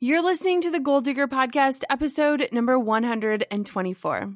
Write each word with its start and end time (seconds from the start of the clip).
You're 0.00 0.22
listening 0.22 0.60
to 0.60 0.70
the 0.70 0.78
Goal 0.78 1.00
Digger 1.00 1.26
Podcast, 1.26 1.82
episode 1.90 2.50
number 2.52 2.78
124. 2.78 4.32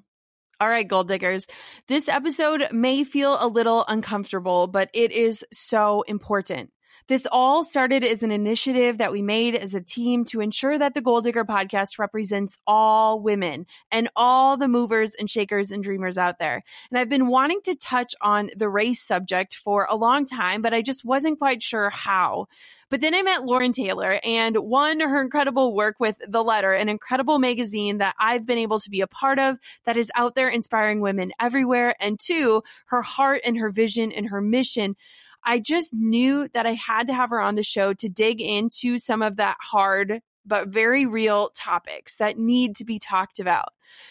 All 0.61 0.69
right, 0.69 0.89
goal 0.89 1.05
diggers. 1.05 1.47
This 1.87 2.09
episode 2.09 2.67
may 2.73 3.05
feel 3.05 3.37
a 3.39 3.47
little 3.47 3.85
uncomfortable, 3.87 4.67
but 4.67 4.91
it 4.93 5.13
is 5.13 5.45
so 5.53 6.03
important. 6.03 6.73
This 7.07 7.29
all 7.31 7.63
started 7.63 8.03
as 8.03 8.25
an 8.25 8.33
initiative 8.33 8.99
that 8.99 9.13
we 9.13 9.23
made 9.23 9.55
as 9.55 9.75
a 9.75 9.81
team 9.81 10.25
to 10.27 10.41
ensure 10.41 10.77
that 10.77 10.95
the 10.95 11.01
Goal 11.01 11.21
Digger 11.21 11.45
podcast 11.45 11.99
represents 11.99 12.59
all 12.67 13.21
women 13.21 13.67
and 13.93 14.09
all 14.17 14.57
the 14.57 14.69
movers 14.69 15.15
and 15.15 15.31
shakers 15.31 15.71
and 15.71 15.83
dreamers 15.83 16.19
out 16.19 16.41
there. 16.41 16.63
And 16.91 16.99
I've 16.99 17.09
been 17.09 17.29
wanting 17.29 17.61
to 17.67 17.77
touch 17.77 18.15
on 18.21 18.51
the 18.57 18.69
race 18.69 19.03
subject 19.03 19.55
for 19.55 19.87
a 19.89 19.97
long 19.97 20.27
time, 20.27 20.61
but 20.61 20.75
I 20.75 20.83
just 20.83 21.05
wasn't 21.05 21.39
quite 21.39 21.63
sure 21.63 21.91
how. 21.91 22.47
But 22.93 23.01
then 23.01 23.15
I 23.15 23.23
met 23.23 23.47
Lauren 23.47 23.73
Taylor 23.73 24.21
and 24.23 24.55
one, 24.55 25.01
her 25.01 25.23
incredible 25.23 25.75
work 25.75 25.97
with 25.99 26.19
The 26.29 26.45
Letter, 26.45 26.75
an 26.75 26.91
incredible 26.91 27.39
magazine 27.39 27.97
that 27.99 28.15
I've 28.21 28.45
been 28.45 28.59
able 28.59 28.81
to 28.81 28.91
be 28.91 29.01
a 29.01 29.07
part 29.07 29.39
of 29.39 29.57
that 29.85 29.97
is 29.97 30.13
out 30.15 30.35
there 30.35 30.51
inspiring 30.51 31.01
women 31.01 31.33
everywhere. 31.41 31.95
And 32.01 32.21
two, 32.21 32.63
her 32.89 33.01
heart 33.01 33.41
and 33.47 33.57
her 33.57 33.71
vision 33.71 34.13
and 34.13 34.29
her 34.29 34.43
mission. 34.43 34.95
I 35.43 35.59
just 35.59 35.95
knew 35.95 36.49
that 36.53 36.67
I 36.67 36.75
had 36.75 37.07
to 37.07 37.15
have 37.15 37.31
her 37.31 37.41
on 37.41 37.55
the 37.55 37.63
show 37.63 37.95
to 37.95 38.11
dig 38.11 38.43
into 38.43 38.99
some 38.99 39.23
of 39.23 39.37
that 39.37 39.57
hard 39.59 40.21
but 40.45 40.69
very 40.69 41.07
real 41.07 41.49
topics 41.57 42.17
that 42.17 42.37
need 42.37 42.77
to 42.77 42.85
be 42.85 42.99
talked 42.99 43.41
about. 43.41 43.71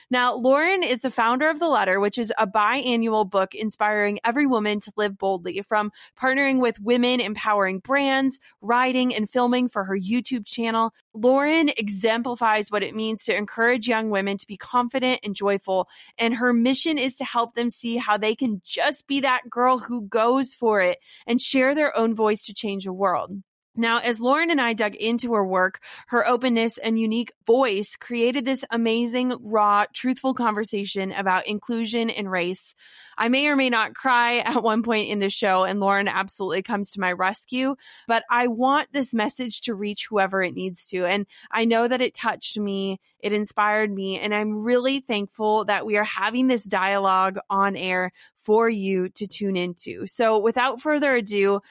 Now, 0.09 0.34
Lauren 0.34 0.84
is 0.84 1.02
the 1.02 1.12
founder 1.12 1.49
of 1.49 1.59
The 1.59 1.70
Letter, 1.70 1.99
which 1.99 2.17
is 2.17 2.34
a 2.38 2.48
biannual 2.48 3.30
book 3.30 3.55
inspiring 3.55 4.20
every 4.23 4.45
woman 4.45 4.80
to 4.81 4.91
live 4.98 5.17
boldly 5.17 5.62
from 5.62 5.91
partnering 6.20 6.62
with 6.62 6.80
women 6.80 7.20
empowering 7.20 7.80
brands, 7.80 8.39
writing 8.62 9.16
and 9.16 9.30
filming 9.30 9.70
for 9.70 9.84
her 9.84 9.98
YouTube 9.98 10.45
channel. 10.45 10.94
Lauren 11.13 11.70
exemplifies 11.70 12.70
what 12.70 12.84
it 12.84 12.95
means 12.95 13.23
to 13.25 13.36
encourage 13.36 13.88
young 13.88 14.09
women 14.09 14.38
to 14.38 14.48
be 14.48 14.58
confident 14.58 15.22
and 15.23 15.36
joyful. 15.36 15.88
And 16.17 16.36
her 16.36 16.53
mission 16.53 16.97
is 16.97 17.16
to 17.16 17.25
help 17.25 17.56
them 17.56 17.69
see 17.69 17.97
how 17.97 18.17
they 18.17 18.36
can 18.36 18.61
just 18.66 19.08
be 19.08 19.22
that 19.22 19.50
girl 19.50 19.80
who 19.80 20.03
goes 20.03 20.53
for 20.53 20.81
it 20.81 21.00
and 21.25 21.41
share 21.41 21.75
their 21.75 21.97
own 21.97 22.16
voice 22.16 22.45
to 22.45 22.53
change 22.53 22.86
the 22.86 22.94
world. 22.94 23.31
Now, 23.75 24.00
as 24.00 24.19
Lauren 24.19 24.52
and 24.52 24.59
I 24.59 24.73
dug 24.73 24.95
into 24.95 25.33
her 25.33 25.45
work, 25.45 25.80
her 26.08 26.27
openness 26.27 26.77
and 26.77 27.00
unique 27.00 27.31
voice 27.47 27.95
created 27.95 28.44
this 28.44 28.66
amazing, 28.69 29.33
raw, 29.41 29.86
truthful 29.94 30.33
conversation 30.33 31.13
about 31.13 31.47
inclusion 31.47 32.09
and 32.09 32.30
race. 32.30 32.75
I 33.17 33.30
may 33.30 33.47
or 33.47 33.55
may 33.55 33.69
not 33.69 33.94
cry 33.94 34.38
at 34.45 34.61
one 34.61 34.83
point 34.83 35.08
in 35.08 35.19
the 35.19 35.30
show, 35.30 35.63
and 35.63 35.80
Lauren 35.80 36.09
absolutely 36.09 36.63
comes 36.63 36.91
to 36.91 37.00
my 37.00 37.13
rescue, 37.13 37.75
but 38.08 38.23
I 38.30 38.47
want 38.47 38.91
this 38.91 39.13
message 39.13 39.61
to 39.61 39.75
reach 39.75 40.08
whoever 40.09 40.41
it 40.41 40.53
needs 40.53 40.88
to. 40.88 41.06
And 41.06 41.25
I 41.50 41.63
know 41.63 41.88
that 41.88 42.02
it 42.02 42.13
touched 42.13 42.59
me, 42.59 43.00
it 43.19 43.31
inspired 43.31 43.91
me, 43.91 44.19
and 44.19 44.33
I'm 44.33 44.66
really 44.66 45.00
thankful 45.00 45.66
that 45.66 45.85
we 45.85 45.95
are 45.95 46.03
having 46.03 46.47
this 46.47 46.63
dialogue 46.63 47.38
on 47.50 47.78
air 47.78 48.11
for 48.35 48.67
you 48.67 49.09
to 49.09 49.28
tune 49.28 49.56
into. 49.56 50.08
So, 50.08 50.39
without 50.39 50.81
further 50.81 51.16
ado, 51.16 51.61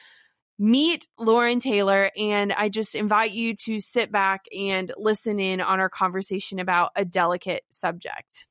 meet 0.61 1.07
Lauren 1.17 1.59
Taylor. 1.59 2.11
And 2.15 2.53
I 2.53 2.69
just 2.69 2.93
invite 2.93 3.31
you 3.31 3.55
to 3.65 3.79
sit 3.79 4.11
back 4.11 4.45
and 4.55 4.93
listen 4.95 5.39
in 5.39 5.59
on 5.59 5.79
our 5.79 5.89
conversation 5.89 6.59
about 6.59 6.91
a 6.95 7.03
delicate 7.03 7.63
subject. 7.71 8.47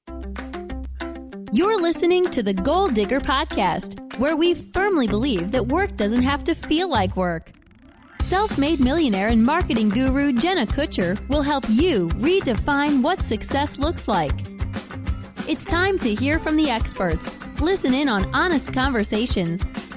You're 1.53 1.81
listening 1.81 2.25
to 2.31 2.43
the 2.43 2.55
Goal 2.55 2.89
Digger 2.89 3.21
Podcast, 3.21 4.19
where 4.19 4.37
we 4.37 4.55
firmly 4.55 5.07
believe 5.07 5.53
that 5.53 5.69
work 5.69 5.97
doesn't 5.97 6.23
have 6.23 6.45
to 6.45 6.55
feel 6.55 6.89
like 6.89 7.17
work. 7.17 7.53
Self 8.23 8.59
made 8.59 8.81
millionaire 8.81 9.29
and 9.29 9.45
marketing 9.45 9.89
guru 9.89 10.33
Jenna 10.33 10.67
Kutcher 10.67 11.19
will 11.29 11.43
help 11.43 11.65
you 11.69 12.09
redefine 12.09 13.03
what 13.03 13.21
success 13.21 13.79
looks 13.79 14.07
like. 14.07 14.39
It's 15.49 15.65
time 15.65 15.99
to 16.01 16.15
hear 16.15 16.39
from 16.39 16.57
the 16.57 16.71
experts, 16.71 17.35
listen 17.61 17.95
in 17.95 18.09
on 18.09 18.33
honest 18.33 18.73
conversations, 18.73 19.65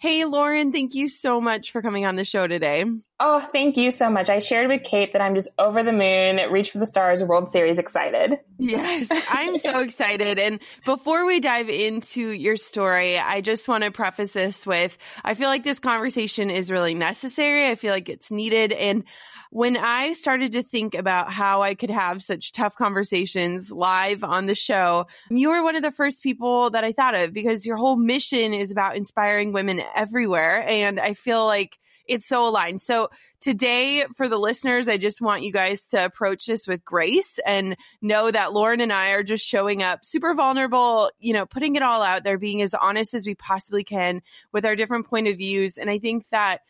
Hey, 0.00 0.24
Lauren, 0.24 0.72
thank 0.72 0.94
you 0.94 1.10
so 1.10 1.42
much 1.42 1.72
for 1.72 1.82
coming 1.82 2.06
on 2.06 2.16
the 2.16 2.24
show 2.24 2.46
today. 2.46 2.86
Oh, 3.22 3.38
thank 3.38 3.76
you 3.76 3.90
so 3.90 4.08
much. 4.08 4.30
I 4.30 4.38
shared 4.38 4.68
with 4.68 4.82
Kate 4.82 5.12
that 5.12 5.20
I'm 5.20 5.34
just 5.34 5.50
over 5.58 5.82
the 5.82 5.92
moon, 5.92 6.40
reach 6.50 6.70
for 6.70 6.78
the 6.78 6.86
stars, 6.86 7.22
World 7.22 7.50
Series 7.50 7.76
excited. 7.76 8.38
Yes, 8.56 9.08
I'm 9.28 9.58
so 9.58 9.80
excited. 9.80 10.38
And 10.38 10.60
before 10.86 11.26
we 11.26 11.38
dive 11.38 11.68
into 11.68 12.30
your 12.30 12.56
story, 12.56 13.18
I 13.18 13.42
just 13.42 13.68
want 13.68 13.84
to 13.84 13.90
preface 13.90 14.32
this 14.32 14.66
with 14.66 14.96
I 15.22 15.34
feel 15.34 15.48
like 15.48 15.64
this 15.64 15.80
conversation 15.80 16.48
is 16.48 16.70
really 16.70 16.94
necessary. 16.94 17.68
I 17.68 17.74
feel 17.74 17.92
like 17.92 18.08
it's 18.08 18.30
needed. 18.30 18.72
And 18.72 19.04
when 19.50 19.76
I 19.76 20.12
started 20.12 20.52
to 20.52 20.62
think 20.62 20.94
about 20.94 21.32
how 21.32 21.62
I 21.62 21.74
could 21.74 21.90
have 21.90 22.22
such 22.22 22.52
tough 22.52 22.76
conversations 22.76 23.70
live 23.70 24.22
on 24.22 24.46
the 24.46 24.54
show, 24.54 25.06
you 25.28 25.50
were 25.50 25.62
one 25.62 25.76
of 25.76 25.82
the 25.82 25.90
first 25.90 26.22
people 26.22 26.70
that 26.70 26.84
I 26.84 26.92
thought 26.92 27.16
of 27.16 27.32
because 27.32 27.66
your 27.66 27.76
whole 27.76 27.96
mission 27.96 28.54
is 28.54 28.70
about 28.70 28.96
inspiring 28.96 29.52
women 29.52 29.82
everywhere. 29.94 30.64
And 30.66 31.00
I 31.00 31.14
feel 31.14 31.44
like 31.44 31.78
it's 32.06 32.26
so 32.26 32.48
aligned. 32.48 32.80
So 32.80 33.10
today 33.40 34.04
for 34.16 34.28
the 34.28 34.38
listeners, 34.38 34.88
I 34.88 34.96
just 34.96 35.20
want 35.20 35.42
you 35.42 35.52
guys 35.52 35.86
to 35.88 36.04
approach 36.04 36.46
this 36.46 36.66
with 36.66 36.84
grace 36.84 37.38
and 37.44 37.76
know 38.02 38.30
that 38.30 38.52
Lauren 38.52 38.80
and 38.80 38.92
I 38.92 39.10
are 39.10 39.22
just 39.22 39.46
showing 39.46 39.82
up 39.82 40.04
super 40.04 40.34
vulnerable, 40.34 41.10
you 41.18 41.32
know, 41.32 41.46
putting 41.46 41.76
it 41.76 41.82
all 41.82 42.02
out 42.02 42.24
there, 42.24 42.38
being 42.38 42.62
as 42.62 42.74
honest 42.74 43.14
as 43.14 43.26
we 43.26 43.34
possibly 43.34 43.84
can 43.84 44.22
with 44.52 44.64
our 44.64 44.74
different 44.74 45.06
point 45.06 45.28
of 45.28 45.36
views. 45.36 45.78
And 45.78 45.88
I 45.88 45.98
think 45.98 46.28
that 46.30 46.62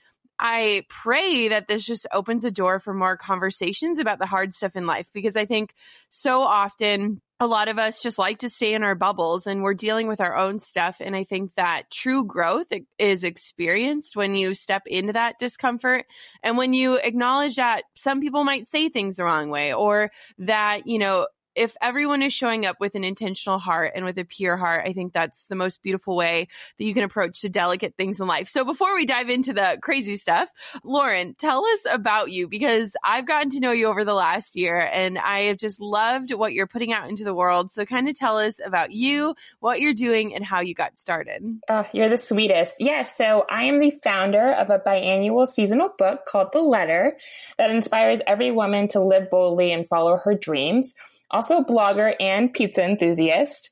I 0.42 0.86
pray 0.88 1.48
that 1.48 1.68
this 1.68 1.84
just 1.84 2.06
opens 2.10 2.46
a 2.46 2.50
door 2.50 2.80
for 2.80 2.94
more 2.94 3.18
conversations 3.18 3.98
about 3.98 4.18
the 4.18 4.24
hard 4.24 4.54
stuff 4.54 4.74
in 4.74 4.86
life 4.86 5.10
because 5.12 5.36
I 5.36 5.44
think 5.44 5.74
so 6.08 6.40
often 6.40 7.20
a 7.38 7.46
lot 7.46 7.68
of 7.68 7.78
us 7.78 8.02
just 8.02 8.18
like 8.18 8.38
to 8.38 8.48
stay 8.48 8.72
in 8.72 8.82
our 8.82 8.94
bubbles 8.94 9.46
and 9.46 9.62
we're 9.62 9.74
dealing 9.74 10.08
with 10.08 10.20
our 10.20 10.34
own 10.34 10.58
stuff. 10.58 10.96
And 11.00 11.14
I 11.14 11.24
think 11.24 11.54
that 11.54 11.90
true 11.90 12.24
growth 12.24 12.72
is 12.98 13.22
experienced 13.22 14.16
when 14.16 14.34
you 14.34 14.54
step 14.54 14.82
into 14.86 15.12
that 15.12 15.38
discomfort 15.38 16.06
and 16.42 16.56
when 16.56 16.72
you 16.72 16.96
acknowledge 16.96 17.56
that 17.56 17.84
some 17.94 18.20
people 18.20 18.42
might 18.42 18.66
say 18.66 18.88
things 18.88 19.16
the 19.16 19.24
wrong 19.24 19.50
way 19.50 19.74
or 19.74 20.10
that, 20.38 20.86
you 20.86 20.98
know, 20.98 21.26
if 21.55 21.77
everyone 21.83 22.22
is 22.22 22.33
showing 22.33 22.65
up 22.66 22.77
with 22.81 22.94
an 22.94 23.05
intentional 23.05 23.59
heart 23.59 23.93
and 23.94 24.05
with 24.05 24.19
a 24.19 24.25
pure 24.25 24.56
heart, 24.56 24.87
I 24.87 24.93
think 24.93 25.12
that's 25.12 25.47
the 25.47 25.56
most 25.56 25.83
beautiful 25.83 26.16
way 26.16 26.49
that 26.78 26.84
you 26.84 26.94
can 26.94 27.03
approach 27.03 27.41
the 27.41 27.49
delicate 27.49 27.94
things 27.97 28.21
in 28.21 28.27
life. 28.27 28.49
So 28.49 28.65
before 28.65 28.94
we 28.94 29.05
dive 29.06 29.31
into 29.31 29.53
the 29.53 29.78
crazy 29.83 30.16
stuff, 30.16 30.50
Lauren, 30.84 31.34
tell 31.34 31.65
us 31.65 31.81
about 31.91 32.31
you 32.31 32.49
because 32.49 32.97
I've 33.05 33.27
gotten 33.27 33.50
to 33.50 33.61
know 33.61 33.72
you 33.72 33.88
over 33.88 34.05
the 34.05 34.15
last 34.15 34.56
year 34.56 34.78
and 34.78 35.19
I 35.19 35.43
have 35.43 35.59
just 35.59 35.81
loved 35.81 36.33
what 36.33 36.53
you're 36.53 36.66
putting 36.66 36.93
out 36.93 37.09
into 37.09 37.25
the 37.25 37.34
world. 37.34 37.71
So 37.72 37.84
kind 37.84 38.09
of 38.09 38.17
tell 38.17 38.38
us 38.38 38.61
about 38.65 38.93
you, 38.93 39.34
what 39.59 39.81
you're 39.81 39.94
doing 39.94 40.34
and 40.34 40.44
how 40.44 40.61
you 40.61 40.75
got 40.75 40.99
started. 40.99 41.43
Oh, 41.69 41.87
you're 41.93 42.09
the 42.09 42.19
sweetest. 42.19 42.75
Yeah. 42.78 43.05
So 43.05 43.44
I 43.50 43.65
am 43.65 43.81
the 43.81 43.91
founder 43.91 44.53
of 44.53 44.71
a 44.71 44.78
biannual 44.78 45.47
seasonal 45.47 45.93
book 45.99 46.27
called 46.27 46.53
The 46.53 46.61
Letter 46.61 47.17
that 47.59 47.71
inspires 47.71 48.21
every 48.27 48.50
woman 48.50 48.88
to 48.88 49.00
live 49.00 49.31
boldly 49.31 49.72
and 49.72 49.88
follow 49.88 50.17
her 50.17 50.34
dreams 50.34 50.94
also 51.30 51.58
a 51.58 51.64
blogger 51.64 52.14
and 52.20 52.52
pizza 52.52 52.82
enthusiast. 52.82 53.70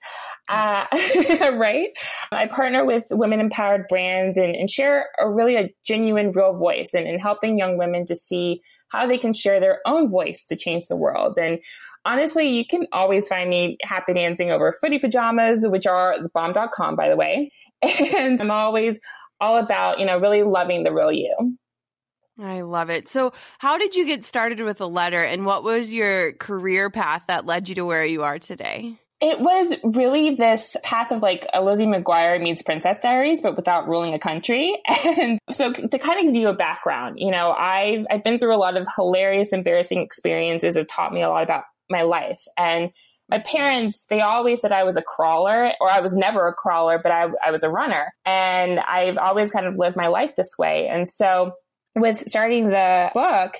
Uh, 0.49 0.87
right? 1.53 1.89
I 2.33 2.47
partner 2.47 2.85
with 2.85 3.05
women 3.11 3.41
empowered 3.41 3.87
brands 3.89 4.39
and, 4.39 4.55
and 4.57 4.71
share 4.71 5.09
a 5.19 5.31
really 5.31 5.57
a 5.57 5.75
genuine, 5.85 6.33
real 6.33 6.55
voice 6.55 6.95
and, 6.95 7.21
helping 7.21 7.59
young 7.59 7.77
women 7.77 8.07
to 8.07 8.17
see 8.17 8.63
how 8.89 9.07
they 9.07 9.19
can 9.19 9.35
share 9.35 9.61
their 9.61 9.81
own 9.85 10.09
voice 10.09 10.47
to 10.47 10.57
change 10.57 10.87
the 10.87 10.97
world. 10.97 11.37
And 11.39 11.59
honestly, 12.05 12.49
you 12.57 12.67
can 12.67 12.87
always 12.93 13.29
find 13.29 13.51
me 13.51 13.77
happy 13.83 14.15
dancing 14.15 14.51
over 14.51 14.73
footy 14.73 14.99
pajamas, 14.99 15.67
which 15.69 15.87
are 15.87 16.17
bomb.com, 16.33 16.97
by 16.97 17.09
the 17.09 17.17
way. 17.17 17.53
And 17.83 18.41
I'm 18.41 18.51
always 18.51 18.99
all 19.41 19.59
about, 19.59 20.01
you 20.01 20.07
know, 20.07 20.19
really 20.19 20.43
loving 20.43 20.83
the 20.83 20.93
real 20.93 21.13
you. 21.13 21.59
I 22.41 22.61
love 22.61 22.91
it. 22.91 23.09
So, 23.09 23.33
how 23.59 23.79
did 23.79 23.95
you 23.95 24.07
get 24.07 24.25
started 24.25 24.61
with 24.61 24.81
a 24.81 24.87
letter 24.87 25.23
and 25.23 25.45
what 25.45 25.65
was 25.65 25.93
your 25.93 26.33
career 26.35 26.89
path 26.89 27.25
that 27.27 27.47
led 27.47 27.69
you 27.69 27.75
to 27.77 27.85
where 27.85 28.05
you 28.05 28.23
are 28.23 28.39
today? 28.39 28.99
It 29.21 29.41
was 29.41 29.75
really 29.83 30.37
this 30.37 30.77
path 30.85 31.11
of 31.11 31.23
like 31.23 31.45
a 31.53 31.61
Lizzie 31.61 31.87
McGuire 31.87 32.41
meets 32.41 32.63
Princess 32.63 32.99
Diaries, 32.99 33.43
but 33.43 33.57
without 33.57 33.89
ruling 33.89 34.15
a 34.15 34.19
country. 34.19 34.77
And 35.19 35.41
so 35.51 35.73
to 35.73 35.99
kind 35.99 36.21
of 36.21 36.27
give 36.27 36.41
you 36.41 36.49
a 36.49 36.55
background, 36.55 37.19
you 37.19 37.33
know, 37.33 37.51
I've, 37.51 38.07
I've 38.09 38.23
been 38.23 38.39
through 38.39 38.55
a 38.55 38.59
lot 38.59 38.77
of 38.77 38.87
hilarious, 38.95 39.53
embarrassing 39.53 40.01
experiences 40.01 40.75
that 40.75 40.89
taught 40.89 41.13
me 41.13 41.23
a 41.23 41.29
lot 41.29 41.43
about 41.43 41.65
my 41.91 42.03
life. 42.03 42.41
And 42.57 42.91
my 43.29 43.41
parents, 43.41 44.05
they 44.09 44.21
always 44.21 44.61
said 44.61 44.71
I 44.71 44.85
was 44.85 44.97
a 44.97 45.03
crawler 45.03 45.73
or 45.81 45.91
I 45.91 46.01
was 46.01 46.15
never 46.15 46.47
a 46.47 46.55
crawler, 46.55 47.01
but 47.03 47.11
I, 47.11 47.29
I 47.45 47.51
was 47.51 47.65
a 47.65 47.71
runner. 47.71 48.13
And 48.25 48.79
I've 48.79 49.19
always 49.19 49.51
kind 49.51 49.67
of 49.67 49.77
lived 49.77 49.97
my 49.97 50.07
life 50.07 50.37
this 50.37 50.53
way. 50.59 50.89
And 50.89 51.09
so 51.09 51.53
with 52.01 52.29
starting 52.29 52.71
the 52.71 53.11
book, 53.15 53.55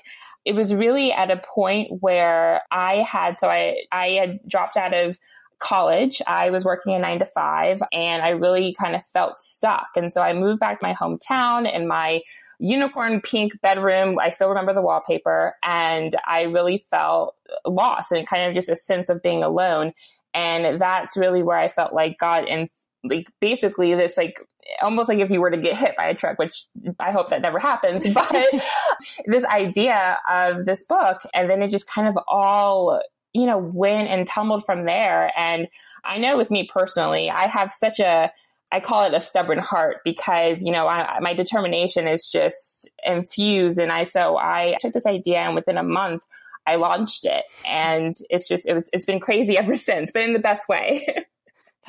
it 0.45 0.55
was 0.55 0.73
really 0.73 1.11
at 1.11 1.31
a 1.31 1.37
point 1.37 1.89
where 2.01 2.61
I 2.71 2.97
had, 2.97 3.37
so 3.37 3.49
I, 3.49 3.83
I 3.91 4.09
had 4.09 4.39
dropped 4.47 4.77
out 4.77 4.93
of 4.93 5.17
college. 5.59 6.21
I 6.25 6.49
was 6.49 6.63
working 6.63 6.93
a 6.93 6.99
nine 6.99 7.19
to 7.19 7.25
five 7.25 7.81
and 7.91 8.23
I 8.23 8.29
really 8.29 8.73
kind 8.73 8.95
of 8.95 9.05
felt 9.05 9.37
stuck. 9.37 9.89
And 9.95 10.11
so 10.11 10.21
I 10.21 10.33
moved 10.33 10.59
back 10.59 10.79
to 10.79 10.85
my 10.85 10.93
hometown 10.93 11.71
in 11.71 11.87
my 11.87 12.21
unicorn 12.59 13.21
pink 13.21 13.59
bedroom. 13.61 14.17
I 14.19 14.29
still 14.29 14.49
remember 14.49 14.73
the 14.73 14.81
wallpaper 14.81 15.55
and 15.61 16.15
I 16.25 16.43
really 16.43 16.77
felt 16.77 17.35
lost 17.65 18.11
and 18.11 18.27
kind 18.27 18.45
of 18.45 18.53
just 18.53 18.69
a 18.69 18.75
sense 18.75 19.09
of 19.09 19.21
being 19.21 19.43
alone. 19.43 19.93
And 20.33 20.79
that's 20.79 21.17
really 21.17 21.43
where 21.43 21.57
I 21.57 21.67
felt 21.67 21.93
like 21.93 22.17
God 22.17 22.45
and 22.47 22.69
like 23.03 23.31
basically 23.39 23.95
this 23.95 24.17
like 24.17 24.39
almost 24.81 25.09
like 25.09 25.19
if 25.19 25.31
you 25.31 25.41
were 25.41 25.51
to 25.51 25.57
get 25.57 25.77
hit 25.77 25.95
by 25.97 26.07
a 26.07 26.15
truck, 26.15 26.37
which 26.37 26.65
I 26.99 27.11
hope 27.11 27.29
that 27.29 27.41
never 27.41 27.59
happens, 27.59 28.05
but 28.13 28.45
this 29.25 29.45
idea 29.45 30.17
of 30.29 30.65
this 30.65 30.83
book 30.83 31.21
and 31.33 31.49
then 31.49 31.61
it 31.61 31.69
just 31.69 31.89
kind 31.89 32.07
of 32.07 32.17
all 32.27 33.01
you 33.33 33.45
know, 33.45 33.57
went 33.57 34.09
and 34.09 34.27
tumbled 34.27 34.65
from 34.65 34.85
there. 34.85 35.31
And 35.37 35.67
I 36.03 36.17
know 36.17 36.37
with 36.37 36.51
me 36.51 36.67
personally, 36.71 37.29
I 37.29 37.47
have 37.47 37.71
such 37.71 37.99
a, 37.99 38.31
I 38.71 38.79
call 38.79 39.05
it 39.05 39.13
a 39.13 39.19
stubborn 39.19 39.59
heart 39.59 39.97
because, 40.03 40.61
you 40.61 40.71
know, 40.71 40.87
I, 40.87 41.19
my 41.19 41.33
determination 41.33 42.07
is 42.07 42.27
just 42.27 42.89
infused. 43.05 43.79
And 43.79 43.91
I, 43.91 44.03
so 44.03 44.37
I 44.37 44.77
took 44.79 44.93
this 44.93 45.05
idea 45.05 45.39
and 45.39 45.55
within 45.55 45.77
a 45.77 45.83
month, 45.83 46.23
I 46.65 46.75
launched 46.75 47.25
it 47.25 47.45
and 47.67 48.15
it's 48.29 48.47
just, 48.47 48.67
it 48.67 48.73
was, 48.73 48.89
it's 48.93 49.05
been 49.05 49.19
crazy 49.19 49.57
ever 49.57 49.75
since, 49.75 50.11
but 50.11 50.23
in 50.23 50.33
the 50.33 50.39
best 50.39 50.67
way. 50.67 51.25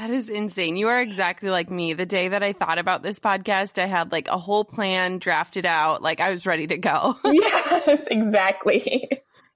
That 0.00 0.08
is 0.08 0.30
insane. 0.30 0.78
You 0.78 0.88
are 0.88 1.02
exactly 1.02 1.50
like 1.50 1.70
me. 1.70 1.92
The 1.92 2.06
day 2.06 2.28
that 2.28 2.42
I 2.42 2.54
thought 2.54 2.78
about 2.78 3.02
this 3.02 3.18
podcast, 3.18 3.78
I 3.78 3.84
had 3.84 4.12
like 4.12 4.28
a 4.28 4.38
whole 4.38 4.64
plan 4.64 5.18
drafted 5.18 5.66
out. 5.66 6.00
Like 6.00 6.20
I 6.20 6.30
was 6.30 6.46
ready 6.46 6.66
to 6.68 6.78
go. 6.78 7.18
yes, 7.26 8.06
exactly. 8.10 9.10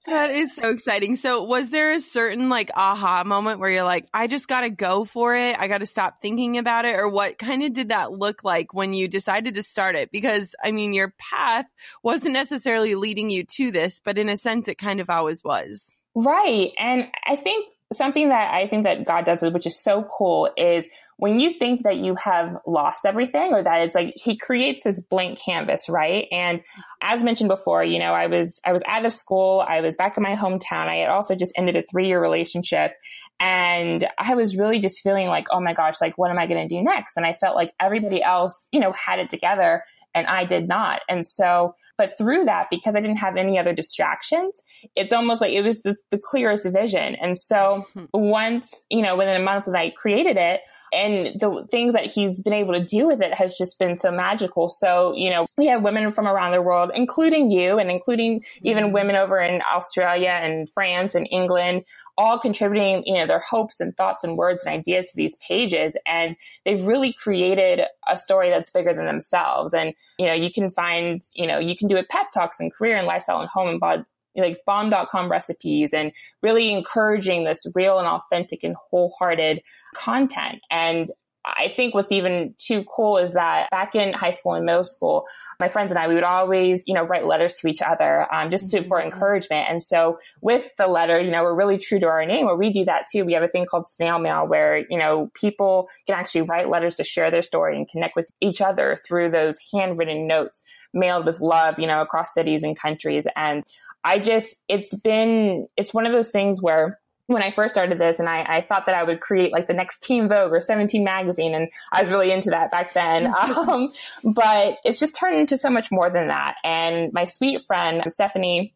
That 0.05 0.33
is 0.33 0.55
so 0.55 0.69
exciting. 0.69 1.17
So, 1.17 1.45
was 1.45 1.71
there 1.71 1.93
a 1.93 2.01
certain 2.01 2.51
like 2.51 2.71
aha 2.77 3.25
moment 3.25 3.59
where 3.59 3.71
you're 3.71 3.85
like, 3.85 4.07
I 4.13 4.27
just 4.27 4.47
got 4.47 4.61
to 4.61 4.69
go 4.69 5.07
for 5.07 5.35
it? 5.35 5.57
I 5.59 5.67
got 5.67 5.79
to 5.79 5.87
stop 5.87 6.21
thinking 6.21 6.59
about 6.59 6.85
it? 6.85 6.95
Or 6.95 7.09
what 7.09 7.39
kind 7.39 7.63
of 7.63 7.73
did 7.73 7.89
that 7.89 8.13
look 8.13 8.45
like 8.45 8.75
when 8.75 8.93
you 8.93 9.09
decided 9.09 9.55
to 9.55 9.63
start 9.63 9.97
it? 9.97 10.11
Because, 10.13 10.55
I 10.63 10.73
mean, 10.73 10.93
your 10.93 11.15
path 11.19 11.65
wasn't 12.03 12.35
necessarily 12.35 12.97
leading 12.97 13.31
you 13.31 13.45
to 13.57 13.71
this, 13.71 14.03
but 14.05 14.19
in 14.19 14.29
a 14.29 14.37
sense, 14.37 14.69
it 14.69 14.77
kind 14.77 15.01
of 15.01 15.09
always 15.09 15.43
was. 15.43 15.97
Right. 16.15 16.73
And 16.79 17.09
I 17.27 17.37
think 17.37 17.74
something 17.97 18.29
that 18.29 18.53
I 18.53 18.67
think 18.67 18.85
that 18.85 19.05
God 19.05 19.25
does, 19.25 19.43
which 19.43 19.67
is 19.67 19.83
so 19.83 20.03
cool, 20.03 20.51
is 20.57 20.87
when 21.17 21.39
you 21.39 21.53
think 21.59 21.85
that 21.85 21.97
you 21.97 22.17
have 22.17 22.57
lost 22.67 23.07
everything 23.07 23.53
or 23.53 23.63
that 23.63 23.83
it's 23.83 23.95
like 23.95 24.15
he 24.17 24.37
creates 24.37 24.83
this 24.83 25.01
blank 25.01 25.39
canvas, 25.39 25.89
right? 25.89 26.27
And 26.33 26.61
as 27.01 27.23
mentioned 27.23 27.49
before, 27.49 27.85
you 27.85 27.99
know, 27.99 28.13
I 28.13 28.27
was 28.27 28.61
I 28.65 28.73
was 28.73 28.83
out 28.87 29.05
of 29.05 29.13
school, 29.13 29.65
I 29.67 29.81
was 29.81 29.97
back 29.97 30.17
in 30.17 30.23
my 30.23 30.35
hometown. 30.35 30.89
I 30.89 30.97
had 30.97 31.11
also 31.11 31.37
just 31.37 31.53
ended 31.57 31.77
a 31.77 31.83
3-year 31.83 32.21
relationship 32.21 32.93
and 33.39 34.07
I 34.19 34.35
was 34.35 34.57
really 34.57 34.81
just 34.81 35.03
feeling 35.03 35.29
like, 35.29 35.47
"Oh 35.51 35.61
my 35.61 35.73
gosh, 35.73 36.01
like 36.01 36.19
what 36.19 36.31
am 36.31 36.39
I 36.39 36.47
going 36.47 36.69
to 36.69 36.75
do 36.75 36.83
next?" 36.83 37.17
And 37.17 37.27
I 37.27 37.35
felt 37.35 37.57
like 37.57 37.73
everybody 37.81 38.23
else, 38.23 38.69
you 38.73 38.81
know, 38.81 38.93
had 38.93 39.19
it 39.19 39.31
together 39.31 39.85
and 40.15 40.27
I 40.27 40.45
did 40.45 40.69
not. 40.69 41.03
And 41.09 41.27
so, 41.27 41.75
but 41.99 42.17
through 42.17 42.45
that, 42.45 42.69
because 42.71 42.95
I 42.95 43.01
didn't 43.01 43.17
have 43.17 43.37
any 43.37 43.59
other 43.59 43.73
distractions, 43.73 44.63
it's 44.95 45.13
almost 45.13 45.41
like 45.41 45.53
it 45.53 45.63
was 45.63 45.83
the, 45.83 45.97
the 46.11 46.19
clearest 46.19 46.67
vision. 46.67 47.17
And 47.17 47.37
so 47.37 47.87
once, 48.15 48.75
you 48.91 49.03
know, 49.03 49.17
within 49.17 49.41
a 49.41 49.45
month 49.45 49.67
that 49.67 49.75
I 49.75 49.91
created 49.91 50.37
it, 50.37 50.61
and 50.93 51.39
the 51.41 51.67
things 51.71 51.95
that 51.95 52.07
he's 52.07 52.41
been 52.41 52.53
able 52.53 52.75
to 52.75 52.85
do 52.85 53.09
with 53.09 53.21
it 53.21 53.35
has 53.35 53.59
just 53.59 53.81
been 53.81 53.99
so 53.99 54.13
magical. 54.13 54.69
So, 54.69 55.13
you 55.17 55.29
know, 55.29 55.47
we 55.59 55.67
have 55.67 55.83
women 55.83 56.13
from 56.13 56.29
around 56.29 56.53
the 56.53 56.63
world, 56.63 56.93
including 56.95 57.51
you 57.51 57.79
and 57.79 57.91
including 57.91 58.45
even 58.63 58.85
mm-hmm. 58.85 58.95
women 58.95 59.17
over 59.17 59.41
in 59.41 59.61
Australia 59.75 60.39
and 60.41 60.71
France 60.71 61.17
and 61.17 61.27
England, 61.33 61.83
all 62.17 62.39
contributing, 62.39 63.03
you 63.07 63.15
know, 63.15 63.27
their 63.27 63.41
hopes 63.41 63.81
and 63.81 63.97
thoughts 63.97 64.23
and 64.23 64.37
words 64.37 64.65
and 64.65 64.75
ideas 64.75 65.07
to 65.07 65.17
these 65.17 65.37
pages. 65.37 65.97
And 66.07 66.37
they've 66.65 66.85
really 66.85 67.13
created 67.13 67.81
a 68.09 68.17
story 68.17 68.51
that's 68.51 68.71
bigger 68.71 68.95
than 68.95 69.07
themselves. 69.07 69.75
And, 69.75 69.95
you 70.19 70.27
know, 70.27 70.33
you 70.33 70.51
can 70.51 70.71
find, 70.71 71.23
you 71.35 71.47
know, 71.47 71.59
you 71.59 71.77
can 71.77 71.89
do 71.89 71.97
it 71.97 72.09
pep 72.09 72.33
talks 72.33 72.61
and 72.61 72.73
career 72.73 72.97
and 72.97 73.07
lifestyle 73.07 73.41
and 73.41 73.49
home 73.49 73.69
and 73.69 73.81
bod 73.81 74.05
like 74.37 74.59
bomb.com 74.67 75.31
recipes 75.31 75.95
and 75.95 76.13
really 76.43 76.73
encouraging 76.73 77.45
this 77.45 77.67
real 77.75 77.99
and 77.99 78.09
authentic 78.09 78.65
and 78.65 78.75
wholehearted 78.75 79.63
content. 79.95 80.61
And 80.71 81.13
I 81.45 81.73
think 81.77 81.95
what's 81.95 82.13
even 82.13 82.55
too 82.59 82.85
cool 82.85 83.19
is 83.19 83.35
that 83.35 83.69
back 83.71 83.95
in 83.95 84.13
high 84.15 84.31
school 84.31 84.55
and 84.55 84.65
middle 84.65 84.85
school, 84.85 85.27
my 85.61 85.69
friends 85.69 85.93
and 85.93 85.99
I, 85.99 86.09
we 86.09 86.15
would 86.15 86.25
always, 86.25 86.85
you 86.87 86.95
know, 86.95 87.03
write 87.03 87.27
letters 87.27 87.57
to 87.57 87.69
each 87.69 87.83
other, 87.83 88.33
um, 88.35 88.51
just 88.51 88.71
to, 88.71 88.83
for 88.85 88.99
mm-hmm. 88.99 89.13
encouragement. 89.13 89.67
And 89.69 89.83
so 89.83 90.19
with 90.41 90.65
the 90.79 90.87
letter, 90.87 91.21
you 91.21 91.31
know, 91.31 91.43
we're 91.43 91.55
really 91.55 91.77
true 91.77 92.01
to 92.01 92.07
our 92.07 92.25
name 92.25 92.47
where 92.47 92.57
we 92.57 92.71
do 92.71 92.87
that 92.87 93.07
too. 93.13 93.25
We 93.25 93.35
have 93.35 93.43
a 93.43 93.49
thing 93.49 93.67
called 93.67 93.89
snail 93.89 94.19
mail 94.19 94.47
where, 94.47 94.79
you 94.89 94.99
know, 94.99 95.31
people 95.35 95.89
can 96.07 96.17
actually 96.17 96.43
write 96.43 96.71
letters 96.71 96.97
to 96.97 97.05
share 97.05 97.31
their 97.31 97.43
story 97.43 97.77
and 97.77 97.89
connect 97.89 98.17
with 98.17 98.31
each 98.41 98.61
other 98.63 98.99
through 99.07 99.31
those 99.31 99.59
handwritten 99.73 100.27
notes 100.27 100.63
mailed 100.95 101.27
with 101.27 101.41
love, 101.41 101.79
you 101.79 101.87
know, 101.87 102.01
across 102.01 102.33
cities 102.33 102.63
and 102.63 102.79
countries. 102.79 103.27
And 103.37 103.65
I 104.03 104.19
just, 104.19 104.57
it's 104.69 104.95
been, 104.95 105.67
it's 105.77 105.93
one 105.93 106.07
of 106.07 106.13
those 106.13 106.31
things 106.31 106.63
where 106.63 107.01
when 107.27 107.43
I 107.43 107.51
first 107.51 107.75
started 107.75 107.99
this 107.99 108.19
and 108.19 108.29
I, 108.29 108.43
I, 108.43 108.61
thought 108.61 108.87
that 108.87 108.95
I 108.95 109.03
would 109.03 109.21
create 109.21 109.51
like 109.51 109.67
the 109.67 109.73
next 109.73 110.03
Teen 110.03 110.29
Vogue 110.29 110.53
or 110.53 110.61
17 110.61 111.03
magazine. 111.03 111.55
And 111.55 111.71
I 111.91 112.03
was 112.03 112.11
really 112.11 112.31
into 112.31 112.51
that 112.51 112.71
back 112.71 112.93
then. 112.93 113.33
um, 113.41 113.93
but 114.23 114.79
it's 114.85 115.01
just 115.01 115.15
turned 115.15 115.39
into 115.39 115.57
so 115.57 115.71
much 115.71 115.91
more 115.91 116.11
than 116.11 116.29
that. 116.29 116.57
And 116.63 117.13
my 117.13 117.25
sweet 117.25 117.63
friend, 117.63 118.03
Stephanie 118.09 118.75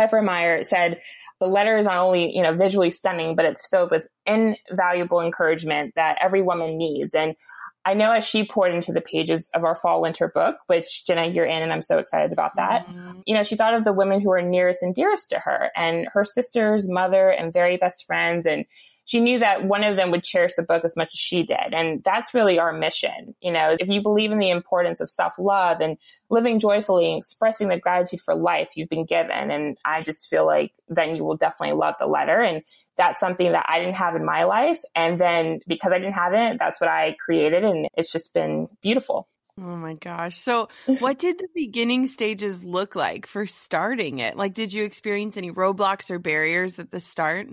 Effermeyer 0.00 0.64
said, 0.64 1.00
the 1.40 1.46
letter 1.46 1.78
is 1.78 1.86
not 1.86 1.98
only, 1.98 2.36
you 2.36 2.42
know, 2.42 2.54
visually 2.54 2.90
stunning, 2.90 3.34
but 3.34 3.46
it's 3.46 3.66
filled 3.66 3.90
with 3.90 4.06
invaluable 4.26 5.20
encouragement 5.20 5.94
that 5.96 6.18
every 6.20 6.42
woman 6.42 6.76
needs. 6.76 7.14
And 7.14 7.34
I 7.82 7.94
know 7.94 8.10
as 8.10 8.26
she 8.26 8.46
poured 8.46 8.74
into 8.74 8.92
the 8.92 9.00
pages 9.00 9.48
of 9.54 9.64
our 9.64 9.74
fall 9.74 10.02
winter 10.02 10.28
book, 10.28 10.56
which 10.66 11.06
Jenna, 11.06 11.26
you're 11.26 11.46
in, 11.46 11.62
and 11.62 11.72
I'm 11.72 11.80
so 11.80 11.98
excited 11.98 12.30
about 12.30 12.56
that. 12.56 12.86
Mm-hmm. 12.86 13.20
You 13.24 13.34
know, 13.34 13.42
she 13.42 13.56
thought 13.56 13.72
of 13.72 13.84
the 13.84 13.92
women 13.94 14.20
who 14.20 14.30
are 14.32 14.42
nearest 14.42 14.82
and 14.82 14.94
dearest 14.94 15.30
to 15.30 15.38
her 15.38 15.70
and 15.74 16.06
her 16.12 16.24
sisters, 16.24 16.90
mother, 16.90 17.30
and 17.30 17.54
very 17.54 17.78
best 17.78 18.04
friends. 18.04 18.46
And 18.46 18.66
she 19.10 19.18
knew 19.18 19.40
that 19.40 19.64
one 19.64 19.82
of 19.82 19.96
them 19.96 20.12
would 20.12 20.22
cherish 20.22 20.52
the 20.56 20.62
book 20.62 20.84
as 20.84 20.96
much 20.96 21.08
as 21.12 21.18
she 21.18 21.42
did. 21.42 21.74
And 21.74 22.00
that's 22.04 22.32
really 22.32 22.60
our 22.60 22.72
mission. 22.72 23.34
You 23.40 23.50
know, 23.50 23.74
if 23.80 23.88
you 23.88 24.00
believe 24.00 24.30
in 24.30 24.38
the 24.38 24.50
importance 24.50 25.00
of 25.00 25.10
self 25.10 25.32
love 25.36 25.80
and 25.80 25.98
living 26.28 26.60
joyfully 26.60 27.10
and 27.10 27.18
expressing 27.18 27.66
the 27.66 27.76
gratitude 27.76 28.20
for 28.20 28.36
life 28.36 28.70
you've 28.76 28.88
been 28.88 29.04
given. 29.04 29.50
And 29.50 29.76
I 29.84 30.04
just 30.04 30.28
feel 30.28 30.46
like 30.46 30.74
then 30.88 31.16
you 31.16 31.24
will 31.24 31.36
definitely 31.36 31.76
love 31.76 31.96
the 31.98 32.06
letter. 32.06 32.40
And 32.40 32.62
that's 32.96 33.18
something 33.18 33.50
that 33.50 33.66
I 33.68 33.80
didn't 33.80 33.96
have 33.96 34.14
in 34.14 34.24
my 34.24 34.44
life. 34.44 34.80
And 34.94 35.20
then 35.20 35.58
because 35.66 35.90
I 35.90 35.98
didn't 35.98 36.14
have 36.14 36.32
it, 36.32 36.60
that's 36.60 36.80
what 36.80 36.88
I 36.88 37.16
created. 37.18 37.64
And 37.64 37.88
it's 37.96 38.12
just 38.12 38.32
been 38.32 38.68
beautiful. 38.80 39.26
Oh 39.58 39.76
my 39.76 39.94
gosh. 39.94 40.38
So, 40.38 40.68
what 41.00 41.18
did 41.18 41.38
the 41.38 41.48
beginning 41.52 42.06
stages 42.06 42.62
look 42.62 42.94
like 42.94 43.26
for 43.26 43.44
starting 43.46 44.20
it? 44.20 44.36
Like, 44.36 44.54
did 44.54 44.72
you 44.72 44.84
experience 44.84 45.36
any 45.36 45.50
roadblocks 45.50 46.12
or 46.12 46.20
barriers 46.20 46.78
at 46.78 46.92
the 46.92 47.00
start? 47.00 47.48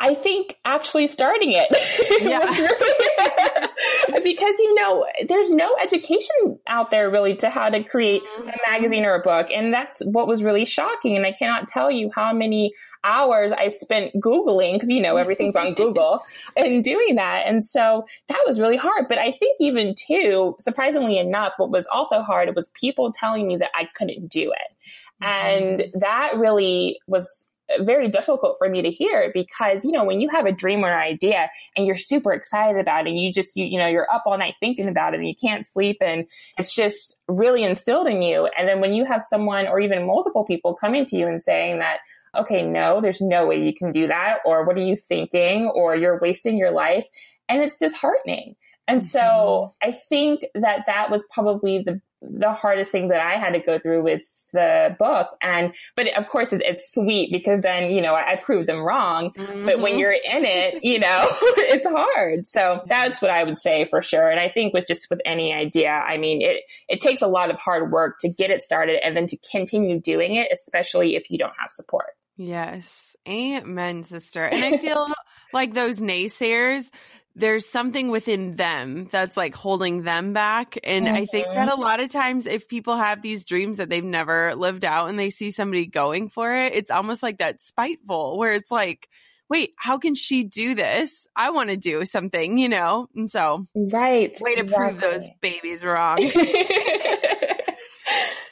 I 0.00 0.14
think 0.14 0.56
actually 0.64 1.08
starting 1.08 1.52
it. 1.52 1.68
Yeah. 2.20 2.40
because, 4.22 4.58
you 4.58 4.74
know, 4.74 5.06
there's 5.28 5.50
no 5.50 5.76
education 5.80 6.58
out 6.66 6.90
there 6.90 7.10
really 7.10 7.36
to 7.36 7.48
how 7.48 7.70
to 7.70 7.82
create 7.84 8.22
a 8.38 8.70
magazine 8.70 9.04
or 9.04 9.14
a 9.14 9.20
book. 9.20 9.48
And 9.54 9.72
that's 9.72 10.04
what 10.04 10.26
was 10.26 10.42
really 10.42 10.64
shocking. 10.64 11.16
And 11.16 11.24
I 11.24 11.32
cannot 11.32 11.68
tell 11.68 11.90
you 11.90 12.10
how 12.14 12.32
many 12.32 12.72
hours 13.04 13.52
I 13.52 13.68
spent 13.68 14.14
Googling 14.14 14.74
because, 14.74 14.90
you 14.90 15.00
know, 15.00 15.16
everything's 15.16 15.56
on 15.56 15.74
Google 15.76 16.20
and 16.56 16.82
doing 16.82 17.16
that. 17.16 17.44
And 17.46 17.64
so 17.64 18.04
that 18.28 18.42
was 18.46 18.60
really 18.60 18.76
hard. 18.76 19.06
But 19.08 19.18
I 19.18 19.32
think 19.32 19.56
even 19.60 19.94
too, 19.94 20.56
surprisingly 20.60 21.18
enough, 21.18 21.52
what 21.56 21.70
was 21.70 21.86
also 21.86 22.22
hard 22.22 22.54
was 22.54 22.70
people 22.70 23.12
telling 23.12 23.46
me 23.46 23.56
that 23.58 23.70
I 23.74 23.88
couldn't 23.94 24.28
do 24.28 24.52
it. 24.52 24.74
And 25.20 25.80
mm-hmm. 25.80 25.98
that 26.00 26.32
really 26.36 27.00
was 27.06 27.47
very 27.80 28.08
difficult 28.08 28.56
for 28.58 28.68
me 28.68 28.82
to 28.82 28.90
hear 28.90 29.30
because, 29.32 29.84
you 29.84 29.92
know, 29.92 30.04
when 30.04 30.20
you 30.20 30.28
have 30.28 30.46
a 30.46 30.52
dream 30.52 30.84
or 30.84 30.92
an 30.92 30.98
idea 30.98 31.50
and 31.76 31.86
you're 31.86 31.96
super 31.96 32.32
excited 32.32 32.80
about 32.80 33.06
it, 33.06 33.10
and 33.10 33.18
you 33.18 33.32
just, 33.32 33.56
you, 33.56 33.64
you 33.64 33.78
know, 33.78 33.86
you're 33.86 34.10
up 34.10 34.24
all 34.26 34.38
night 34.38 34.54
thinking 34.60 34.88
about 34.88 35.14
it 35.14 35.20
and 35.20 35.28
you 35.28 35.34
can't 35.34 35.66
sleep 35.66 35.98
and 36.00 36.26
it's 36.58 36.74
just 36.74 37.20
really 37.28 37.62
instilled 37.62 38.06
in 38.06 38.22
you. 38.22 38.48
And 38.58 38.68
then 38.68 38.80
when 38.80 38.92
you 38.92 39.04
have 39.04 39.22
someone 39.22 39.66
or 39.66 39.80
even 39.80 40.06
multiple 40.06 40.44
people 40.44 40.74
coming 40.74 41.04
to 41.06 41.16
you 41.16 41.26
and 41.26 41.40
saying 41.40 41.80
that, 41.80 41.98
okay, 42.36 42.62
no, 42.62 43.00
there's 43.00 43.20
no 43.20 43.46
way 43.46 43.62
you 43.62 43.74
can 43.74 43.92
do 43.92 44.08
that. 44.08 44.38
Or 44.44 44.64
what 44.64 44.76
are 44.76 44.84
you 44.84 44.96
thinking? 44.96 45.66
Or 45.66 45.96
you're 45.96 46.20
wasting 46.20 46.58
your 46.58 46.70
life. 46.70 47.06
And 47.48 47.62
it's 47.62 47.74
disheartening. 47.74 48.56
And 48.88 49.04
so 49.04 49.20
mm-hmm. 49.20 49.90
I 49.90 49.92
think 49.92 50.40
that 50.54 50.84
that 50.86 51.10
was 51.10 51.24
probably 51.32 51.82
the 51.84 52.00
the 52.20 52.52
hardest 52.52 52.90
thing 52.90 53.08
that 53.08 53.20
I 53.20 53.38
had 53.38 53.52
to 53.52 53.60
go 53.60 53.78
through 53.78 54.02
with 54.02 54.22
the 54.52 54.96
book. 54.98 55.28
And, 55.40 55.74
but 55.94 56.08
of 56.16 56.28
course 56.28 56.52
it, 56.52 56.62
it's 56.64 56.92
sweet 56.92 57.30
because 57.30 57.60
then, 57.60 57.92
you 57.92 58.02
know, 58.02 58.12
I, 58.12 58.32
I 58.32 58.36
proved 58.36 58.68
them 58.68 58.80
wrong. 58.80 59.30
Mm-hmm. 59.32 59.66
But 59.66 59.78
when 59.78 59.92
mm-hmm. 59.92 60.00
you're 60.00 60.12
in 60.12 60.44
it, 60.44 60.82
you 60.82 60.98
know, 60.98 61.28
it's 61.40 61.86
hard. 61.86 62.46
So 62.46 62.82
that's 62.86 63.22
what 63.22 63.30
I 63.30 63.44
would 63.44 63.58
say 63.58 63.84
for 63.84 64.02
sure. 64.02 64.28
And 64.28 64.40
I 64.40 64.48
think 64.48 64.74
with 64.74 64.86
just 64.88 65.08
with 65.10 65.20
any 65.24 65.52
idea, 65.52 65.90
I 65.90 66.18
mean, 66.18 66.42
it, 66.42 66.64
it 66.88 67.00
takes 67.00 67.22
a 67.22 67.28
lot 67.28 67.50
of 67.50 67.58
hard 67.58 67.92
work 67.92 68.16
to 68.22 68.28
get 68.28 68.50
it 68.50 68.62
started 68.62 68.98
and 69.04 69.16
then 69.16 69.26
to 69.28 69.36
continue 69.52 70.00
doing 70.00 70.34
it, 70.34 70.48
especially 70.52 71.14
if 71.14 71.30
you 71.30 71.38
don't 71.38 71.54
have 71.58 71.70
support. 71.70 72.14
Yes. 72.36 73.16
Amen, 73.28 74.04
sister. 74.04 74.44
And 74.44 74.64
I 74.64 74.78
feel 74.78 75.08
like 75.52 75.74
those 75.74 75.98
naysayers, 75.98 76.90
there's 77.38 77.66
something 77.66 78.10
within 78.10 78.56
them 78.56 79.08
that's 79.10 79.36
like 79.36 79.54
holding 79.54 80.02
them 80.02 80.32
back. 80.32 80.76
And 80.82 81.06
mm-hmm. 81.06 81.14
I 81.14 81.26
think 81.26 81.46
that 81.46 81.68
mm-hmm. 81.68 81.80
a 81.80 81.82
lot 81.82 82.00
of 82.00 82.10
times, 82.10 82.46
if 82.46 82.68
people 82.68 82.96
have 82.96 83.22
these 83.22 83.44
dreams 83.44 83.78
that 83.78 83.88
they've 83.88 84.04
never 84.04 84.54
lived 84.54 84.84
out 84.84 85.08
and 85.08 85.18
they 85.18 85.30
see 85.30 85.50
somebody 85.50 85.86
going 85.86 86.28
for 86.28 86.52
it, 86.52 86.74
it's 86.74 86.90
almost 86.90 87.22
like 87.22 87.38
that 87.38 87.62
spiteful 87.62 88.38
where 88.38 88.54
it's 88.54 88.70
like, 88.70 89.08
wait, 89.48 89.72
how 89.76 89.98
can 89.98 90.14
she 90.14 90.44
do 90.44 90.74
this? 90.74 91.26
I 91.34 91.50
want 91.50 91.70
to 91.70 91.76
do 91.76 92.04
something, 92.04 92.58
you 92.58 92.68
know? 92.68 93.08
And 93.14 93.30
so, 93.30 93.64
right. 93.74 94.36
Way 94.40 94.56
to 94.56 94.62
exactly. 94.62 94.90
prove 94.90 95.00
those 95.00 95.28
babies 95.40 95.84
wrong. 95.84 96.18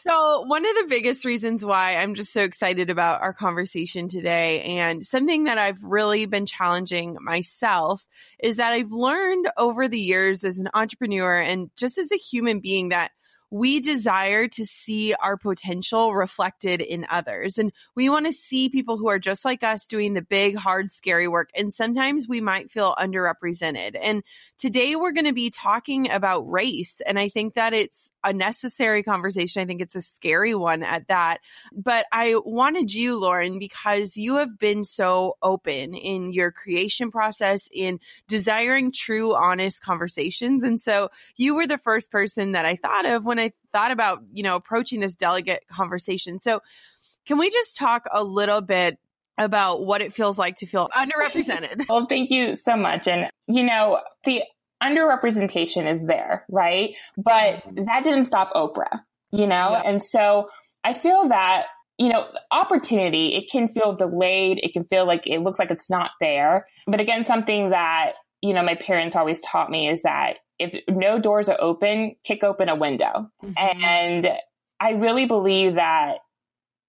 So, 0.06 0.42
one 0.42 0.64
of 0.64 0.72
the 0.76 0.86
biggest 0.88 1.24
reasons 1.24 1.64
why 1.64 1.96
I'm 1.96 2.14
just 2.14 2.32
so 2.32 2.42
excited 2.42 2.90
about 2.90 3.22
our 3.22 3.32
conversation 3.34 4.08
today, 4.08 4.62
and 4.62 5.04
something 5.04 5.44
that 5.44 5.58
I've 5.58 5.82
really 5.82 6.26
been 6.26 6.46
challenging 6.46 7.16
myself, 7.20 8.06
is 8.38 8.58
that 8.58 8.72
I've 8.72 8.92
learned 8.92 9.48
over 9.56 9.88
the 9.88 9.98
years 9.98 10.44
as 10.44 10.58
an 10.58 10.68
entrepreneur 10.74 11.40
and 11.40 11.70
just 11.76 11.98
as 11.98 12.12
a 12.12 12.16
human 12.16 12.60
being 12.60 12.90
that 12.90 13.10
we 13.50 13.80
desire 13.80 14.48
to 14.48 14.64
see 14.64 15.14
our 15.14 15.36
potential 15.36 16.14
reflected 16.14 16.80
in 16.80 17.06
others. 17.08 17.58
And 17.58 17.72
we 17.94 18.08
want 18.08 18.26
to 18.26 18.32
see 18.32 18.68
people 18.68 18.98
who 18.98 19.08
are 19.08 19.18
just 19.18 19.44
like 19.44 19.62
us 19.62 19.86
doing 19.86 20.14
the 20.14 20.22
big, 20.22 20.56
hard, 20.56 20.90
scary 20.90 21.28
work. 21.28 21.50
And 21.54 21.72
sometimes 21.72 22.28
we 22.28 22.40
might 22.40 22.70
feel 22.70 22.94
underrepresented. 22.98 23.96
And 24.00 24.22
today 24.58 24.96
we're 24.96 25.12
going 25.12 25.26
to 25.26 25.32
be 25.32 25.50
talking 25.50 26.10
about 26.10 26.50
race. 26.50 27.00
And 27.06 27.18
I 27.18 27.28
think 27.28 27.54
that 27.54 27.72
it's 27.72 28.10
a 28.24 28.32
necessary 28.32 29.02
conversation. 29.02 29.62
I 29.62 29.66
think 29.66 29.80
it's 29.80 29.94
a 29.94 30.02
scary 30.02 30.54
one 30.54 30.82
at 30.82 31.08
that. 31.08 31.38
But 31.72 32.06
I 32.10 32.34
wanted 32.44 32.92
you, 32.92 33.18
Lauren, 33.18 33.58
because 33.58 34.16
you 34.16 34.36
have 34.36 34.58
been 34.58 34.82
so 34.82 35.36
open 35.40 35.94
in 35.94 36.32
your 36.32 36.50
creation 36.50 37.10
process, 37.10 37.68
in 37.72 38.00
desiring 38.26 38.90
true, 38.90 39.34
honest 39.34 39.82
conversations. 39.82 40.64
And 40.64 40.80
so 40.80 41.10
you 41.36 41.54
were 41.54 41.66
the 41.66 41.78
first 41.78 42.10
person 42.10 42.52
that 42.52 42.64
I 42.64 42.76
thought 42.76 43.06
of 43.06 43.24
when 43.24 43.35
I 43.40 43.52
thought 43.72 43.90
about, 43.90 44.22
you 44.32 44.42
know, 44.42 44.56
approaching 44.56 45.00
this 45.00 45.14
delegate 45.14 45.64
conversation. 45.70 46.40
So 46.40 46.60
can 47.26 47.38
we 47.38 47.50
just 47.50 47.76
talk 47.76 48.04
a 48.12 48.22
little 48.22 48.60
bit 48.60 48.98
about 49.38 49.84
what 49.84 50.00
it 50.00 50.12
feels 50.12 50.38
like 50.38 50.56
to 50.56 50.66
feel 50.66 50.88
underrepresented? 50.96 51.88
well, 51.88 52.06
thank 52.06 52.30
you 52.30 52.56
so 52.56 52.76
much. 52.76 53.08
And, 53.08 53.30
you 53.48 53.64
know, 53.64 54.00
the 54.24 54.42
underrepresentation 54.82 55.90
is 55.90 56.04
there, 56.04 56.44
right? 56.50 56.96
But 57.16 57.64
mm-hmm. 57.64 57.84
that 57.84 58.04
didn't 58.04 58.24
stop 58.24 58.52
Oprah, 58.54 59.00
you 59.30 59.46
know? 59.46 59.70
Yeah. 59.72 59.82
And 59.84 60.02
so 60.02 60.48
I 60.84 60.92
feel 60.92 61.28
that, 61.28 61.66
you 61.98 62.08
know, 62.08 62.26
opportunity, 62.50 63.34
it 63.34 63.50
can 63.50 63.68
feel 63.68 63.94
delayed. 63.94 64.60
It 64.62 64.72
can 64.72 64.84
feel 64.84 65.06
like 65.06 65.26
it 65.26 65.40
looks 65.40 65.58
like 65.58 65.70
it's 65.70 65.90
not 65.90 66.10
there. 66.20 66.66
But 66.86 67.00
again, 67.00 67.24
something 67.24 67.70
that, 67.70 68.12
you 68.42 68.52
know, 68.52 68.62
my 68.62 68.74
parents 68.74 69.16
always 69.16 69.40
taught 69.40 69.70
me 69.70 69.88
is 69.88 70.02
that 70.02 70.36
if 70.58 70.80
no 70.88 71.18
doors 71.18 71.48
are 71.48 71.60
open, 71.60 72.16
kick 72.24 72.44
open 72.44 72.68
a 72.68 72.74
window. 72.74 73.30
Mm-hmm. 73.44 73.52
And 73.56 74.30
I 74.80 74.90
really 74.92 75.26
believe 75.26 75.74
that 75.74 76.18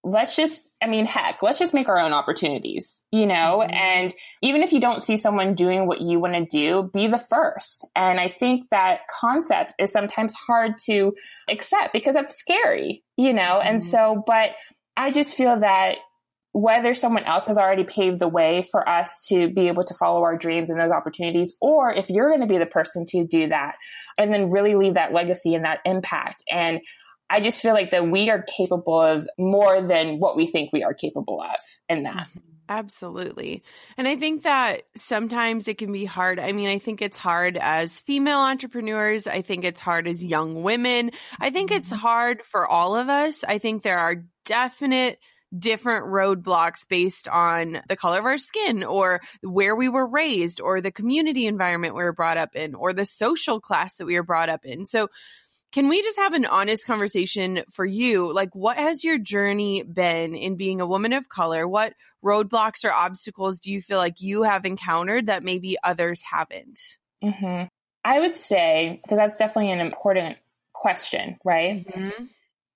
let's 0.04 0.36
just, 0.36 0.70
I 0.82 0.88
mean, 0.88 1.06
heck, 1.06 1.42
let's 1.42 1.60
just 1.60 1.74
make 1.74 1.90
our 1.90 2.00
own 2.00 2.14
opportunities, 2.14 3.04
you 3.12 3.26
know? 3.26 3.62
Mm-hmm. 3.62 3.74
And 3.74 4.14
even 4.42 4.64
if 4.64 4.72
you 4.72 4.80
don't 4.80 5.04
see 5.04 5.18
someone 5.18 5.54
doing 5.54 5.86
what 5.86 6.02
you 6.02 6.20
want 6.20 6.34
to 6.34 6.46
do, 6.46 6.90
be 6.94 7.08
the 7.08 7.18
first. 7.18 7.86
And 7.96 8.20
I 8.20 8.30
think 8.30 8.70
that 8.70 9.02
concept 9.08 9.74
is 9.80 9.92
sometimes 9.92 10.34
hard 10.34 10.74
to 10.86 11.14
accept 11.50 11.94
because 11.94 12.14
that's 12.14 12.38
scary, 12.38 13.04
you 13.18 13.34
know? 13.34 13.42
Mm-hmm. 13.42 13.68
And 13.68 13.84
so, 13.84 14.24
but 14.26 14.52
I 14.96 15.12
just 15.12 15.36
feel 15.36 15.60
that 15.60 15.96
whether 16.58 16.96
someone 16.96 17.24
else 17.24 17.46
has 17.46 17.60
already 17.60 17.84
paved 17.84 18.20
the 18.20 18.28
way 18.28 18.64
for 18.72 18.88
us 18.90 19.28
to 19.28 19.48
be 19.48 19.68
able 19.68 19.84
to 19.84 19.94
follow 19.94 20.24
our 20.24 20.36
dreams 20.36 20.72
and 20.72 20.80
those 20.80 20.90
opportunities, 20.90 21.56
or 21.62 21.94
if 21.94 22.10
you're 22.10 22.30
going 22.30 22.42
to 22.42 22.48
be 22.48 22.58
the 22.58 22.66
person 22.66 23.06
to 23.06 23.28
do 23.28 23.50
that 23.50 23.76
and 24.18 24.34
then 24.34 24.50
really 24.50 24.74
leave 24.74 24.96
that 24.96 25.14
legacy 25.14 25.54
and 25.54 25.66
that 25.66 25.82
impact. 25.86 26.44
And 26.52 26.82
I 27.30 27.42
just 27.42 27.62
feel 27.62 27.74
like 27.74 27.92
that 27.92 28.10
we 28.10 28.32
are 28.32 28.42
capable 28.42 29.00
of 29.00 29.28
more 29.38 29.84
than 29.88 30.20
what 30.20 30.36
we 30.36 30.48
think 30.48 30.74
we 30.74 30.84
are 30.84 30.96
capable 30.96 31.40
of 31.42 31.60
in 31.90 32.04
that. 32.04 32.28
Mm-hmm. 32.28 32.40
Absolutely. 32.70 33.62
And 33.96 34.08
I 34.08 34.16
think 34.16 34.44
that 34.44 34.82
sometimes 34.96 35.68
it 35.68 35.78
can 35.78 35.92
be 35.92 36.06
hard. 36.06 36.40
I 36.40 36.54
mean, 36.54 36.70
I 36.70 36.80
think 36.80 37.04
it's 37.04 37.18
hard 37.18 37.56
as 37.56 38.00
female 38.00 38.40
entrepreneurs. 38.40 39.28
I 39.28 39.44
think 39.44 39.64
it's 39.64 39.80
hard 39.80 40.08
as 40.08 40.24
young 40.24 40.64
women. 40.64 41.12
I 41.40 41.52
think 41.52 41.72
it's 41.72 41.90
mm-hmm. 41.90 42.00
hard 42.00 42.42
for 42.50 42.68
all 42.68 42.96
of 42.96 43.10
us. 43.10 43.44
I 43.48 43.60
think 43.60 43.84
there 43.84 44.00
are 44.00 44.24
definite 44.44 45.20
different 45.58 46.06
roadblocks 46.06 46.88
based 46.88 47.28
on 47.28 47.82
the 47.88 47.96
color 47.96 48.20
of 48.20 48.26
our 48.26 48.38
skin 48.38 48.84
or 48.84 49.22
where 49.42 49.76
we 49.76 49.90
were 49.90 50.08
raised 50.08 50.62
or 50.62 50.82
the 50.82 50.92
community 50.92 51.48
environment 51.48 51.96
we 51.96 52.04
were 52.04 52.14
brought 52.14 52.38
up 52.38 52.56
in 52.56 52.76
or 52.76 52.94
the 52.94 53.06
social 53.06 53.60
class 53.60 53.98
that 53.98 54.06
we 54.06 54.16
were 54.16 54.24
brought 54.24 54.50
up 54.50 54.66
in. 54.66 54.86
So 54.86 55.10
can 55.72 55.90
we 55.90 56.02
just 56.02 56.18
have 56.18 56.34
an 56.34 56.46
honest 56.46 56.86
conversation 56.86 57.64
for 57.72 57.86
you? 57.86 58.32
Like, 58.32 58.56
what 58.56 58.78
has 58.78 59.04
your 59.04 59.18
journey 59.18 59.84
been 59.84 60.34
in 60.34 60.56
being 60.56 60.80
a 60.80 60.88
woman 60.88 61.14
of 61.14 61.28
color? 61.28 61.68
What 61.68 61.94
roadblocks 62.24 62.86
or 62.86 62.92
obstacles 62.92 63.60
do 63.60 63.72
you 63.72 63.82
feel 63.82 63.98
like 63.98 64.22
you 64.22 64.44
have 64.44 64.66
encountered 64.66 65.28
that 65.28 65.44
maybe 65.44 65.78
others 65.84 66.22
haven't? 66.22 66.80
Mm-hmm. 67.24 67.66
I 68.06 68.20
would 68.20 68.38
say, 68.38 69.02
because 69.04 69.18
that's 69.18 69.38
definitely 69.38 69.72
an 69.72 69.82
important 69.82 70.38
question, 70.72 71.38
right? 71.44 71.86
Mm-hmm. 71.86 72.26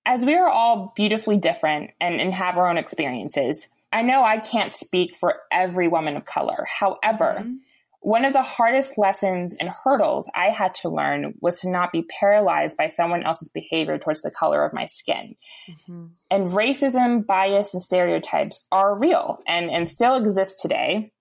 As 0.04 0.24
we 0.24 0.34
are 0.34 0.48
all 0.48 0.92
beautifully 0.96 1.36
different 1.36 1.90
and, 2.00 2.20
and 2.20 2.34
have 2.34 2.56
our 2.56 2.68
own 2.68 2.78
experiences, 2.78 3.68
I 3.92 4.02
know 4.02 4.24
I 4.24 4.38
can't 4.38 4.72
speak 4.72 5.16
for 5.16 5.36
every 5.50 5.88
woman 5.88 6.16
of 6.16 6.24
color. 6.24 6.66
However, 6.68 7.38
mm-hmm 7.40 7.54
one 8.02 8.24
of 8.24 8.32
the 8.32 8.42
hardest 8.42 8.98
lessons 8.98 9.54
and 9.54 9.68
hurdles 9.68 10.28
I 10.34 10.50
had 10.50 10.74
to 10.76 10.88
learn 10.88 11.34
was 11.40 11.60
to 11.60 11.70
not 11.70 11.92
be 11.92 12.02
paralyzed 12.02 12.76
by 12.76 12.88
someone 12.88 13.22
else's 13.22 13.48
behavior 13.48 13.96
towards 13.96 14.22
the 14.22 14.30
color 14.30 14.64
of 14.64 14.72
my 14.72 14.86
skin. 14.86 15.36
Mm-hmm. 15.68 16.06
And 16.28 16.50
racism, 16.50 17.24
bias, 17.24 17.74
and 17.74 17.82
stereotypes 17.82 18.66
are 18.72 18.98
real 18.98 19.38
and, 19.46 19.70
and 19.70 19.88
still 19.88 20.16
exist 20.16 20.56
today. 20.60 21.12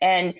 And 0.00 0.34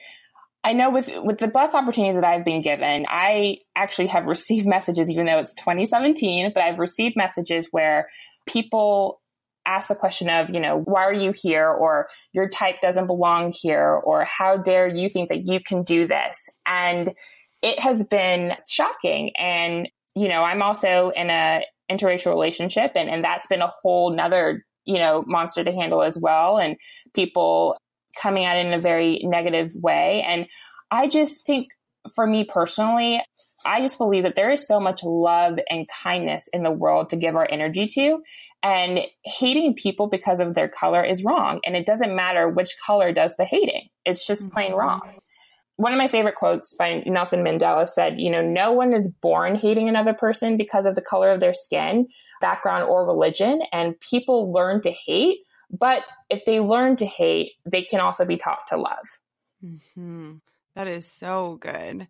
I 0.64 0.72
know 0.72 0.90
with 0.90 1.10
with 1.22 1.38
the 1.38 1.48
bus 1.48 1.74
opportunities 1.74 2.16
that 2.16 2.24
I've 2.24 2.44
been 2.44 2.62
given, 2.62 3.06
I 3.08 3.58
actually 3.76 4.08
have 4.08 4.26
received 4.26 4.66
messages, 4.66 5.10
even 5.10 5.26
though 5.26 5.38
it's 5.38 5.54
2017, 5.54 6.52
but 6.54 6.62
I've 6.62 6.78
received 6.78 7.16
messages 7.16 7.68
where 7.70 8.08
people 8.46 9.20
ask 9.68 9.88
the 9.88 9.94
question 9.94 10.30
of, 10.30 10.50
you 10.50 10.60
know, 10.60 10.80
why 10.80 11.02
are 11.02 11.12
you 11.12 11.32
here? 11.42 11.68
Or 11.68 12.08
your 12.32 12.48
type 12.48 12.80
doesn't 12.80 13.06
belong 13.06 13.52
here? 13.54 14.00
Or 14.02 14.24
how 14.24 14.56
dare 14.56 14.88
you 14.88 15.08
think 15.08 15.28
that 15.28 15.46
you 15.46 15.60
can 15.60 15.82
do 15.82 16.08
this? 16.08 16.36
And 16.66 17.12
it 17.60 17.78
has 17.78 18.06
been 18.06 18.54
shocking. 18.68 19.32
And, 19.36 19.88
you 20.16 20.28
know, 20.28 20.42
I'm 20.42 20.62
also 20.62 21.12
in 21.14 21.28
a 21.28 21.62
interracial 21.90 22.30
relationship 22.30 22.92
and, 22.94 23.08
and 23.08 23.24
that's 23.24 23.46
been 23.46 23.62
a 23.62 23.72
whole 23.82 24.12
nother, 24.12 24.64
you 24.84 24.98
know, 24.98 25.22
monster 25.26 25.64
to 25.64 25.72
handle 25.72 26.02
as 26.02 26.18
well. 26.20 26.58
And 26.58 26.76
people 27.14 27.76
coming 28.20 28.44
at 28.44 28.56
it 28.56 28.66
in 28.66 28.72
a 28.72 28.80
very 28.80 29.20
negative 29.22 29.72
way. 29.74 30.24
And 30.26 30.46
I 30.90 31.08
just 31.08 31.46
think 31.46 31.68
for 32.14 32.26
me 32.26 32.44
personally, 32.44 33.22
I 33.64 33.80
just 33.80 33.98
believe 33.98 34.22
that 34.22 34.36
there 34.36 34.50
is 34.50 34.66
so 34.66 34.80
much 34.80 35.02
love 35.02 35.58
and 35.68 35.86
kindness 35.88 36.48
in 36.52 36.62
the 36.62 36.70
world 36.70 37.10
to 37.10 37.16
give 37.16 37.34
our 37.36 37.46
energy 37.50 37.88
to. 37.94 38.22
And 38.62 39.00
hating 39.24 39.74
people 39.74 40.08
because 40.08 40.40
of 40.40 40.54
their 40.54 40.68
color 40.68 41.04
is 41.04 41.24
wrong. 41.24 41.60
And 41.64 41.76
it 41.76 41.86
doesn't 41.86 42.14
matter 42.14 42.48
which 42.48 42.76
color 42.84 43.12
does 43.12 43.34
the 43.36 43.44
hating. 43.44 43.88
It's 44.04 44.26
just 44.26 44.50
plain 44.50 44.70
mm-hmm. 44.70 44.78
wrong. 44.78 45.00
One 45.76 45.92
of 45.92 45.98
my 45.98 46.08
favorite 46.08 46.34
quotes 46.34 46.74
by 46.74 47.04
Nelson 47.06 47.44
Mandela 47.44 47.88
said, 47.88 48.18
you 48.18 48.30
know, 48.30 48.42
no 48.42 48.72
one 48.72 48.92
is 48.92 49.12
born 49.22 49.54
hating 49.54 49.88
another 49.88 50.12
person 50.12 50.56
because 50.56 50.86
of 50.86 50.96
the 50.96 51.00
color 51.00 51.30
of 51.30 51.38
their 51.38 51.54
skin, 51.54 52.08
background, 52.40 52.84
or 52.88 53.06
religion. 53.06 53.62
And 53.70 53.98
people 54.00 54.52
learn 54.52 54.80
to 54.82 54.90
hate. 54.90 55.38
But 55.70 56.04
if 56.30 56.44
they 56.44 56.60
learn 56.60 56.96
to 56.96 57.06
hate, 57.06 57.52
they 57.64 57.82
can 57.82 58.00
also 58.00 58.24
be 58.24 58.36
taught 58.36 58.66
to 58.68 58.76
love. 58.76 59.06
Mm-hmm. 59.64 60.34
That 60.74 60.86
is 60.86 61.10
so 61.10 61.58
good. 61.60 62.08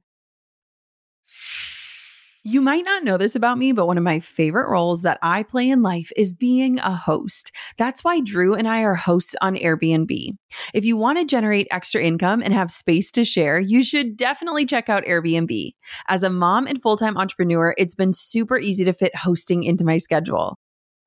You 2.45 2.63
might 2.63 2.85
not 2.85 3.05
know 3.05 3.19
this 3.19 3.35
about 3.35 3.59
me, 3.59 3.73
but 3.73 3.87
one 3.87 3.99
of 3.99 4.05
my 4.05 4.21
favorite 4.21 4.71
roles 4.71 5.03
that 5.03 5.19
I 5.21 5.43
play 5.43 5.69
in 5.69 5.83
life 5.83 6.11
is 6.17 6.35
being 6.35 6.79
a 6.79 6.95
host. 6.95 7.53
That's 7.77 8.03
why 8.03 8.21
Drew 8.21 8.55
and 8.55 8.67
I 8.67 8.83
are 8.83 8.95
hosts 8.95 9.37
on 9.43 9.57
Airbnb. 9.57 10.31
If 10.73 10.85
you 10.85 10.97
want 10.97 11.19
to 11.19 11.27
generate 11.27 11.69
extra 11.71 12.03
income 12.03 12.41
and 12.43 12.55
have 12.55 12.71
space 12.71 13.11
to 13.13 13.25
share, 13.25 13.59
you 13.59 13.83
should 13.83 14.17
definitely 14.17 14.65
check 14.65 14.89
out 14.89 15.05
Airbnb. 15.05 15.73
As 16.07 16.23
a 16.23 16.31
mom 16.31 16.67
and 16.67 16.81
full 16.81 16.97
time 16.97 17.19
entrepreneur, 17.19 17.75
it's 17.77 17.95
been 17.95 18.13
super 18.15 18.59
easy 18.59 18.85
to 18.85 18.95
fit 18.95 19.15
hosting 19.15 19.65
into 19.65 19.85
my 19.85 19.99
schedule. 19.99 20.59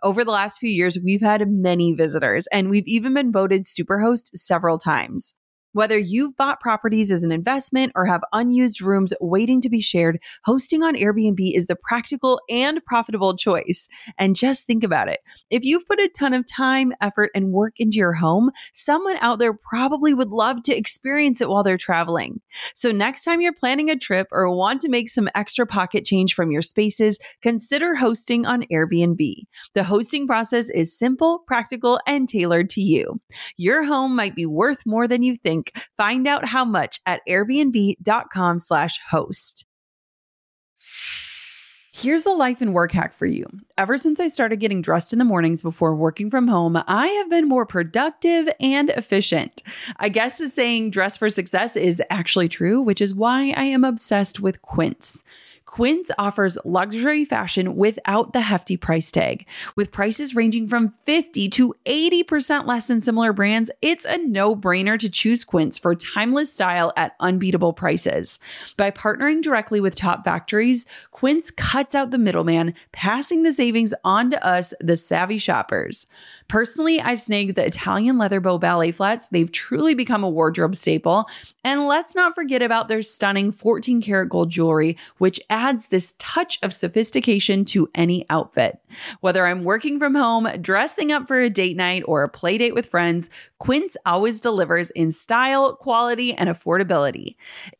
Over 0.03 0.23
the 0.23 0.31
last 0.31 0.57
few 0.57 0.69
years, 0.71 0.97
we've 1.03 1.21
had 1.21 1.47
many 1.47 1.93
visitors, 1.93 2.47
and 2.51 2.71
we've 2.71 2.87
even 2.87 3.13
been 3.13 3.31
voted 3.31 3.65
Superhost 3.65 4.31
several 4.33 4.79
times. 4.79 5.35
Whether 5.73 5.97
you've 5.97 6.35
bought 6.35 6.59
properties 6.59 7.11
as 7.11 7.23
an 7.23 7.31
investment 7.31 7.93
or 7.95 8.05
have 8.05 8.21
unused 8.33 8.81
rooms 8.81 9.13
waiting 9.21 9.61
to 9.61 9.69
be 9.69 9.79
shared, 9.79 10.19
hosting 10.43 10.83
on 10.83 10.95
Airbnb 10.95 11.55
is 11.55 11.67
the 11.67 11.77
practical 11.77 12.41
and 12.49 12.83
profitable 12.85 13.37
choice. 13.37 13.87
And 14.17 14.35
just 14.35 14.67
think 14.67 14.83
about 14.83 15.07
it. 15.07 15.21
If 15.49 15.63
you've 15.63 15.85
put 15.85 15.99
a 15.99 16.09
ton 16.09 16.33
of 16.33 16.45
time, 16.45 16.91
effort, 16.99 17.31
and 17.33 17.53
work 17.53 17.79
into 17.79 17.97
your 17.97 18.13
home, 18.13 18.51
someone 18.73 19.17
out 19.21 19.39
there 19.39 19.53
probably 19.53 20.13
would 20.13 20.29
love 20.29 20.61
to 20.63 20.75
experience 20.75 21.39
it 21.39 21.47
while 21.47 21.63
they're 21.63 21.77
traveling. 21.77 22.41
So 22.75 22.91
next 22.91 23.23
time 23.23 23.39
you're 23.39 23.53
planning 23.53 23.89
a 23.89 23.97
trip 23.97 24.27
or 24.31 24.53
want 24.53 24.81
to 24.81 24.89
make 24.89 25.09
some 25.09 25.29
extra 25.35 25.65
pocket 25.65 26.03
change 26.03 26.33
from 26.33 26.51
your 26.51 26.61
spaces, 26.61 27.17
consider 27.41 27.95
hosting 27.95 28.45
on 28.45 28.65
Airbnb. 28.71 29.35
The 29.73 29.83
hosting 29.83 30.27
process 30.27 30.69
is 30.69 30.97
simple, 30.97 31.43
practical, 31.47 31.99
and 32.05 32.27
tailored 32.27 32.69
to 32.71 32.81
you. 32.81 33.21
Your 33.55 33.85
home 33.85 34.15
might 34.15 34.35
be 34.35 34.45
worth 34.45 34.85
more 34.85 35.07
than 35.07 35.23
you 35.23 35.37
think 35.37 35.60
link. 35.61 35.87
Find 35.97 36.27
out 36.27 36.45
how 36.45 36.65
much 36.65 36.99
at 37.05 37.21
airbnb.com 37.27 38.59
slash 38.59 38.99
host. 39.09 39.65
Here's 41.93 42.23
the 42.23 42.33
life 42.33 42.61
and 42.61 42.73
work 42.73 42.93
hack 42.93 43.13
for 43.13 43.25
you. 43.25 43.45
Ever 43.77 43.97
since 43.97 44.19
I 44.21 44.27
started 44.27 44.61
getting 44.61 44.81
dressed 44.81 45.11
in 45.11 45.19
the 45.19 45.25
mornings 45.25 45.61
before 45.61 45.93
working 45.93 46.31
from 46.31 46.47
home, 46.47 46.81
I 46.87 47.07
have 47.07 47.29
been 47.29 47.49
more 47.49 47.65
productive 47.65 48.47
and 48.61 48.89
efficient. 48.91 49.61
I 49.97 50.07
guess 50.07 50.37
the 50.37 50.47
saying 50.49 50.91
dress 50.91 51.17
for 51.17 51.29
success 51.29 51.75
is 51.75 52.01
actually 52.09 52.47
true, 52.47 52.81
which 52.81 53.01
is 53.01 53.13
why 53.13 53.53
I 53.57 53.65
am 53.65 53.83
obsessed 53.83 54.39
with 54.39 54.61
Quince. 54.61 55.23
Quince 55.71 56.11
offers 56.17 56.57
luxury 56.65 57.23
fashion 57.23 57.77
without 57.77 58.33
the 58.33 58.41
hefty 58.41 58.75
price 58.75 59.09
tag. 59.09 59.47
With 59.77 59.89
prices 59.89 60.35
ranging 60.35 60.67
from 60.67 60.89
50 61.05 61.47
to 61.47 61.73
80% 61.85 62.67
less 62.67 62.87
than 62.87 62.99
similar 62.99 63.31
brands, 63.31 63.71
it's 63.81 64.03
a 64.03 64.17
no 64.17 64.53
brainer 64.53 64.99
to 64.99 65.09
choose 65.09 65.45
Quince 65.45 65.77
for 65.77 65.95
timeless 65.95 66.51
style 66.51 66.91
at 66.97 67.15
unbeatable 67.21 67.71
prices. 67.71 68.37
By 68.75 68.91
partnering 68.91 69.41
directly 69.41 69.79
with 69.79 69.95
top 69.95 70.25
factories, 70.25 70.85
Quince 71.11 71.51
cuts 71.51 71.95
out 71.95 72.11
the 72.11 72.17
middleman, 72.17 72.73
passing 72.91 73.43
the 73.43 73.53
savings 73.53 73.93
on 74.03 74.29
to 74.31 74.45
us, 74.45 74.73
the 74.81 74.97
savvy 74.97 75.37
shoppers. 75.37 76.05
Personally, 76.49 76.99
I've 76.99 77.21
snagged 77.21 77.55
the 77.55 77.65
Italian 77.65 78.17
leather 78.17 78.41
bow 78.41 78.57
ballet 78.57 78.91
flats. 78.91 79.29
They've 79.29 79.49
truly 79.49 79.95
become 79.95 80.25
a 80.25 80.29
wardrobe 80.29 80.75
staple. 80.75 81.29
And 81.63 81.87
let's 81.87 82.13
not 82.13 82.35
forget 82.35 82.61
about 82.61 82.89
their 82.89 83.01
stunning 83.01 83.53
14 83.53 84.01
karat 84.01 84.27
gold 84.27 84.49
jewelry, 84.49 84.97
which 85.17 85.39
adds 85.49 85.60
this 85.89 86.15
touch 86.17 86.57
of 86.63 86.73
sophistication 86.73 87.65
to 87.65 87.89
any 87.93 88.25
outfit. 88.29 88.79
Whether 89.19 89.45
I'm 89.45 89.63
working 89.63 89.99
from 89.99 90.15
home, 90.15 90.47
dressing 90.61 91.11
up 91.11 91.27
for 91.27 91.39
a 91.39 91.49
date 91.49 91.77
night, 91.77 92.03
or 92.05 92.23
a 92.23 92.29
play 92.29 92.57
date 92.57 92.73
with 92.73 92.87
friends, 92.87 93.29
Quince 93.59 93.95
always 94.05 94.41
delivers 94.41 94.89
in 94.91 95.11
style, 95.11 95.75
quality, 95.75 96.33
and 96.33 96.49
affordability. 96.49 97.35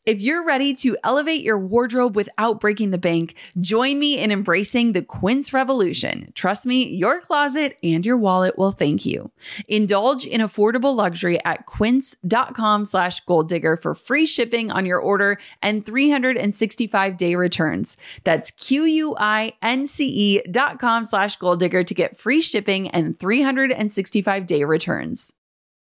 If 0.06 0.22
you're 0.22 0.46
ready 0.46 0.76
to 0.76 0.96
elevate 1.04 1.42
your 1.42 1.60
wardrobe 1.60 2.16
without 2.16 2.60
breaking 2.60 2.92
the 2.92 2.98
bank, 2.98 3.36
join 3.60 3.98
me 3.98 4.18
in 4.18 4.32
embracing 4.32 4.94
the 4.94 5.02
Quince 5.02 5.54
revolution. 5.54 6.32
Trust 6.36 6.66
me, 6.66 6.88
your 6.88 7.20
closet 7.22 7.78
and 7.82 8.06
your 8.06 8.18
wallet 8.18 8.58
will 8.58 8.72
thank 8.72 9.06
you. 9.06 9.32
Indulge 9.68 10.26
in 10.26 10.42
affordable 10.42 10.96
luxury 10.96 11.44
at 11.44 11.66
quince.com 11.66 12.86
slash 12.86 13.20
goal 13.22 13.44
digger 13.44 13.76
for 13.76 13.96
free 13.96 14.26
shipping 14.26 14.72
on 14.72 14.86
your 14.86 15.00
order 15.00 15.40
and 15.62 15.86
365 15.86 17.18
day 17.18 17.36
returns. 17.72 17.98
That's 18.24 18.52
Q-U-I-N-C-E 18.52 20.42
dot 20.52 20.80
com 20.80 21.06
slash 21.06 21.38
goal 21.38 21.56
digger 21.56 21.84
to 21.84 21.94
get 21.94 22.18
free 22.18 22.42
shipping 22.42 22.90
and 22.90 23.18
365 23.18 24.46
day 24.46 24.64
returns. 24.64 25.34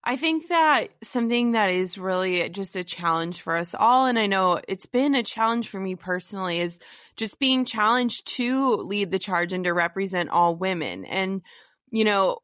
I 0.06 0.16
think 0.16 0.48
that 0.48 0.88
something 1.02 1.52
that 1.52 1.70
is 1.70 1.96
really 1.96 2.46
just 2.50 2.76
a 2.76 2.84
challenge 2.84 3.40
for 3.40 3.56
us 3.56 3.74
all, 3.74 4.04
and 4.04 4.18
I 4.18 4.26
know 4.26 4.60
it's 4.68 4.84
been 4.84 5.14
a 5.14 5.22
challenge 5.22 5.68
for 5.68 5.80
me 5.80 5.96
personally, 5.96 6.60
is 6.60 6.78
just 7.16 7.38
being 7.38 7.64
challenged 7.64 8.26
to 8.36 8.74
lead 8.74 9.10
the 9.10 9.18
charge 9.18 9.54
and 9.54 9.64
to 9.64 9.72
represent 9.72 10.28
all 10.28 10.56
women. 10.56 11.06
And, 11.06 11.40
you 11.90 12.04
know, 12.04 12.40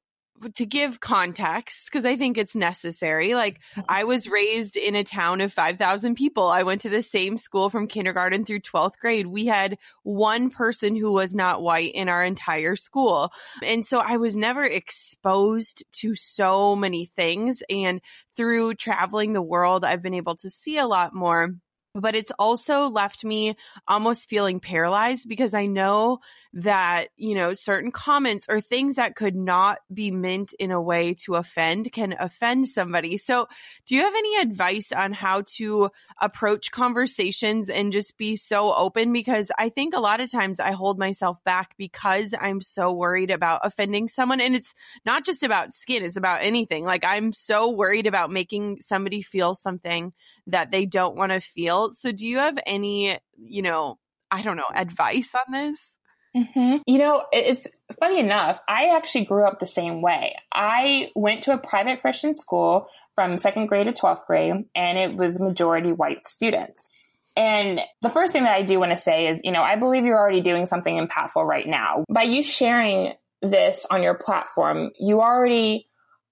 to 0.55 0.67
give 0.67 1.01
context 1.01 1.89
because 1.91 2.05
I 2.05 2.17
think 2.17 2.39
it's 2.39 2.57
necessary. 2.57 3.35
Like 3.35 3.61
mm-hmm. 3.75 3.83
I 3.89 4.05
was 4.05 4.29
raised 4.29 4.77
in 4.77 4.95
a 4.95 5.05
town 5.05 5.41
of 5.41 5.53
5,000 5.53 6.15
people. 6.15 6.49
I 6.49 6.63
went 6.63 6.83
to 6.83 6.89
the 6.89 7.03
same 7.03 7.39
school 7.39 7.71
from 7.71 7.87
kindergarten 7.87 8.45
through 8.45 8.61
12th 8.61 8.99
grade. 8.99 9.27
We 9.27 9.47
had 9.47 9.79
one 10.03 10.51
person 10.51 10.97
who 10.97 11.13
was 11.13 11.35
not 11.35 11.63
white 11.63 11.93
in 11.95 12.09
our 12.09 12.25
entire 12.25 12.77
school. 12.77 13.33
And 13.63 13.85
so 13.85 13.99
I 13.99 14.17
was 14.17 14.37
never 14.37 14.65
exposed 14.65 15.85
to 16.01 16.15
so 16.15 16.77
many 16.77 17.07
things 17.07 17.63
and 17.69 18.01
through 18.37 18.75
traveling 18.75 19.33
the 19.33 19.43
world 19.43 19.85
I've 19.85 20.03
been 20.03 20.15
able 20.15 20.37
to 20.37 20.51
see 20.51 20.79
a 20.79 20.87
lot 20.87 21.15
more 21.15 21.51
but 21.95 22.15
it's 22.15 22.33
also 22.39 22.89
left 22.89 23.25
me 23.25 23.57
almost 23.89 24.29
feeling 24.29 24.61
paralyzed 24.61 25.29
because 25.29 25.55
I 25.55 25.67
know 25.67 26.21
that, 26.53 27.09
you 27.17 27.37
know, 27.37 27.53
certain 27.53 27.93
comments 27.93 28.47
or 28.49 28.61
things 28.61 28.97
that 28.97 29.15
could 29.15 29.37
not 29.37 29.79
be 29.93 30.11
meant 30.11 30.53
in 30.59 30.73
a 30.73 30.83
way 30.83 31.15
to 31.15 31.37
offend 31.37 31.93
can 31.93 32.15
offend 32.19 32.67
somebody. 32.67 33.17
So, 33.19 33.47
do 33.87 33.95
you 33.95 34.03
have 34.03 34.15
any 34.15 34.37
advice 34.41 34.91
on 34.91 35.13
how 35.13 35.45
to 35.57 35.91
approach 36.21 36.73
conversations 36.73 37.71
and 37.71 37.93
just 37.93 38.19
be 38.19 38.35
so 38.35 38.75
open? 38.75 39.13
Because 39.13 39.53
I 39.59 39.69
think 39.69 39.95
a 39.95 40.01
lot 40.01 40.21
of 40.21 40.31
times 40.31 40.59
I 40.59 40.73
hold 40.73 40.99
myself 40.99 41.43
back 41.45 41.77
because 41.77 42.35
I'm 42.39 42.61
so 42.61 42.93
worried 42.93 43.31
about 43.31 43.61
offending 43.63 44.09
someone. 44.09 44.41
And 44.41 44.57
it's 44.57 44.75
not 45.07 45.25
just 45.25 45.45
about 45.45 45.73
skin, 45.73 46.05
it's 46.05 46.17
about 46.17 46.43
anything. 46.43 46.85
Like, 46.85 47.05
I'm 47.05 47.33
so 47.33 47.71
worried 47.71 48.09
about 48.09 48.33
making 48.33 48.81
somebody 48.81 49.23
feel 49.23 49.55
something 49.55 50.13
that 50.49 50.73
they 50.73 50.85
don't 50.85 51.17
want 51.17 51.31
to 51.31 51.41
feel. 51.41 51.91
So, 51.91 52.11
do 52.11 52.27
you 52.27 52.39
have 52.39 52.59
any, 52.67 53.19
you 53.39 53.63
know, 53.63 53.99
I 54.33 54.43
don't 54.43 54.57
know, 54.57 54.65
advice 54.75 55.33
on 55.35 55.53
this? 55.53 55.97
Mm-hmm. 56.37 56.77
You 56.87 56.99
know, 56.99 57.25
it's 57.33 57.67
funny 57.99 58.21
enough, 58.21 58.61
I 58.69 58.97
actually 58.97 59.25
grew 59.25 59.45
up 59.45 59.59
the 59.59 59.67
same 59.67 60.01
way. 60.01 60.37
I 60.53 61.11
went 61.15 61.45
to 61.45 61.53
a 61.53 61.59
private 61.59 62.01
Christian 62.01 62.35
school 62.35 62.89
from 63.15 63.37
second 63.37 63.67
grade 63.67 63.87
to 63.87 63.93
12th 63.93 64.27
grade, 64.27 64.65
and 64.75 64.99
it 64.99 65.17
was 65.17 65.41
majority 65.41 65.93
white 65.93 66.25
students. 66.25 66.89
And 67.37 67.81
the 68.03 68.11
first 68.11 68.33
thing 68.33 68.45
that 68.45 68.55
I 68.55 68.63
do 68.63 68.79
want 68.79 68.91
to 68.91 68.97
say 68.97 69.29
is, 69.29 69.41
you 69.45 69.53
know, 69.53 69.63
I 69.63 69.77
believe 69.77 70.05
you're 70.05 70.19
already 70.19 70.41
doing 70.41 70.67
something 70.67 71.07
impactful 71.07 71.45
right 71.45 71.67
now. 71.67 72.05
By 72.09 72.23
you 72.23 72.43
sharing 72.43 73.15
this 73.43 73.87
on 73.91 74.03
your 74.03 74.15
platform, 74.15 74.91
you 74.99 75.21
already 75.21 75.87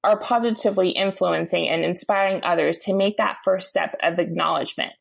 are 0.05 0.19
positively 0.19 0.91
influencing 0.91 1.69
and 1.69 1.85
inspiring 1.85 2.41
others 2.45 2.79
to 2.79 2.95
make 2.95 3.17
that 3.17 3.39
first 3.45 3.69
step 3.69 3.97
of 4.03 4.19
acknowledgement 4.19 4.93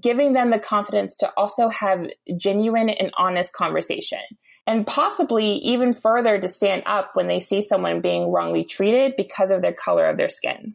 giving 0.00 0.32
them 0.32 0.50
the 0.50 0.58
confidence 0.58 1.18
to 1.18 1.30
also 1.36 1.68
have 1.68 2.08
genuine 2.36 2.88
and 2.88 3.12
honest 3.16 3.52
conversation 3.52 4.20
and 4.66 4.86
possibly 4.86 5.56
even 5.56 5.92
further 5.92 6.38
to 6.38 6.48
stand 6.48 6.82
up 6.86 7.10
when 7.14 7.28
they 7.28 7.40
see 7.40 7.60
someone 7.60 8.00
being 8.00 8.30
wrongly 8.30 8.64
treated 8.64 9.14
because 9.16 9.50
of 9.50 9.62
their 9.62 9.74
color 9.74 10.06
of 10.06 10.16
their 10.16 10.28
skin. 10.28 10.74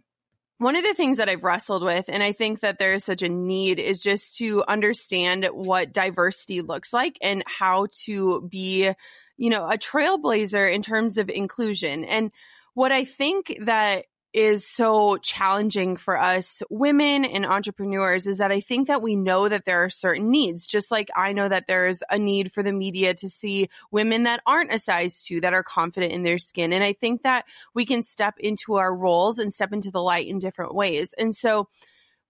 One 0.60 0.76
of 0.76 0.84
the 0.84 0.94
things 0.94 1.18
that 1.18 1.30
I've 1.30 1.44
wrestled 1.44 1.84
with, 1.84 2.06
and 2.10 2.22
I 2.22 2.34
think 2.34 2.60
that 2.60 2.80
there 2.80 2.94
is 2.94 3.06
such 3.06 3.22
a 3.22 3.30
need, 3.30 3.80
is 3.80 4.02
just 4.02 4.38
to 4.38 4.64
understand 4.68 5.48
what 5.54 5.94
diversity 5.94 6.62
looks 6.62 6.92
like 6.92 7.18
and 7.22 7.44
how 7.48 7.88
to 8.04 8.48
be, 8.52 8.92
you 9.38 9.50
know, 9.50 9.66
a 9.66 9.78
trailblazer 9.78 10.72
in 10.72 10.82
terms 10.82 11.18
of 11.18 11.30
inclusion. 11.30 12.04
And 12.04 12.32
what 12.74 12.92
I 12.92 13.06
think 13.06 13.58
that 13.62 14.06
is 14.34 14.66
so 14.68 15.18
challenging 15.18 15.98
for 15.98 16.20
us 16.20 16.62
women 16.70 17.26
and 17.26 17.46
entrepreneurs 17.46 18.28
is 18.28 18.38
that 18.38 18.52
I 18.52 18.60
think 18.60 18.88
that 18.88 19.02
we 19.02 19.16
know 19.16 19.50
that 19.50 19.66
there 19.66 19.84
are 19.84 19.90
certain 19.90 20.30
needs, 20.30 20.68
just 20.68 20.92
like 20.92 21.10
I 21.16 21.34
know 21.34 21.50
that 21.50 21.66
there's 21.68 22.04
a 22.10 22.20
need 22.20 22.52
for 22.52 22.62
the 22.62 22.72
media 22.72 23.14
to 23.16 23.30
see 23.30 23.70
women 23.92 24.24
that 24.24 24.42
aren't 24.46 24.74
a 24.74 24.80
size 24.80 25.24
two 25.24 25.42
that 25.42 25.54
are 25.54 25.64
confident 25.64 26.14
in 26.14 26.24
their 26.24 26.38
skin. 26.38 26.74
And 26.74 26.84
I 26.84 26.94
think 26.94 27.24
that 27.24 27.46
we 27.74 27.86
can 27.86 28.04
step 28.04 28.36
into 28.40 28.76
our 28.76 28.96
roles 28.96 29.40
and 29.40 29.54
step 29.54 29.74
into 29.74 29.92
the 29.92 30.02
light 30.02 30.28
in 30.28 30.38
different 30.38 30.76
ways. 30.76 31.14
And 31.18 31.36
so, 31.36 31.68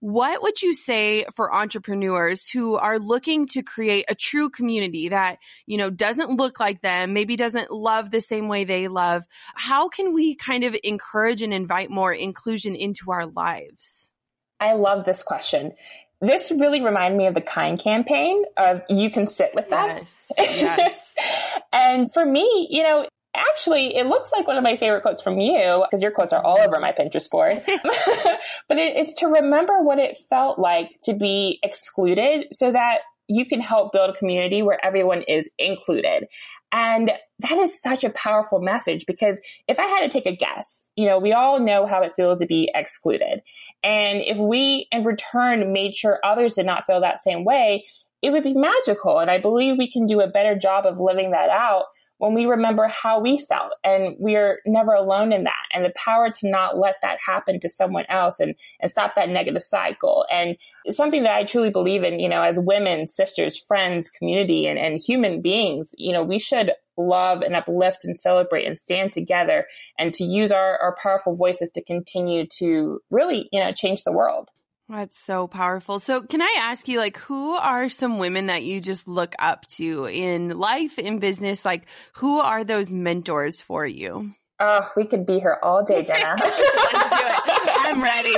what 0.01 0.41
would 0.41 0.61
you 0.61 0.73
say 0.73 1.25
for 1.35 1.53
entrepreneurs 1.53 2.49
who 2.49 2.75
are 2.75 2.99
looking 2.99 3.47
to 3.47 3.61
create 3.61 4.05
a 4.07 4.15
true 4.15 4.49
community 4.49 5.09
that, 5.09 5.39
you 5.65 5.77
know, 5.77 5.89
doesn't 5.89 6.29
look 6.29 6.59
like 6.59 6.81
them, 6.81 7.13
maybe 7.13 7.35
doesn't 7.35 7.71
love 7.71 8.09
the 8.09 8.21
same 8.21 8.47
way 8.47 8.63
they 8.63 8.87
love? 8.87 9.23
How 9.55 9.89
can 9.89 10.13
we 10.13 10.35
kind 10.35 10.63
of 10.63 10.75
encourage 10.83 11.41
and 11.41 11.53
invite 11.53 11.89
more 11.89 12.13
inclusion 12.13 12.75
into 12.75 13.11
our 13.11 13.25
lives? 13.25 14.11
I 14.59 14.73
love 14.73 15.05
this 15.05 15.23
question. 15.23 15.73
this 16.21 16.51
really 16.51 16.81
reminded 16.81 17.17
me 17.17 17.27
of 17.27 17.33
the 17.33 17.41
kind 17.41 17.79
campaign 17.79 18.43
of 18.57 18.81
you 18.89 19.09
can 19.09 19.25
sit 19.25 19.51
with 19.55 19.67
Yes. 19.69 20.31
us. 20.37 20.37
Yes. 20.37 21.15
and 21.73 22.11
for 22.11 22.25
me, 22.25 22.67
you 22.69 22.83
know, 22.83 23.07
actually, 23.35 23.95
it 23.95 24.05
looks 24.05 24.31
like 24.31 24.47
one 24.47 24.57
of 24.57 24.63
my 24.63 24.75
favorite 24.75 25.01
quotes 25.01 25.21
from 25.21 25.39
you 25.39 25.85
because 25.89 26.01
your 26.01 26.11
quotes 26.11 26.33
are 26.33 26.43
all 26.43 26.59
over 26.59 26.79
my 26.79 26.91
Pinterest 26.91 27.29
board. 27.29 27.63
but 28.67 28.77
it, 28.77 28.97
it's 28.97 29.19
to 29.21 29.27
remember 29.27 29.81
what 29.81 29.99
it 29.99 30.17
felt 30.29 30.59
like 30.59 30.99
to 31.03 31.13
be 31.13 31.59
excluded 31.63 32.47
so 32.51 32.71
that 32.71 32.99
you 33.29 33.45
can 33.45 33.61
help 33.61 33.93
build 33.93 34.09
a 34.09 34.17
community 34.17 34.63
where 34.63 34.83
everyone 34.83 35.21
is 35.21 35.47
included. 35.59 36.27
And 36.71 37.11
that 37.39 37.57
is 37.57 37.79
such 37.79 38.03
a 38.03 38.09
powerful 38.09 38.59
message 38.59 39.05
because 39.05 39.39
if 39.67 39.79
I 39.79 39.85
had 39.85 40.01
to 40.01 40.09
take 40.09 40.25
a 40.25 40.35
guess, 40.35 40.89
you 40.95 41.07
know, 41.07 41.19
we 41.19 41.31
all 41.31 41.59
know 41.59 41.85
how 41.85 42.01
it 42.01 42.13
feels 42.15 42.39
to 42.39 42.47
be 42.47 42.71
excluded. 42.73 43.41
And 43.83 44.21
if 44.21 44.37
we 44.37 44.87
in 44.91 45.03
return 45.03 45.71
made 45.71 45.95
sure 45.95 46.19
others 46.23 46.55
did 46.55 46.65
not 46.65 46.85
feel 46.85 47.01
that 47.01 47.21
same 47.21 47.45
way, 47.45 47.85
it 48.21 48.31
would 48.31 48.43
be 48.43 48.53
magical. 48.53 49.19
And 49.19 49.29
I 49.29 49.37
believe 49.37 49.77
we 49.77 49.89
can 49.89 50.07
do 50.07 50.21
a 50.21 50.27
better 50.27 50.55
job 50.55 50.85
of 50.85 50.99
living 50.99 51.31
that 51.31 51.49
out 51.49 51.85
when 52.19 52.33
we 52.33 52.45
remember 52.45 52.87
how 52.87 53.19
we 53.19 53.37
felt 53.37 53.73
and 53.83 54.15
we're 54.19 54.59
never 54.65 54.93
alone 54.93 55.31
in 55.31 55.45
that 55.45 55.65
and 55.73 55.83
the 55.83 55.93
power 55.95 56.29
to 56.29 56.49
not 56.49 56.77
let 56.77 56.95
that 57.01 57.17
happen 57.25 57.59
to 57.61 57.69
someone 57.69 58.05
else 58.09 58.39
and, 58.39 58.55
and 58.79 58.91
stop 58.91 59.15
that 59.15 59.29
negative 59.29 59.63
cycle. 59.63 60.25
And 60.31 60.57
it's 60.83 60.97
something 60.97 61.23
that 61.23 61.33
I 61.33 61.45
truly 61.45 61.69
believe 61.69 62.03
in, 62.03 62.19
you 62.19 62.27
know, 62.27 62.43
as 62.43 62.59
women, 62.59 63.07
sisters, 63.07 63.57
friends, 63.57 64.09
community, 64.09 64.67
and, 64.67 64.77
and 64.77 65.01
human 65.01 65.41
beings, 65.41 65.95
you 65.97 66.11
know, 66.11 66.23
we 66.23 66.39
should 66.39 66.71
love 66.97 67.41
and 67.41 67.55
uplift 67.55 68.03
and 68.03 68.19
celebrate 68.19 68.65
and 68.65 68.77
stand 68.77 69.13
together 69.13 69.65
and 69.97 70.13
to 70.15 70.25
use 70.25 70.51
our, 70.51 70.77
our 70.79 70.95
powerful 71.01 71.33
voices 71.35 71.71
to 71.71 71.83
continue 71.83 72.45
to 72.45 73.01
really, 73.09 73.47
you 73.53 73.61
know, 73.61 73.71
change 73.71 74.03
the 74.03 74.11
world. 74.11 74.49
That's 74.89 75.19
so 75.19 75.47
powerful. 75.47 75.99
So, 75.99 76.23
can 76.23 76.41
I 76.41 76.55
ask 76.61 76.87
you, 76.87 76.97
like, 76.97 77.17
who 77.17 77.53
are 77.53 77.89
some 77.89 78.17
women 78.17 78.47
that 78.47 78.63
you 78.63 78.81
just 78.81 79.07
look 79.07 79.35
up 79.37 79.67
to 79.77 80.05
in 80.05 80.57
life, 80.57 80.97
in 80.97 81.19
business? 81.19 81.63
Like, 81.63 81.85
who 82.13 82.39
are 82.39 82.63
those 82.63 82.91
mentors 82.91 83.61
for 83.61 83.85
you? 83.85 84.31
Oh, 84.59 84.89
we 84.97 85.05
could 85.05 85.27
be 85.27 85.39
here 85.39 85.59
all 85.61 85.85
day, 85.85 86.03
Jenna. 86.03 86.35
Let's 86.39 86.57
do 86.57 86.63
it. 86.63 87.77
I'm 87.77 88.03
ready. 88.03 88.35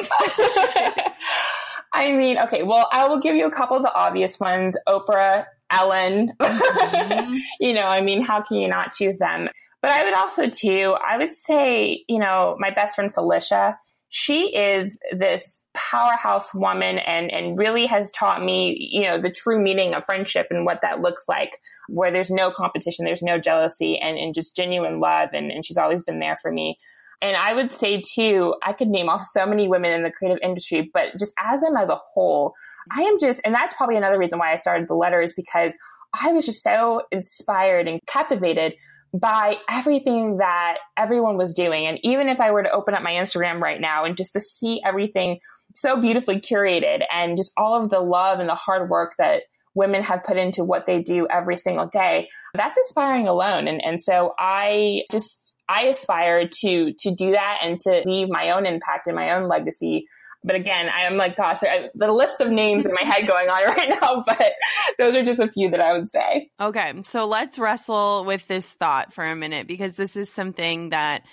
I 1.93 2.11
mean, 2.11 2.37
okay, 2.37 2.63
well, 2.63 2.87
I 2.91 3.07
will 3.07 3.19
give 3.19 3.35
you 3.35 3.45
a 3.45 3.51
couple 3.51 3.77
of 3.77 3.83
the 3.83 3.93
obvious 3.93 4.39
ones 4.39 4.77
Oprah, 4.87 5.45
Ellen. 5.69 6.33
Mhm. 6.39 7.39
you 7.59 7.73
know, 7.73 7.87
I 7.87 8.01
mean, 8.01 8.21
how 8.21 8.41
can 8.41 8.57
you 8.57 8.67
not 8.67 8.91
choose 8.91 9.17
them? 9.17 9.47
But 9.81 9.91
I 9.91 10.03
would 10.03 10.13
also, 10.13 10.49
too, 10.49 10.95
I 11.09 11.17
would 11.17 11.33
say, 11.33 12.03
you 12.07 12.19
know, 12.19 12.55
my 12.59 12.69
best 12.69 12.95
friend 12.95 13.11
Felicia, 13.11 13.79
she 14.13 14.54
is 14.54 15.00
this 15.13 15.63
powerhouse 15.74 16.54
woman 16.54 16.97
and, 16.97 17.32
and 17.32 17.58
really 17.58 17.86
has 17.86 18.12
taught 18.12 18.43
me, 18.43 18.76
you 18.91 19.04
know, 19.04 19.17
the 19.17 19.32
true 19.32 19.58
meaning 19.58 19.93
of 19.93 20.04
friendship 20.06 20.47
and 20.50 20.65
what 20.65 20.80
that 20.82 21.00
looks 21.00 21.30
like, 21.30 21.52
where 21.88 22.12
there's 22.12 22.30
no 22.30 22.52
competition, 22.52 23.06
there's 23.06 23.21
no 23.21 23.39
jealousy, 23.39 23.97
and, 23.97 24.17
and 24.17 24.36
just 24.36 24.54
genuine 24.54 25.00
love. 25.00 25.30
And, 25.32 25.50
and 25.50 25.65
she's 25.65 25.78
always 25.78 26.04
been 26.04 26.19
there 26.19 26.38
for 26.41 26.52
me. 26.52 26.78
And 27.21 27.38
I 27.38 27.54
would 27.54 27.71
say 27.71 28.02
too, 28.02 28.56
I 28.62 28.74
could 28.74 28.89
name 28.89 29.08
off 29.08 29.24
so 29.24 29.45
many 29.45 29.69
women 29.69 29.93
in 29.93 30.04
the 30.04 30.12
creative 30.12 30.39
industry, 30.43 30.91
but 30.93 31.17
just 31.17 31.32
as 31.39 31.62
them 31.62 31.78
as 31.78 31.89
a 31.89 31.95
whole, 31.95 32.54
I 32.93 33.04
am 33.04 33.17
just, 33.17 33.39
and 33.45 33.56
that's 33.56 33.74
probably 33.76 33.95
another 33.95 34.19
reason 34.19 34.39
why 34.39 34.52
I 34.52 34.58
started 34.58 34.89
the 34.89 34.95
letter 34.95 35.21
is 35.21 35.32
because 35.32 35.74
I 36.21 36.34
was 36.34 36.45
just 36.45 36.63
so 36.63 37.04
inspired 37.13 37.88
and 37.88 38.02
captivated 38.08 38.74
by 39.13 39.58
everything 39.69 40.38
that 40.38 40.78
everyone 40.97 41.38
was 41.38 41.54
doing. 41.54 41.86
And 41.86 42.00
even 42.04 42.30
if 42.30 42.39
I 42.39 42.52
were 42.52 42.63
to 42.63 42.71
open 42.71 42.93
up 42.93 43.04
my 43.04 43.12
Instagram 43.12 43.60
right 43.60 43.80
now 43.80 44.06
and 44.06 44.15
just 44.15 44.34
to 44.34 44.39
see 44.39 44.82
everything 44.86 45.39
so 45.76 46.00
beautifully 46.00 46.39
curated 46.39 47.04
and 47.12 47.38
just 47.38 47.52
all 47.58 47.82
of 47.82 47.89
the 47.89 48.00
love 48.00 48.39
and 48.39 48.47
the 48.47 48.56
hard 48.56 48.89
work 48.89 49.13
that 49.17 49.43
women 49.74 50.04
have 50.04 50.24
put 50.24 50.38
into 50.38 50.63
what 50.63 50.86
they 50.86 51.02
do 51.02 51.28
every 51.30 51.58
single 51.58 51.88
day, 51.88 52.28
that's 52.54 52.78
inspiring 52.78 53.28
alone. 53.28 53.67
And, 53.67 53.84
and 53.84 54.02
so 54.02 54.34
I 54.38 55.04
just, 55.12 55.56
I 55.67 55.86
aspire 55.86 56.47
to, 56.47 56.93
to 56.93 57.15
do 57.15 57.32
that 57.32 57.60
and 57.63 57.80
to 57.82 58.02
leave 58.06 58.30
my 58.30 58.52
own 58.52 58.65
impact 58.65 59.08
and 59.08 59.15
my 59.15 59.32
own 59.32 59.47
legacy. 59.47 60.08
But 60.43 60.56
again, 60.56 60.89
I'm 60.93 61.17
like, 61.17 61.36
gosh, 61.36 61.60
I, 61.63 61.89
the 61.93 62.12
list 62.12 62.41
of 62.41 62.49
names 62.49 62.86
in 62.86 62.93
my 62.93 63.08
head 63.08 63.27
going 63.27 63.47
on 63.47 63.63
right 63.77 63.89
now, 64.01 64.23
but 64.25 64.54
those 64.97 65.15
are 65.15 65.23
just 65.23 65.39
a 65.39 65.51
few 65.51 65.69
that 65.71 65.82
I 65.82 65.93
would 65.93 66.10
say. 66.10 66.49
Okay, 66.60 66.93
so 67.04 67.27
let's 67.27 67.60
wrestle 67.60 68.25
with 68.25 68.47
this 68.47 68.69
thought 68.69 69.13
for 69.13 69.23
a 69.23 69.36
minute 69.36 69.67
because 69.67 69.95
this 69.95 70.15
is 70.15 70.32
something 70.34 70.89
that 70.89 71.23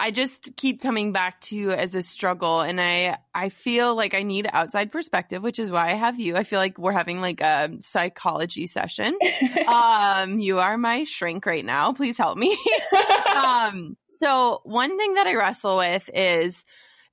I 0.00 0.12
just 0.12 0.56
keep 0.56 0.80
coming 0.80 1.12
back 1.12 1.40
to 1.42 1.72
as 1.72 1.96
a 1.96 2.02
struggle 2.02 2.60
and 2.60 2.80
I 2.80 3.18
I 3.34 3.48
feel 3.48 3.96
like 3.96 4.14
I 4.14 4.22
need 4.22 4.48
outside 4.50 4.92
perspective, 4.92 5.42
which 5.42 5.58
is 5.58 5.72
why 5.72 5.90
I 5.90 5.94
have 5.94 6.20
you. 6.20 6.36
I 6.36 6.44
feel 6.44 6.60
like 6.60 6.78
we're 6.78 6.92
having 6.92 7.20
like 7.20 7.40
a 7.40 7.70
psychology 7.80 8.68
session. 8.68 9.18
um 9.66 10.38
you 10.38 10.60
are 10.60 10.78
my 10.78 11.02
shrink 11.02 11.44
right 11.46 11.64
now. 11.64 11.92
Please 11.92 12.16
help 12.16 12.38
me. 12.38 12.56
um 13.34 13.96
so 14.08 14.60
one 14.62 14.96
thing 14.96 15.14
that 15.14 15.26
I 15.26 15.34
wrestle 15.34 15.78
with 15.78 16.08
is 16.14 16.64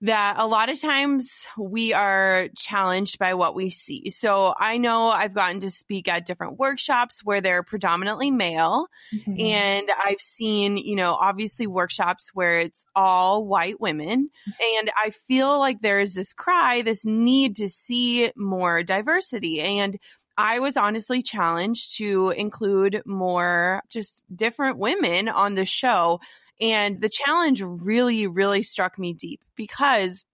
that 0.01 0.35
a 0.37 0.45
lot 0.45 0.69
of 0.69 0.79
times 0.79 1.45
we 1.57 1.93
are 1.93 2.49
challenged 2.55 3.17
by 3.17 3.33
what 3.33 3.55
we 3.55 3.69
see. 3.69 4.09
So 4.09 4.53
I 4.57 4.77
know 4.77 5.09
I've 5.09 5.33
gotten 5.33 5.61
to 5.61 5.71
speak 5.71 6.07
at 6.07 6.25
different 6.25 6.59
workshops 6.59 7.21
where 7.23 7.41
they're 7.41 7.63
predominantly 7.63 8.29
male. 8.29 8.87
Mm-hmm. 9.13 9.39
And 9.39 9.89
I've 10.03 10.19
seen, 10.19 10.77
you 10.77 10.95
know, 10.95 11.13
obviously 11.13 11.65
workshops 11.65 12.31
where 12.33 12.59
it's 12.59 12.85
all 12.95 13.45
white 13.45 13.79
women. 13.79 14.29
And 14.77 14.91
I 15.03 15.11
feel 15.11 15.59
like 15.59 15.81
there 15.81 16.01
is 16.01 16.13
this 16.13 16.33
cry, 16.33 16.81
this 16.81 17.05
need 17.05 17.55
to 17.57 17.69
see 17.69 18.31
more 18.35 18.83
diversity. 18.83 19.61
And 19.61 19.97
I 20.37 20.59
was 20.59 20.75
honestly 20.75 21.21
challenged 21.21 21.97
to 21.97 22.31
include 22.31 23.01
more 23.05 23.81
just 23.89 24.25
different 24.35 24.77
women 24.77 25.29
on 25.29 25.55
the 25.55 25.65
show. 25.65 26.19
And 26.61 27.01
the 27.01 27.09
challenge 27.09 27.61
really, 27.61 28.27
really 28.27 28.63
struck 28.63 28.97
me 28.97 29.13
deep 29.13 29.41
because 29.55 30.25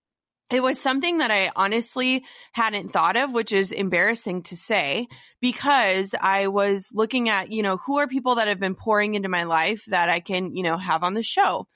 it 0.51 0.62
was 0.62 0.79
something 0.79 1.19
that 1.19 1.31
I 1.31 1.51
honestly 1.55 2.25
hadn't 2.51 2.91
thought 2.91 3.15
of, 3.15 3.34
which 3.34 3.53
is 3.53 3.71
embarrassing 3.71 4.43
to 4.43 4.57
say 4.57 5.07
because 5.39 6.13
I 6.19 6.47
was 6.47 6.89
looking 6.93 7.29
at, 7.29 7.51
you 7.51 7.63
know, 7.63 7.77
who 7.77 7.99
are 7.99 8.07
people 8.07 8.36
that 8.36 8.49
have 8.49 8.60
been 8.60 8.75
pouring 8.75 9.15
into 9.15 9.29
my 9.29 9.43
life 9.43 9.86
that 9.88 10.10
I 10.10 10.19
can, 10.19 10.53
you 10.55 10.63
know, 10.63 10.77
have 10.77 11.03
on 11.03 11.13
the 11.13 11.23
show. 11.23 11.67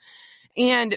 And 0.56 0.96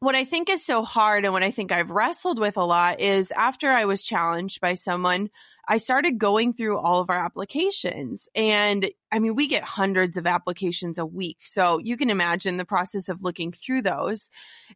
what 0.00 0.16
I 0.16 0.24
think 0.24 0.50
is 0.50 0.66
so 0.66 0.82
hard 0.82 1.24
and 1.24 1.32
what 1.32 1.44
I 1.44 1.52
think 1.52 1.70
I've 1.70 1.90
wrestled 1.90 2.40
with 2.40 2.56
a 2.56 2.64
lot 2.64 2.98
is 2.98 3.30
after 3.30 3.70
I 3.70 3.84
was 3.84 4.02
challenged 4.02 4.60
by 4.60 4.74
someone, 4.74 5.30
I 5.68 5.76
started 5.76 6.18
going 6.18 6.54
through 6.54 6.78
all 6.78 7.00
of 7.00 7.10
our 7.10 7.24
applications. 7.24 8.28
And 8.34 8.90
I 9.12 9.18
mean, 9.18 9.34
we 9.34 9.46
get 9.46 9.62
hundreds 9.62 10.16
of 10.16 10.26
applications 10.26 10.98
a 10.98 11.06
week. 11.06 11.38
So 11.40 11.78
you 11.78 11.96
can 11.96 12.10
imagine 12.10 12.56
the 12.56 12.64
process 12.64 13.08
of 13.08 13.22
looking 13.22 13.52
through 13.52 13.82
those. 13.82 14.28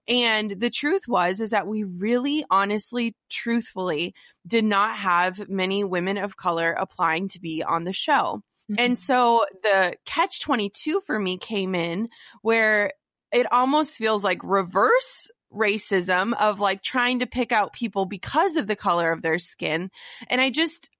And 0.07 0.51
the 0.51 0.71
truth 0.71 1.03
was, 1.09 1.41
is 1.41 1.51
that 1.51 1.67
we 1.67 1.85
really 1.85 2.45
honestly, 2.51 3.17
truthfully 3.29 4.15
did 4.47 4.65
not 4.65 4.97
have 4.97 5.49
many 5.49 5.83
women 5.83 6.19
of 6.19 6.37
color 6.37 6.73
applying 6.73 7.29
to 7.29 7.41
be 7.41 7.63
on 7.65 7.85
the 7.85 7.93
show. 7.93 8.43
And 8.69 8.95
mm-hmm. 8.95 8.95
so 8.95 9.45
the 9.63 9.95
catch 10.07 10.41
22 10.41 11.01
for 11.07 11.19
me 11.19 11.39
came 11.39 11.75
in 11.75 12.09
where 12.43 12.93
it 13.33 13.51
almost 13.53 13.97
feels 13.97 14.25
like 14.25 14.41
reverse 14.43 15.31
racism 15.57 16.35
of 16.35 16.61
like 16.61 16.83
trying 16.83 17.21
to 17.21 17.27
pick 17.27 17.53
out 17.53 17.73
people 17.73 18.05
because 18.05 18.57
of 18.57 18.67
the 18.67 18.77
color 18.77 19.11
of 19.13 19.23
their 19.23 19.39
skin. 19.39 19.91
And 20.29 20.41
I 20.41 20.51
just, 20.51 20.91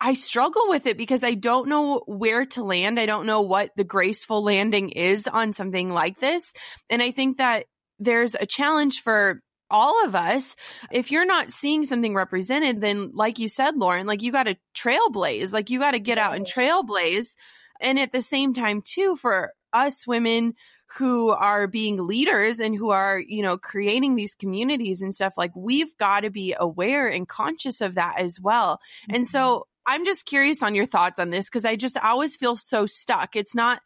I 0.00 0.14
struggle 0.14 0.62
with 0.68 0.86
it 0.86 0.96
because 0.96 1.22
I 1.22 1.34
don't 1.34 1.68
know 1.68 2.02
where 2.06 2.46
to 2.46 2.64
land. 2.64 2.98
I 2.98 3.06
don't 3.06 3.26
know 3.26 3.42
what 3.42 3.70
the 3.76 3.84
graceful 3.84 4.42
landing 4.42 4.90
is 4.90 5.26
on 5.26 5.52
something 5.52 5.90
like 5.90 6.18
this. 6.18 6.52
And 6.90 7.00
I 7.00 7.12
think 7.12 7.38
that 7.38 7.66
there's 7.98 8.34
a 8.34 8.46
challenge 8.46 9.02
for 9.02 9.40
all 9.70 10.04
of 10.04 10.14
us. 10.14 10.56
If 10.90 11.10
you're 11.10 11.26
not 11.26 11.50
seeing 11.50 11.84
something 11.84 12.14
represented, 12.14 12.80
then 12.80 13.10
like 13.14 13.38
you 13.38 13.48
said, 13.48 13.76
Lauren, 13.76 14.06
like 14.06 14.22
you 14.22 14.32
got 14.32 14.44
to 14.44 14.56
trailblaze, 14.76 15.52
like 15.52 15.70
you 15.70 15.78
got 15.78 15.92
to 15.92 16.00
get 16.00 16.18
out 16.18 16.34
and 16.34 16.46
trailblaze. 16.46 17.34
And 17.80 17.98
at 17.98 18.12
the 18.12 18.22
same 18.22 18.54
time, 18.54 18.82
too, 18.82 19.14
for 19.16 19.52
us 19.72 20.06
women 20.06 20.54
who 20.96 21.30
are 21.30 21.66
being 21.66 22.06
leaders 22.06 22.60
and 22.60 22.74
who 22.74 22.90
are, 22.90 23.18
you 23.18 23.42
know, 23.42 23.58
creating 23.58 24.16
these 24.16 24.34
communities 24.34 25.02
and 25.02 25.14
stuff, 25.14 25.36
like 25.36 25.54
we've 25.54 25.96
got 25.98 26.20
to 26.20 26.30
be 26.30 26.54
aware 26.58 27.08
and 27.08 27.28
conscious 27.28 27.80
of 27.80 27.94
that 27.96 28.18
as 28.18 28.40
well. 28.40 28.80
And 29.10 29.26
so 29.26 29.40
mm-hmm. 29.40 29.94
I'm 29.94 30.04
just 30.04 30.26
curious 30.26 30.62
on 30.62 30.74
your 30.74 30.86
thoughts 30.86 31.18
on 31.18 31.30
this 31.30 31.46
because 31.46 31.64
I 31.64 31.76
just 31.76 31.96
always 31.98 32.36
feel 32.36 32.56
so 32.56 32.86
stuck. 32.86 33.36
It's 33.36 33.54
not 33.54 33.80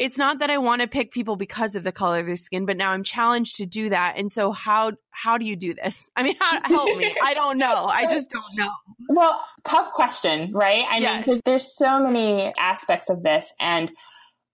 it's 0.00 0.16
not 0.16 0.38
that 0.38 0.48
I 0.48 0.56
want 0.56 0.80
to 0.80 0.88
pick 0.88 1.12
people 1.12 1.36
because 1.36 1.74
of 1.74 1.84
the 1.84 1.92
color 1.92 2.20
of 2.20 2.26
their 2.26 2.36
skin, 2.36 2.64
but 2.64 2.78
now 2.78 2.90
I'm 2.90 3.04
challenged 3.04 3.56
to 3.56 3.66
do 3.66 3.90
that. 3.90 4.14
And 4.16 4.32
so 4.32 4.50
how 4.50 4.92
how 5.10 5.36
do 5.36 5.44
you 5.44 5.56
do 5.56 5.74
this? 5.74 6.10
I 6.16 6.22
mean, 6.22 6.36
how, 6.40 6.58
help 6.64 6.96
me. 6.96 7.14
I 7.22 7.34
don't 7.34 7.58
know. 7.58 7.84
I 7.84 8.06
just 8.06 8.30
don't 8.30 8.56
know. 8.56 8.72
Well, 9.10 9.44
tough 9.62 9.92
question, 9.92 10.52
right? 10.52 10.84
I 10.88 11.00
mean, 11.00 11.18
because 11.18 11.42
there's 11.44 11.76
so 11.76 12.00
many 12.00 12.52
aspects 12.58 13.10
of 13.10 13.22
this, 13.22 13.52
and 13.60 13.92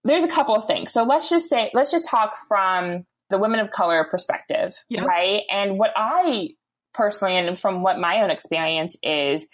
there's 0.06 0.24
a 0.24 0.28
couple 0.28 0.54
of 0.54 0.66
things. 0.66 0.92
So 0.92 1.04
let's 1.04 1.28
just 1.28 1.48
say, 1.48 1.70
let's 1.74 1.90
just 1.90 2.08
talk 2.08 2.34
from 2.48 3.04
the 3.30 3.38
women 3.38 3.60
of 3.60 3.70
color 3.70 4.06
perspective, 4.10 4.74
Yeah. 4.88 5.04
right? 5.04 5.42
And 5.50 5.78
what 5.78 5.92
I 5.96 6.50
personally, 6.94 7.36
and 7.36 7.58
from 7.58 7.82
what 7.82 7.98
my 7.98 8.22
own 8.22 8.30
experience 8.30 8.96
is, 9.02 9.46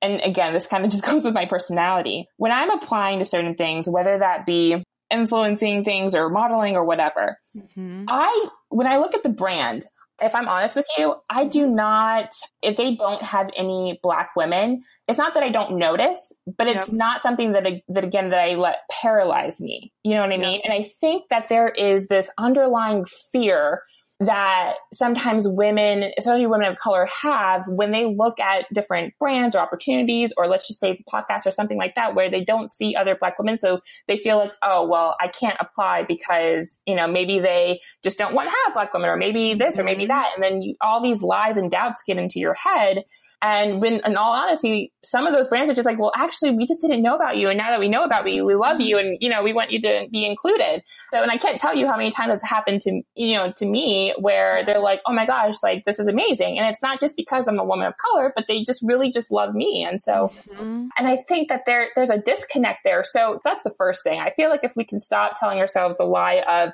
and 0.00 0.20
again, 0.20 0.52
this 0.52 0.66
kind 0.66 0.84
of 0.84 0.90
just 0.92 1.04
goes 1.04 1.24
with 1.24 1.34
my 1.34 1.46
personality. 1.46 2.26
When 2.36 2.52
I'm 2.52 2.70
applying 2.70 3.18
to 3.18 3.24
certain 3.24 3.54
things, 3.54 3.88
whether 3.88 4.18
that 4.18 4.46
be 4.46 4.82
influencing 5.10 5.84
things 5.84 6.14
or 6.14 6.28
modeling 6.28 6.76
or 6.76 6.84
whatever, 6.84 7.38
mm-hmm. 7.56 8.04
I, 8.08 8.48
when 8.68 8.86
I 8.86 8.98
look 8.98 9.14
at 9.14 9.22
the 9.22 9.28
brand, 9.28 9.84
if 10.20 10.34
I'm 10.34 10.48
honest 10.48 10.74
with 10.74 10.86
you, 10.96 11.14
I 11.30 11.44
do 11.44 11.66
not, 11.66 12.30
if 12.62 12.76
they 12.76 12.96
don't 12.96 13.22
have 13.22 13.50
any 13.56 14.00
black 14.02 14.30
women, 14.36 14.82
it's 15.08 15.18
not 15.18 15.34
that 15.34 15.42
I 15.42 15.48
don't 15.48 15.78
notice, 15.78 16.32
but 16.58 16.66
it's 16.68 16.88
yep. 16.88 16.92
not 16.92 17.22
something 17.22 17.52
that, 17.52 17.66
that 17.88 18.04
again, 18.04 18.30
that 18.30 18.40
I 18.40 18.54
let 18.56 18.80
paralyze 18.90 19.60
me. 19.60 19.92
You 20.04 20.14
know 20.14 20.20
what 20.20 20.30
I 20.30 20.34
yep. 20.34 20.40
mean? 20.40 20.60
And 20.64 20.72
I 20.72 20.82
think 21.00 21.24
that 21.30 21.48
there 21.48 21.68
is 21.68 22.08
this 22.08 22.28
underlying 22.38 23.06
fear 23.32 23.82
that 24.20 24.74
sometimes 24.92 25.46
women, 25.46 26.10
especially 26.18 26.46
women 26.46 26.66
of 26.66 26.76
color, 26.76 27.06
have 27.22 27.62
when 27.68 27.92
they 27.92 28.04
look 28.04 28.40
at 28.40 28.66
different 28.74 29.14
brands 29.20 29.54
or 29.54 29.60
opportunities, 29.60 30.32
or 30.36 30.48
let's 30.48 30.66
just 30.66 30.80
say 30.80 31.02
podcasts 31.08 31.46
or 31.46 31.52
something 31.52 31.78
like 31.78 31.94
that, 31.94 32.16
where 32.16 32.28
they 32.28 32.42
don't 32.42 32.68
see 32.68 32.96
other 32.96 33.14
Black 33.14 33.38
women. 33.38 33.58
So 33.58 33.80
they 34.08 34.16
feel 34.16 34.38
like, 34.38 34.54
oh, 34.60 34.88
well, 34.88 35.14
I 35.20 35.28
can't 35.28 35.56
apply 35.60 36.02
because, 36.02 36.80
you 36.84 36.96
know, 36.96 37.06
maybe 37.06 37.38
they 37.38 37.78
just 38.02 38.18
don't 38.18 38.34
want 38.34 38.50
to 38.50 38.56
have 38.64 38.74
Black 38.74 38.92
women, 38.92 39.08
or 39.08 39.16
maybe 39.16 39.54
this, 39.54 39.78
or 39.78 39.84
maybe 39.84 40.02
mm-hmm. 40.02 40.08
that. 40.08 40.32
And 40.34 40.42
then 40.42 40.62
you, 40.62 40.74
all 40.80 41.00
these 41.00 41.22
lies 41.22 41.56
and 41.56 41.70
doubts 41.70 42.02
get 42.04 42.18
into 42.18 42.40
your 42.40 42.54
head. 42.54 43.04
And 43.40 43.80
when, 43.80 44.00
in 44.04 44.16
all 44.16 44.32
honesty, 44.32 44.92
some 45.04 45.26
of 45.26 45.32
those 45.32 45.46
brands 45.46 45.70
are 45.70 45.74
just 45.74 45.86
like, 45.86 45.98
well, 45.98 46.10
actually, 46.16 46.50
we 46.50 46.66
just 46.66 46.80
didn't 46.80 47.02
know 47.02 47.14
about 47.14 47.36
you. 47.36 47.48
And 47.48 47.56
now 47.56 47.70
that 47.70 47.78
we 47.78 47.88
know 47.88 48.02
about 48.02 48.28
you, 48.28 48.44
we 48.44 48.56
love 48.56 48.80
you. 48.80 48.98
And, 48.98 49.16
you 49.20 49.28
know, 49.28 49.44
we 49.44 49.52
want 49.52 49.70
you 49.70 49.80
to 49.82 50.08
be 50.10 50.26
included. 50.26 50.82
So, 51.12 51.22
and 51.22 51.30
I 51.30 51.36
can't 51.36 51.60
tell 51.60 51.74
you 51.74 51.86
how 51.86 51.96
many 51.96 52.10
times 52.10 52.32
it's 52.32 52.42
happened 52.42 52.80
to, 52.82 53.02
you 53.14 53.34
know, 53.34 53.52
to 53.52 53.64
me 53.64 54.12
where 54.18 54.64
they're 54.64 54.80
like, 54.80 55.00
oh 55.06 55.12
my 55.12 55.24
gosh, 55.24 55.54
like 55.62 55.84
this 55.84 56.00
is 56.00 56.08
amazing. 56.08 56.58
And 56.58 56.66
it's 56.68 56.82
not 56.82 56.98
just 56.98 57.16
because 57.16 57.46
I'm 57.46 57.60
a 57.60 57.64
woman 57.64 57.86
of 57.86 57.94
color, 57.96 58.32
but 58.34 58.46
they 58.48 58.64
just 58.64 58.82
really 58.82 59.12
just 59.12 59.30
love 59.30 59.54
me. 59.54 59.86
And 59.88 60.00
so, 60.00 60.32
mm-hmm. 60.50 60.88
and 60.98 61.06
I 61.06 61.16
think 61.16 61.50
that 61.50 61.62
there, 61.64 61.90
there's 61.94 62.10
a 62.10 62.18
disconnect 62.18 62.80
there. 62.82 63.04
So 63.04 63.40
that's 63.44 63.62
the 63.62 63.74
first 63.78 64.02
thing. 64.02 64.18
I 64.18 64.30
feel 64.30 64.50
like 64.50 64.64
if 64.64 64.72
we 64.74 64.84
can 64.84 64.98
stop 64.98 65.38
telling 65.38 65.60
ourselves 65.60 65.96
the 65.96 66.04
lie 66.04 66.42
of, 66.48 66.72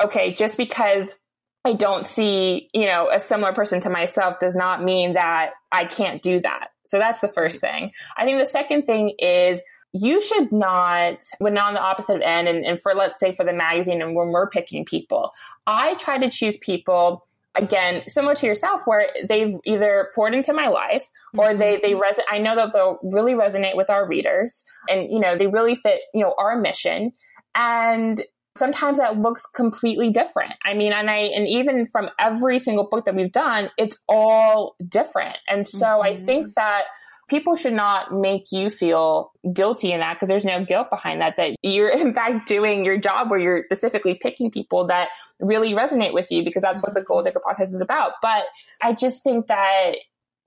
okay, 0.00 0.32
just 0.32 0.56
because 0.56 1.18
I 1.64 1.72
don't 1.74 2.06
see, 2.06 2.70
you 2.72 2.86
know, 2.86 3.10
a 3.12 3.20
similar 3.20 3.52
person 3.52 3.80
to 3.82 3.90
myself 3.90 4.38
does 4.40 4.54
not 4.54 4.82
mean 4.82 5.14
that 5.14 5.50
I 5.70 5.84
can't 5.84 6.22
do 6.22 6.40
that. 6.40 6.68
So 6.86 6.98
that's 6.98 7.20
the 7.20 7.28
first 7.28 7.60
thing. 7.60 7.92
I 8.16 8.24
think 8.24 8.38
the 8.38 8.46
second 8.46 8.84
thing 8.84 9.14
is 9.18 9.60
you 9.92 10.20
should 10.20 10.52
not, 10.52 11.22
when 11.38 11.58
on 11.58 11.74
the 11.74 11.80
opposite 11.80 12.22
end, 12.22 12.48
and, 12.48 12.64
and 12.64 12.80
for 12.80 12.94
let's 12.94 13.18
say 13.18 13.34
for 13.34 13.44
the 13.44 13.52
magazine 13.52 14.02
and 14.02 14.14
when 14.14 14.28
we're 14.28 14.48
picking 14.48 14.84
people, 14.84 15.32
I 15.66 15.94
try 15.94 16.18
to 16.18 16.30
choose 16.30 16.56
people 16.58 17.26
again, 17.54 18.02
similar 18.08 18.34
to 18.36 18.46
yourself, 18.46 18.82
where 18.84 19.08
they've 19.28 19.56
either 19.64 20.10
poured 20.14 20.34
into 20.34 20.52
my 20.52 20.68
life 20.68 21.06
or 21.36 21.54
they 21.54 21.78
they 21.82 21.92
mm-hmm. 21.92 22.02
resonate. 22.02 22.24
I 22.30 22.38
know 22.38 22.56
that 22.56 22.72
they'll 22.72 22.98
really 23.02 23.32
resonate 23.32 23.76
with 23.76 23.90
our 23.90 24.06
readers, 24.06 24.64
and 24.88 25.10
you 25.10 25.20
know 25.20 25.36
they 25.36 25.46
really 25.46 25.74
fit 25.74 26.00
you 26.14 26.22
know 26.22 26.34
our 26.38 26.58
mission. 26.58 27.12
And 27.54 28.22
sometimes 28.58 28.98
that 28.98 29.18
looks 29.18 29.46
completely 29.46 30.10
different. 30.10 30.54
I 30.64 30.74
mean, 30.74 30.92
and 30.92 31.10
I, 31.10 31.16
and 31.16 31.46
even 31.46 31.86
from 31.86 32.10
every 32.18 32.58
single 32.58 32.84
book 32.84 33.04
that 33.04 33.14
we've 33.14 33.32
done, 33.32 33.70
it's 33.78 33.96
all 34.08 34.76
different. 34.86 35.36
And 35.48 35.66
so 35.66 35.86
mm-hmm. 35.86 36.02
I 36.02 36.16
think 36.16 36.54
that 36.54 36.84
people 37.28 37.56
should 37.56 37.74
not 37.74 38.12
make 38.12 38.50
you 38.50 38.70
feel 38.70 39.32
guilty 39.52 39.92
in 39.92 40.00
that 40.00 40.14
because 40.14 40.28
there's 40.28 40.44
no 40.44 40.64
guilt 40.64 40.90
behind 40.90 41.20
that 41.20 41.36
that 41.36 41.54
you're 41.62 41.88
in 42.06 42.12
fact 42.12 42.48
doing 42.48 42.84
your 42.84 42.98
job 42.98 43.30
where 43.30 43.38
you're 43.38 43.64
specifically 43.66 44.14
picking 44.14 44.50
people 44.50 44.86
that 44.86 45.08
really 45.38 45.72
resonate 45.72 46.12
with 46.12 46.30
you 46.30 46.42
because 46.42 46.62
that's 46.62 46.82
what 46.82 46.94
the 46.94 47.02
Goal 47.02 47.22
Digger 47.22 47.40
podcast 47.46 47.68
is 47.68 47.80
about 47.80 48.12
but 48.22 48.44
i 48.82 48.92
just 48.92 49.22
think 49.22 49.46
that 49.46 49.92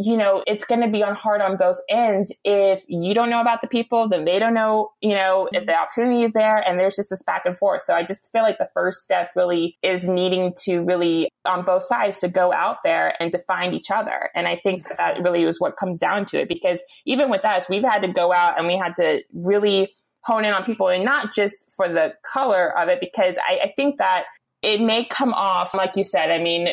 you 0.03 0.17
know, 0.17 0.43
it's 0.47 0.65
going 0.65 0.81
to 0.81 0.87
be 0.87 1.03
on 1.03 1.15
hard 1.15 1.41
on 1.41 1.57
both 1.57 1.77
ends. 1.89 2.33
If 2.43 2.83
you 2.87 3.13
don't 3.13 3.29
know 3.29 3.41
about 3.41 3.61
the 3.61 3.67
people, 3.67 4.09
then 4.09 4.25
they 4.25 4.39
don't 4.39 4.53
know, 4.53 4.91
you 4.99 5.13
know, 5.13 5.47
if 5.51 5.65
the 5.65 5.75
opportunity 5.75 6.23
is 6.23 6.31
there 6.31 6.57
and 6.57 6.79
there's 6.79 6.95
just 6.95 7.09
this 7.09 7.21
back 7.21 7.43
and 7.45 7.57
forth. 7.57 7.83
So 7.83 7.93
I 7.93 8.03
just 8.03 8.31
feel 8.31 8.41
like 8.41 8.57
the 8.57 8.69
first 8.73 9.01
step 9.01 9.29
really 9.35 9.77
is 9.83 10.07
needing 10.07 10.53
to 10.63 10.81
really 10.81 11.29
on 11.45 11.63
both 11.63 11.83
sides 11.83 12.19
to 12.19 12.29
go 12.29 12.51
out 12.51 12.77
there 12.83 13.13
and 13.19 13.31
to 13.31 13.39
find 13.39 13.73
each 13.75 13.91
other. 13.91 14.29
And 14.33 14.47
I 14.47 14.55
think 14.55 14.87
that 14.87 14.97
that 14.97 15.21
really 15.21 15.43
is 15.43 15.59
what 15.59 15.77
comes 15.77 15.99
down 15.99 16.25
to 16.25 16.39
it 16.41 16.47
because 16.47 16.83
even 17.05 17.29
with 17.29 17.45
us, 17.45 17.69
we've 17.69 17.83
had 17.83 18.01
to 18.01 18.07
go 18.07 18.33
out 18.33 18.57
and 18.57 18.67
we 18.67 18.77
had 18.77 18.95
to 18.95 19.21
really 19.33 19.93
hone 20.23 20.45
in 20.45 20.53
on 20.53 20.63
people 20.63 20.87
and 20.87 21.03
not 21.03 21.33
just 21.33 21.71
for 21.75 21.87
the 21.87 22.13
color 22.31 22.79
of 22.79 22.89
it 22.89 22.99
because 22.99 23.37
I, 23.37 23.59
I 23.63 23.73
think 23.75 23.97
that 23.97 24.25
it 24.61 24.79
may 24.79 25.03
come 25.05 25.33
off, 25.33 25.73
like 25.73 25.95
you 25.95 26.03
said, 26.03 26.29
I 26.29 26.37
mean, 26.37 26.69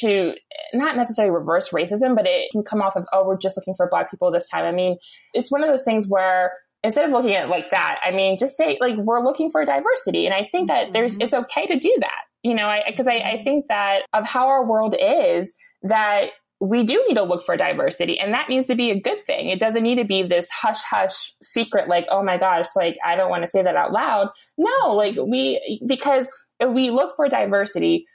to 0.00 0.34
not 0.74 0.96
necessarily 0.96 1.32
reverse 1.32 1.70
racism, 1.70 2.16
but 2.16 2.26
it 2.26 2.50
can 2.50 2.62
come 2.62 2.82
off 2.82 2.96
of, 2.96 3.06
oh, 3.12 3.26
we're 3.26 3.38
just 3.38 3.56
looking 3.56 3.74
for 3.74 3.88
black 3.88 4.10
people 4.10 4.30
this 4.30 4.48
time. 4.48 4.64
I 4.64 4.72
mean, 4.72 4.98
it's 5.34 5.50
one 5.50 5.62
of 5.62 5.68
those 5.68 5.84
things 5.84 6.06
where 6.08 6.52
instead 6.82 7.04
of 7.04 7.12
looking 7.12 7.34
at 7.34 7.44
it 7.44 7.48
like 7.48 7.70
that, 7.70 7.98
I 8.04 8.10
mean, 8.10 8.38
just 8.38 8.56
say 8.56 8.76
like 8.80 8.96
we're 8.96 9.22
looking 9.22 9.50
for 9.50 9.64
diversity. 9.64 10.26
And 10.26 10.34
I 10.34 10.44
think 10.50 10.68
that 10.68 10.92
there's 10.92 11.12
mm-hmm. 11.12 11.22
it's 11.22 11.34
okay 11.34 11.66
to 11.66 11.78
do 11.78 11.94
that. 12.00 12.22
You 12.42 12.54
know, 12.54 12.66
I 12.66 12.82
because 12.86 13.08
I, 13.08 13.16
I 13.16 13.42
think 13.44 13.66
that 13.68 14.02
of 14.12 14.26
how 14.26 14.48
our 14.48 14.66
world 14.66 14.94
is, 15.00 15.54
that 15.82 16.30
we 16.60 16.82
do 16.82 17.04
need 17.06 17.14
to 17.14 17.22
look 17.22 17.44
for 17.44 17.56
diversity 17.56 18.18
and 18.18 18.32
that 18.34 18.48
needs 18.48 18.66
to 18.66 18.74
be 18.74 18.90
a 18.90 19.00
good 19.00 19.24
thing. 19.26 19.48
It 19.48 19.60
doesn't 19.60 19.82
need 19.82 19.96
to 19.96 20.04
be 20.04 20.24
this 20.24 20.48
hush 20.50 20.82
hush 20.82 21.32
secret, 21.40 21.88
like, 21.88 22.06
oh 22.10 22.22
my 22.22 22.36
gosh, 22.36 22.66
like 22.74 22.96
I 23.04 23.16
don't 23.16 23.30
want 23.30 23.44
to 23.44 23.46
say 23.46 23.62
that 23.62 23.76
out 23.76 23.92
loud. 23.92 24.30
No, 24.56 24.94
like 24.94 25.16
we, 25.16 25.80
because 25.86 26.28
if 26.58 26.70
we 26.70 26.90
look 26.90 27.14
for 27.14 27.28
diversity 27.28 28.06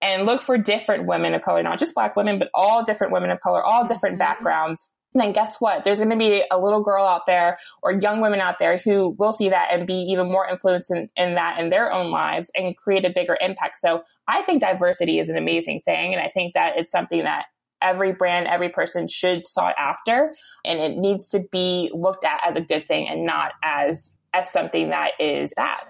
and 0.00 0.26
look 0.26 0.42
for 0.42 0.56
different 0.58 1.06
women 1.06 1.34
of 1.34 1.42
color, 1.42 1.62
not 1.62 1.80
just 1.80 1.94
black 1.94 2.14
women, 2.14 2.38
but 2.38 2.50
all 2.54 2.84
different 2.84 3.12
women 3.12 3.30
of 3.30 3.40
color, 3.40 3.62
all 3.62 3.86
different 3.86 4.14
mm-hmm. 4.14 4.30
backgrounds, 4.30 4.88
then 5.14 5.32
guess 5.32 5.56
what? 5.58 5.84
There's 5.84 5.98
going 5.98 6.10
to 6.10 6.16
be 6.16 6.44
a 6.50 6.58
little 6.58 6.82
girl 6.82 7.04
out 7.04 7.26
there 7.26 7.58
or 7.82 7.92
young 7.92 8.20
women 8.20 8.40
out 8.40 8.60
there 8.60 8.78
who 8.78 9.16
will 9.18 9.32
see 9.32 9.48
that 9.48 9.68
and 9.72 9.86
be 9.86 10.08
even 10.10 10.30
more 10.30 10.48
influenced 10.48 10.90
in, 10.90 11.08
in, 11.16 11.34
that 11.34 11.58
in 11.58 11.70
their 11.70 11.90
own 11.92 12.10
lives 12.10 12.50
and 12.54 12.76
create 12.76 13.04
a 13.04 13.10
bigger 13.10 13.36
impact. 13.40 13.78
So 13.78 14.02
I 14.28 14.42
think 14.42 14.60
diversity 14.60 15.18
is 15.18 15.30
an 15.30 15.36
amazing 15.36 15.80
thing. 15.84 16.14
And 16.14 16.22
I 16.22 16.28
think 16.28 16.54
that 16.54 16.74
it's 16.76 16.90
something 16.90 17.24
that 17.24 17.46
every 17.80 18.12
brand, 18.12 18.46
every 18.46 18.68
person 18.68 19.08
should 19.08 19.46
sought 19.46 19.74
after. 19.78 20.34
And 20.64 20.80
it 20.80 20.96
needs 20.96 21.28
to 21.30 21.44
be 21.50 21.90
looked 21.92 22.24
at 22.24 22.40
as 22.46 22.56
a 22.56 22.60
good 22.60 22.86
thing 22.88 23.08
and 23.08 23.24
not 23.24 23.52
as, 23.62 24.10
as 24.32 24.50
something 24.52 24.90
that 24.90 25.12
is 25.18 25.52
bad. 25.56 25.84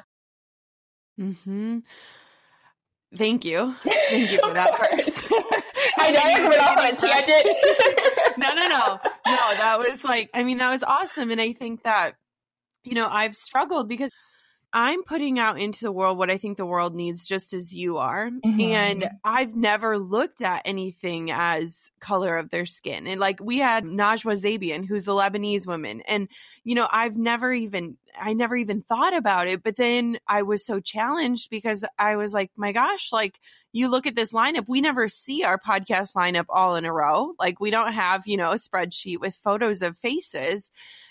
Mm-hmm. 1.20 1.79
Thank 3.16 3.44
you. 3.44 3.74
Thank 3.83 4.33
you 4.33 4.38
for 4.42 4.55
that 4.55 4.79
first. 4.79 5.27
I 5.98 6.11
know 6.11 6.20
I 6.22 6.48
went 6.48 6.61
off 6.61 6.79
on 6.79 6.87
a 6.87 6.96
tangent. 6.96 8.37
no, 8.38 8.48
no, 8.55 8.68
no, 8.68 8.98
no. 9.27 9.55
That 9.57 9.79
was 9.79 10.05
like, 10.05 10.31
I 10.35 10.44
mean, 10.44 10.59
that 10.59 10.70
was 10.70 10.83
awesome, 10.83 11.31
and 11.31 11.40
I 11.40 11.55
think 11.55 11.85
that 11.85 12.14
you 12.85 12.94
know 12.94 13.09
I've 13.09 13.35
struggled 13.35 13.88
because 13.88 14.11
I'm 14.72 15.02
putting 15.02 15.38
out 15.38 15.59
into 15.59 15.85
the 15.85 15.92
world 15.92 16.18
what 16.18 16.31
I 16.31 16.37
think 16.37 16.59
the 16.59 16.66
world 16.66 16.94
needs 16.94 17.24
just 17.24 17.54
as 17.54 17.74
you 17.74 17.96
are. 17.96 18.31
Mm-hmm. 18.31 18.61
And 18.61 19.11
I've 19.24 19.57
never 19.57 19.98
looked 19.98 20.42
at 20.42 20.62
anything 20.66 21.31
as 21.31 21.90
color 22.00 22.37
of 22.37 22.50
their 22.50 22.66
skin. 22.66 23.07
And 23.07 23.18
like 23.18 23.40
we 23.40 23.59
had 23.59 23.85
Najwa 23.85 24.35
Zebian, 24.35 24.87
who's 24.87 25.09
a 25.09 25.12
Lebanese 25.12 25.66
woman. 25.66 26.02
And, 26.07 26.28
you 26.64 26.74
know, 26.74 26.87
I've 26.90 27.16
never 27.16 27.50
even, 27.50 27.96
I 28.20 28.35
never 28.35 28.57
even 28.57 28.83
thought 28.83 29.16
about 29.16 29.46
it. 29.46 29.62
But 29.62 29.76
then 29.76 30.18
I 30.26 30.42
was 30.42 30.66
so 30.66 30.81
challenged 30.81 31.48
because 31.48 31.85
I 31.98 32.16
was 32.16 32.35
like, 32.35 32.50
my 32.54 32.72
gosh, 32.72 33.11
like 33.11 33.40
you 33.72 33.88
look 33.88 34.07
at 34.07 34.16
this 34.16 34.35
lineup, 34.35 34.68
we 34.68 34.83
never 34.83 35.09
see 35.09 35.44
our 35.44 35.59
podcast 35.59 36.14
lineup 36.14 36.46
all 36.50 36.76
in 36.76 36.85
a 36.85 36.92
row. 36.92 37.33
Like 37.38 37.59
we 37.59 37.70
don't 37.70 37.92
have, 37.92 38.26
you 38.26 38.37
know, 38.37 38.50
a 38.50 38.57
spreadsheet 38.57 39.20
with 39.20 39.35
photos 39.35 39.81
of 39.81 39.96
faces. 39.96 40.70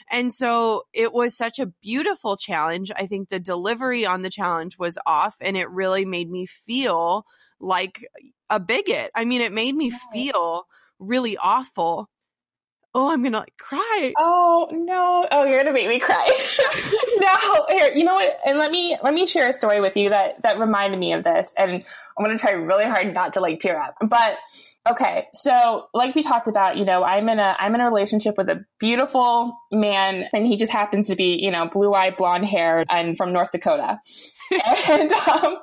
And 0.09 0.33
so 0.33 0.83
it 0.93 1.13
was 1.13 1.35
such 1.35 1.59
a 1.59 1.65
beautiful 1.65 2.37
challenge. 2.37 2.91
I 2.95 3.07
think 3.07 3.29
the 3.29 3.39
delivery 3.39 4.05
on 4.05 4.21
the 4.21 4.29
challenge 4.29 4.77
was 4.79 4.97
off 5.05 5.35
and 5.41 5.57
it 5.57 5.69
really 5.69 6.05
made 6.05 6.29
me 6.29 6.45
feel 6.45 7.25
like 7.59 8.07
a 8.49 8.59
bigot. 8.59 9.11
I 9.15 9.25
mean, 9.25 9.41
it 9.41 9.51
made 9.51 9.75
me 9.75 9.91
feel 10.13 10.65
really 10.99 11.37
awful. 11.37 12.09
Oh, 12.93 13.11
I'm 13.11 13.21
gonna 13.21 13.39
like 13.39 13.57
cry. 13.59 14.13
Oh 14.17 14.69
no! 14.71 15.27
Oh, 15.29 15.43
you're 15.43 15.59
gonna 15.59 15.73
make 15.73 15.87
me 15.87 15.99
cry. 15.99 16.25
no, 17.17 17.65
here, 17.69 17.93
you 17.93 18.03
know 18.03 18.15
what? 18.15 18.39
And 18.43 18.57
let 18.57 18.71
me 18.71 18.97
let 19.03 19.13
me 19.13 19.27
share 19.27 19.49
a 19.49 19.53
story 19.53 19.81
with 19.81 19.97
you 19.97 20.09
that 20.09 20.41
that 20.41 20.57
reminded 20.57 20.99
me 20.99 21.13
of 21.13 21.23
this. 21.23 21.53
And 21.57 21.71
I'm 21.73 22.25
gonna 22.25 22.39
try 22.39 22.51
really 22.51 22.85
hard 22.85 23.13
not 23.13 23.33
to 23.33 23.39
like 23.39 23.59
tear 23.59 23.79
up. 23.79 23.97
But 24.01 24.37
Okay, 24.89 25.27
so 25.33 25.87
like 25.93 26.15
we 26.15 26.23
talked 26.23 26.47
about, 26.47 26.77
you 26.77 26.85
know, 26.85 27.03
I'm 27.03 27.27
in 27.29 27.39
a 27.39 27.55
I'm 27.59 27.75
in 27.75 27.81
a 27.81 27.85
relationship 27.85 28.35
with 28.37 28.47
a 28.47 28.63
beautiful 28.79 29.57
man, 29.71 30.25
and 30.33 30.45
he 30.45 30.55
just 30.55 30.71
happens 30.71 31.07
to 31.07 31.15
be, 31.15 31.39
you 31.41 31.51
know, 31.51 31.67
blue 31.67 31.93
eyed, 31.93 32.15
blonde 32.15 32.45
hair, 32.45 32.85
and 32.89 33.17
from 33.17 33.33
North 33.33 33.51
Dakota, 33.51 33.99
and 34.89 35.11
um, 35.11 35.57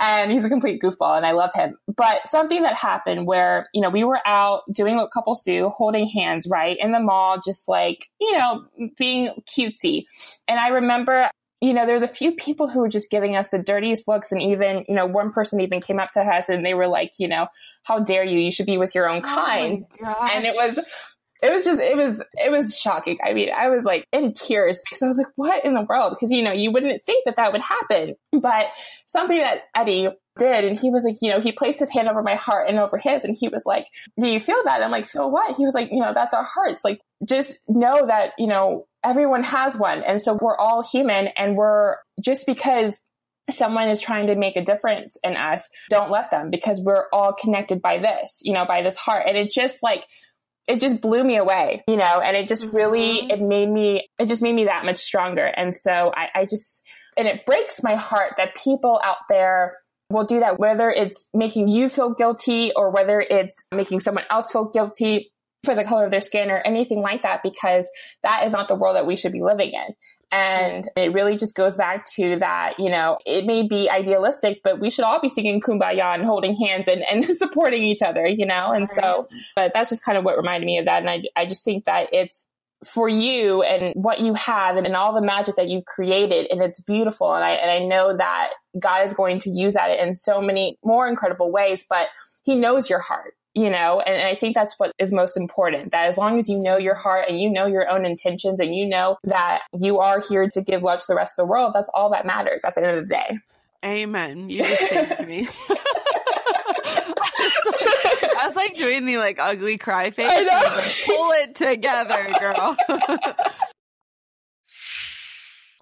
and 0.00 0.32
he's 0.32 0.44
a 0.44 0.48
complete 0.48 0.82
goofball, 0.82 1.16
and 1.16 1.24
I 1.24 1.32
love 1.32 1.50
him. 1.54 1.76
But 1.94 2.26
something 2.28 2.62
that 2.62 2.74
happened 2.74 3.26
where 3.26 3.68
you 3.72 3.80
know 3.80 3.90
we 3.90 4.02
were 4.02 4.20
out 4.26 4.62
doing 4.72 4.96
what 4.96 5.12
couples 5.12 5.42
do, 5.42 5.68
holding 5.68 6.08
hands, 6.08 6.48
right 6.48 6.76
in 6.80 6.90
the 6.90 7.00
mall, 7.00 7.40
just 7.44 7.68
like 7.68 8.08
you 8.20 8.32
know 8.32 8.64
being 8.98 9.30
cutesy, 9.46 10.06
and 10.48 10.58
I 10.58 10.68
remember 10.68 11.28
you 11.66 11.74
know, 11.74 11.84
there's 11.84 12.02
a 12.02 12.08
few 12.08 12.30
people 12.30 12.68
who 12.68 12.78
were 12.78 12.88
just 12.88 13.10
giving 13.10 13.34
us 13.34 13.48
the 13.48 13.58
dirtiest 13.58 14.06
looks. 14.06 14.30
And 14.30 14.40
even, 14.40 14.84
you 14.88 14.94
know, 14.94 15.04
one 15.04 15.32
person 15.32 15.60
even 15.60 15.80
came 15.80 15.98
up 15.98 16.12
to 16.12 16.20
us 16.20 16.48
and 16.48 16.64
they 16.64 16.74
were 16.74 16.86
like, 16.86 17.14
you 17.18 17.26
know, 17.26 17.48
how 17.82 17.98
dare 17.98 18.24
you? 18.24 18.38
You 18.38 18.52
should 18.52 18.66
be 18.66 18.78
with 18.78 18.94
your 18.94 19.08
own 19.08 19.18
oh 19.24 19.28
kind. 19.28 19.84
Oh 20.00 20.28
and 20.32 20.44
it 20.46 20.54
was, 20.54 20.78
it 21.42 21.52
was 21.52 21.64
just 21.64 21.80
it 21.80 21.96
was 21.96 22.22
it 22.34 22.52
was 22.52 22.78
shocking. 22.78 23.18
I 23.22 23.32
mean, 23.32 23.48
I 23.54 23.68
was 23.68 23.82
like 23.82 24.06
in 24.12 24.32
tears 24.32 24.80
because 24.84 25.02
I 25.02 25.08
was 25.08 25.18
like, 25.18 25.26
what 25.34 25.64
in 25.64 25.74
the 25.74 25.82
world? 25.82 26.14
Because 26.14 26.30
you 26.30 26.42
know, 26.42 26.52
you 26.52 26.70
wouldn't 26.70 27.02
think 27.02 27.24
that 27.24 27.34
that 27.34 27.52
would 27.52 27.60
happen, 27.60 28.14
but 28.32 28.66
something 29.08 29.36
that 29.36 29.62
Eddie 29.74 30.08
did, 30.38 30.64
and 30.64 30.78
he 30.78 30.90
was 30.90 31.04
like, 31.04 31.16
you 31.22 31.30
know, 31.30 31.40
he 31.40 31.52
placed 31.52 31.80
his 31.80 31.90
hand 31.90 32.08
over 32.08 32.22
my 32.22 32.34
heart 32.34 32.68
and 32.68 32.78
over 32.78 32.98
his, 32.98 33.24
and 33.24 33.36
he 33.38 33.48
was 33.48 33.64
like, 33.66 33.86
do 34.18 34.26
you 34.26 34.40
feel 34.40 34.62
that? 34.64 34.82
I'm 34.82 34.90
like, 34.90 35.06
feel 35.06 35.30
what? 35.30 35.56
He 35.56 35.64
was 35.64 35.74
like, 35.74 35.90
you 35.90 36.00
know, 36.00 36.12
that's 36.14 36.34
our 36.34 36.44
hearts. 36.44 36.82
Like, 36.84 37.00
just 37.24 37.58
know 37.68 38.06
that 38.06 38.32
you 38.38 38.46
know 38.46 38.86
everyone 39.04 39.42
has 39.44 39.76
one, 39.76 40.02
and 40.02 40.20
so 40.20 40.38
we're 40.40 40.56
all 40.56 40.82
human, 40.82 41.28
and 41.28 41.56
we're 41.56 41.96
just 42.20 42.46
because 42.46 43.00
someone 43.50 43.88
is 43.88 44.00
trying 44.00 44.26
to 44.26 44.34
make 44.34 44.56
a 44.56 44.64
difference 44.64 45.16
in 45.22 45.36
us, 45.36 45.68
don't 45.88 46.10
let 46.10 46.30
them 46.30 46.50
because 46.50 46.80
we're 46.80 47.04
all 47.12 47.32
connected 47.32 47.80
by 47.80 47.98
this, 47.98 48.40
you 48.42 48.52
know, 48.52 48.64
by 48.64 48.82
this 48.82 48.96
heart. 48.96 49.24
And 49.28 49.36
it 49.36 49.52
just 49.52 49.84
like 49.84 50.04
it 50.66 50.80
just 50.80 51.00
blew 51.00 51.22
me 51.22 51.36
away, 51.36 51.84
you 51.88 51.96
know, 51.96 52.20
and 52.20 52.36
it 52.36 52.48
just 52.48 52.72
really, 52.72 53.20
mm-hmm. 53.20 53.30
it 53.30 53.40
made 53.40 53.68
me, 53.68 54.08
it 54.18 54.26
just 54.26 54.42
made 54.42 54.54
me 54.54 54.64
that 54.64 54.84
much 54.84 54.96
stronger. 54.96 55.44
And 55.44 55.74
so 55.74 56.12
I, 56.14 56.28
I 56.34 56.44
just, 56.44 56.82
and 57.16 57.28
it 57.28 57.46
breaks 57.46 57.82
my 57.82 57.94
heart 57.94 58.34
that 58.36 58.56
people 58.56 59.00
out 59.02 59.18
there 59.28 59.76
will 60.10 60.24
do 60.24 60.40
that, 60.40 60.58
whether 60.58 60.90
it's 60.90 61.28
making 61.34 61.68
you 61.68 61.88
feel 61.88 62.14
guilty 62.14 62.72
or 62.74 62.90
whether 62.90 63.20
it's 63.20 63.66
making 63.72 64.00
someone 64.00 64.24
else 64.30 64.50
feel 64.50 64.66
guilty 64.66 65.32
for 65.64 65.74
the 65.74 65.84
color 65.84 66.04
of 66.04 66.10
their 66.10 66.20
skin 66.20 66.50
or 66.50 66.58
anything 66.58 67.00
like 67.00 67.22
that, 67.22 67.40
because 67.42 67.88
that 68.22 68.44
is 68.44 68.52
not 68.52 68.68
the 68.68 68.74
world 68.74 68.96
that 68.96 69.06
we 69.06 69.16
should 69.16 69.32
be 69.32 69.42
living 69.42 69.72
in. 69.72 69.94
And 70.32 70.88
it 70.96 71.12
really 71.12 71.36
just 71.36 71.54
goes 71.54 71.76
back 71.76 72.04
to 72.16 72.38
that, 72.40 72.74
you 72.78 72.90
know, 72.90 73.18
it 73.24 73.46
may 73.46 73.66
be 73.66 73.88
idealistic, 73.88 74.60
but 74.64 74.80
we 74.80 74.90
should 74.90 75.04
all 75.04 75.20
be 75.20 75.28
singing 75.28 75.60
kumbaya 75.60 76.14
and 76.14 76.24
holding 76.24 76.56
hands 76.56 76.88
and, 76.88 77.02
and 77.02 77.24
supporting 77.38 77.84
each 77.84 78.02
other, 78.02 78.26
you 78.26 78.44
know? 78.44 78.72
And 78.72 78.88
so, 78.88 79.28
but 79.54 79.72
that's 79.72 79.90
just 79.90 80.04
kind 80.04 80.18
of 80.18 80.24
what 80.24 80.36
reminded 80.36 80.66
me 80.66 80.78
of 80.78 80.86
that. 80.86 81.00
And 81.00 81.10
I, 81.10 81.22
I 81.36 81.46
just 81.46 81.64
think 81.64 81.84
that 81.84 82.08
it's, 82.12 82.46
for 82.86 83.08
you 83.08 83.62
and 83.62 83.92
what 83.94 84.20
you 84.20 84.34
have 84.34 84.76
and, 84.76 84.86
and, 84.86 84.96
all 84.96 85.14
the 85.14 85.20
magic 85.20 85.56
that 85.56 85.68
you've 85.68 85.84
created 85.84 86.46
and 86.50 86.62
it's 86.62 86.80
beautiful. 86.80 87.34
And 87.34 87.44
I 87.44 87.52
and 87.52 87.70
I 87.70 87.78
know 87.80 88.16
that 88.16 88.52
God 88.78 89.04
is 89.04 89.14
going 89.14 89.40
to 89.40 89.50
use 89.50 89.74
that 89.74 89.98
in 89.98 90.14
so 90.14 90.40
many 90.40 90.78
more 90.84 91.08
incredible 91.08 91.50
ways 91.50 91.84
but 91.88 92.08
he 92.44 92.54
knows 92.54 92.88
your 92.88 93.00
heart 93.00 93.34
you 93.56 93.70
know? 93.70 94.00
And, 94.00 94.14
and, 94.14 94.28
i 94.28 94.36
think 94.36 94.54
that's 94.54 94.78
what 94.78 94.92
is 94.98 95.12
most 95.12 95.36
important 95.36 95.92
that 95.92 96.08
as 96.08 96.18
long 96.18 96.38
as 96.38 96.48
you 96.48 96.58
know 96.58 96.76
your 96.76 96.94
heart 96.94 97.24
and 97.28 97.40
you 97.40 97.50
know 97.50 97.66
your 97.66 97.88
own 97.88 98.04
intentions 98.04 98.60
and 98.60 98.74
you 98.74 98.86
know 98.86 99.16
that 99.24 99.62
you 99.76 99.98
are 99.98 100.20
here 100.20 100.48
to 100.50 100.62
give 100.62 100.82
love 100.82 101.00
to 101.00 101.06
the 101.08 101.16
rest 101.16 101.38
of 101.38 101.46
the 101.46 101.50
world 101.50 101.72
that's 101.74 101.90
all 101.94 102.10
that 102.10 102.26
matters 102.26 102.64
at 102.64 102.74
the 102.74 102.86
end 102.86 102.98
of 102.98 103.08
the 103.08 103.14
day. 103.14 103.38
Amen. 103.84 104.50
You 104.50 104.62
just 104.62 104.88
saved 104.88 105.26
me 105.26 105.48
I 108.40 108.46
was 108.46 108.56
like 108.56 108.74
doing 108.74 109.06
the 109.06 109.18
like 109.18 109.38
ugly 109.38 109.78
cry 109.78 110.10
face. 110.10 110.30
I 110.30 110.42
know. 110.42 110.62
Like, 110.76 110.94
Pull 111.06 111.30
it 111.32 111.54
together, 111.54 112.34
girl. 112.38 112.76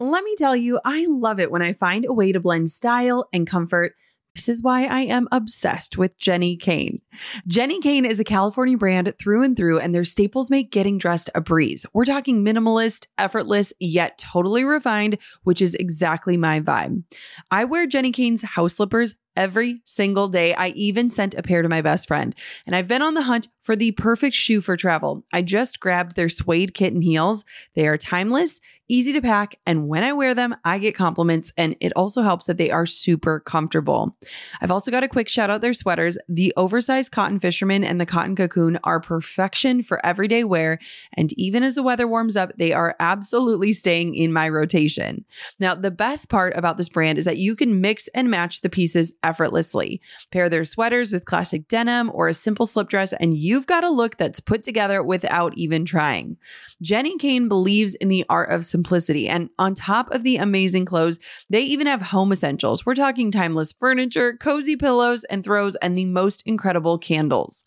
Let 0.00 0.24
me 0.24 0.34
tell 0.36 0.56
you, 0.56 0.80
I 0.84 1.06
love 1.08 1.38
it 1.38 1.50
when 1.50 1.62
I 1.62 1.72
find 1.74 2.04
a 2.04 2.12
way 2.12 2.32
to 2.32 2.40
blend 2.40 2.68
style 2.68 3.28
and 3.32 3.46
comfort 3.46 3.94
this 4.34 4.48
is 4.48 4.62
why 4.62 4.86
I 4.86 5.00
am 5.00 5.28
obsessed 5.30 5.96
with 5.96 6.18
Jenni 6.18 6.60
Kayne. 6.60 7.00
Jenni 7.48 7.80
Kayne 7.80 8.04
is 8.04 8.18
a 8.18 8.24
California 8.24 8.76
brand 8.76 9.14
through 9.16 9.44
and 9.44 9.56
through, 9.56 9.78
and 9.78 9.94
their 9.94 10.04
staples 10.04 10.50
make 10.50 10.72
getting 10.72 10.98
dressed 10.98 11.30
a 11.36 11.40
breeze. 11.40 11.86
We're 11.92 12.04
talking 12.04 12.44
minimalist, 12.44 13.06
effortless, 13.16 13.72
yet 13.78 14.18
totally 14.18 14.64
refined, 14.64 15.18
which 15.44 15.62
is 15.62 15.76
exactly 15.76 16.36
my 16.36 16.60
vibe. 16.60 17.04
I 17.52 17.64
wear 17.64 17.86
Jenni 17.86 18.12
Kayne's 18.12 18.42
house 18.42 18.74
slippers 18.74 19.14
every 19.36 19.80
single 19.84 20.28
day. 20.28 20.54
I 20.54 20.68
even 20.68 21.10
sent 21.10 21.34
a 21.34 21.42
pair 21.42 21.62
to 21.62 21.68
my 21.68 21.82
best 21.82 22.08
friend, 22.08 22.34
and 22.66 22.74
I've 22.74 22.88
been 22.88 23.02
on 23.02 23.14
the 23.14 23.22
hunt 23.22 23.48
for 23.62 23.76
the 23.76 23.92
perfect 23.92 24.34
shoe 24.34 24.60
for 24.60 24.76
travel. 24.76 25.24
I 25.32 25.42
just 25.42 25.80
grabbed 25.80 26.16
their 26.16 26.28
suede 26.28 26.74
kitten 26.74 27.02
heels. 27.02 27.44
They 27.74 27.86
are 27.86 27.96
timeless, 27.96 28.60
easy 28.88 29.12
to 29.12 29.20
pack, 29.20 29.58
and 29.66 29.88
when 29.88 30.04
I 30.04 30.12
wear 30.12 30.34
them, 30.34 30.54
I 30.64 30.78
get 30.78 30.94
compliments, 30.94 31.52
and 31.56 31.76
it 31.80 31.92
also 31.96 32.22
helps 32.22 32.46
that 32.46 32.58
they 32.58 32.70
are 32.70 32.86
super 32.86 33.40
comfortable. 33.40 34.16
I've 34.60 34.70
also 34.70 34.90
got 34.90 35.04
a 35.04 35.08
quick 35.08 35.28
shout 35.28 35.50
out 35.50 35.60
their 35.60 35.72
sweaters. 35.72 36.18
The 36.28 36.52
oversized 36.56 37.12
cotton 37.12 37.40
fisherman 37.40 37.84
and 37.84 38.00
the 38.00 38.06
cotton 38.06 38.36
cocoon 38.36 38.78
are 38.84 39.00
perfection 39.00 39.82
for 39.82 40.04
everyday 40.04 40.44
wear, 40.44 40.78
and 41.14 41.32
even 41.38 41.62
as 41.62 41.76
the 41.76 41.82
weather 41.82 42.06
warms 42.06 42.36
up, 42.36 42.52
they 42.56 42.72
are 42.72 42.96
absolutely 43.00 43.72
staying 43.72 44.14
in 44.14 44.32
my 44.32 44.48
rotation. 44.48 45.24
Now, 45.58 45.74
the 45.74 45.90
best 45.90 46.28
part 46.28 46.56
about 46.56 46.76
this 46.76 46.88
brand 46.88 47.18
is 47.18 47.24
that 47.24 47.38
you 47.38 47.56
can 47.56 47.80
mix 47.80 48.08
and 48.14 48.30
match 48.30 48.60
the 48.60 48.70
pieces 48.70 49.14
effortlessly. 49.22 50.00
Pair 50.30 50.48
their 50.48 50.64
sweaters 50.64 51.12
with 51.12 51.24
classic 51.24 51.68
denim 51.68 52.10
or 52.12 52.28
a 52.28 52.34
simple 52.34 52.66
slip 52.66 52.88
dress, 52.88 53.12
and 53.14 53.36
you've 53.36 53.66
got 53.66 53.84
a 53.84 53.90
look 53.90 54.16
that's 54.16 54.40
put 54.40 54.62
together 54.62 55.02
without 55.02 55.56
even 55.56 55.84
trying. 55.84 56.36
Jenni 56.82 57.18
Kayne 57.18 57.48
believes 57.48 57.94
in 57.94 58.08
the 58.08 58.24
art 58.28 58.50
of 58.50 58.64
simplicity. 58.74 59.28
And 59.28 59.50
on 59.56 59.72
top 59.72 60.10
of 60.10 60.24
the 60.24 60.36
amazing 60.36 60.84
clothes, 60.84 61.20
they 61.48 61.60
even 61.60 61.86
have 61.86 62.02
home 62.02 62.32
essentials. 62.32 62.84
We're 62.84 62.96
talking 62.96 63.30
timeless 63.30 63.72
furniture, 63.72 64.36
cozy 64.36 64.74
pillows 64.74 65.22
and 65.30 65.44
throws, 65.44 65.76
and 65.76 65.96
the 65.96 66.06
most 66.06 66.42
incredible 66.44 66.98
candles. 66.98 67.62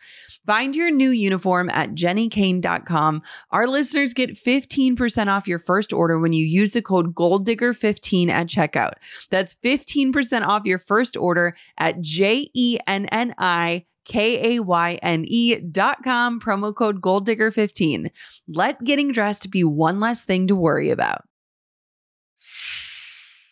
Find 0.46 0.76
your 0.76 0.91
new 0.91 1.12
uniform 1.12 1.70
at 1.70 1.96
jennikayne.com. 1.96 3.22
Our 3.52 3.67
listeners 3.67 4.13
get 4.13 4.36
15% 4.36 5.28
off 5.28 5.48
your 5.48 5.60
first 5.60 5.93
order 5.93 6.20
when 6.20 6.34
you 6.34 6.46
use 6.46 6.74
the 6.74 6.82
code 6.82 7.15
GOALDIGGER15 7.15 8.28
at 8.28 8.48
checkout. 8.48 8.96
That's 9.30 9.56
15% 9.63 10.46
off 10.46 10.65
your 10.65 10.80
first 10.80 11.15
order 11.15 11.56
at 11.78 12.02
J 12.02 12.50
E 12.54 12.80
N 12.86 13.06
N 13.06 13.34
I 13.38 13.86
K 14.08 14.56
A 14.56 14.63
Y 14.63 15.00
N 15.04 15.26
E 15.28 15.56
dot 15.56 15.98
com, 16.04 16.39
promo 16.39 16.74
code 16.74 17.02
Goal 17.02 17.20
Digger 17.20 17.52
15. 17.52 18.10
Let 18.48 18.84
getting 18.84 19.12
dressed 19.12 19.52
be 19.52 19.63
one 19.63 20.00
less 20.00 20.24
thing 20.24 20.48
to 20.48 20.56
worry 20.56 20.89
about. 20.89 21.24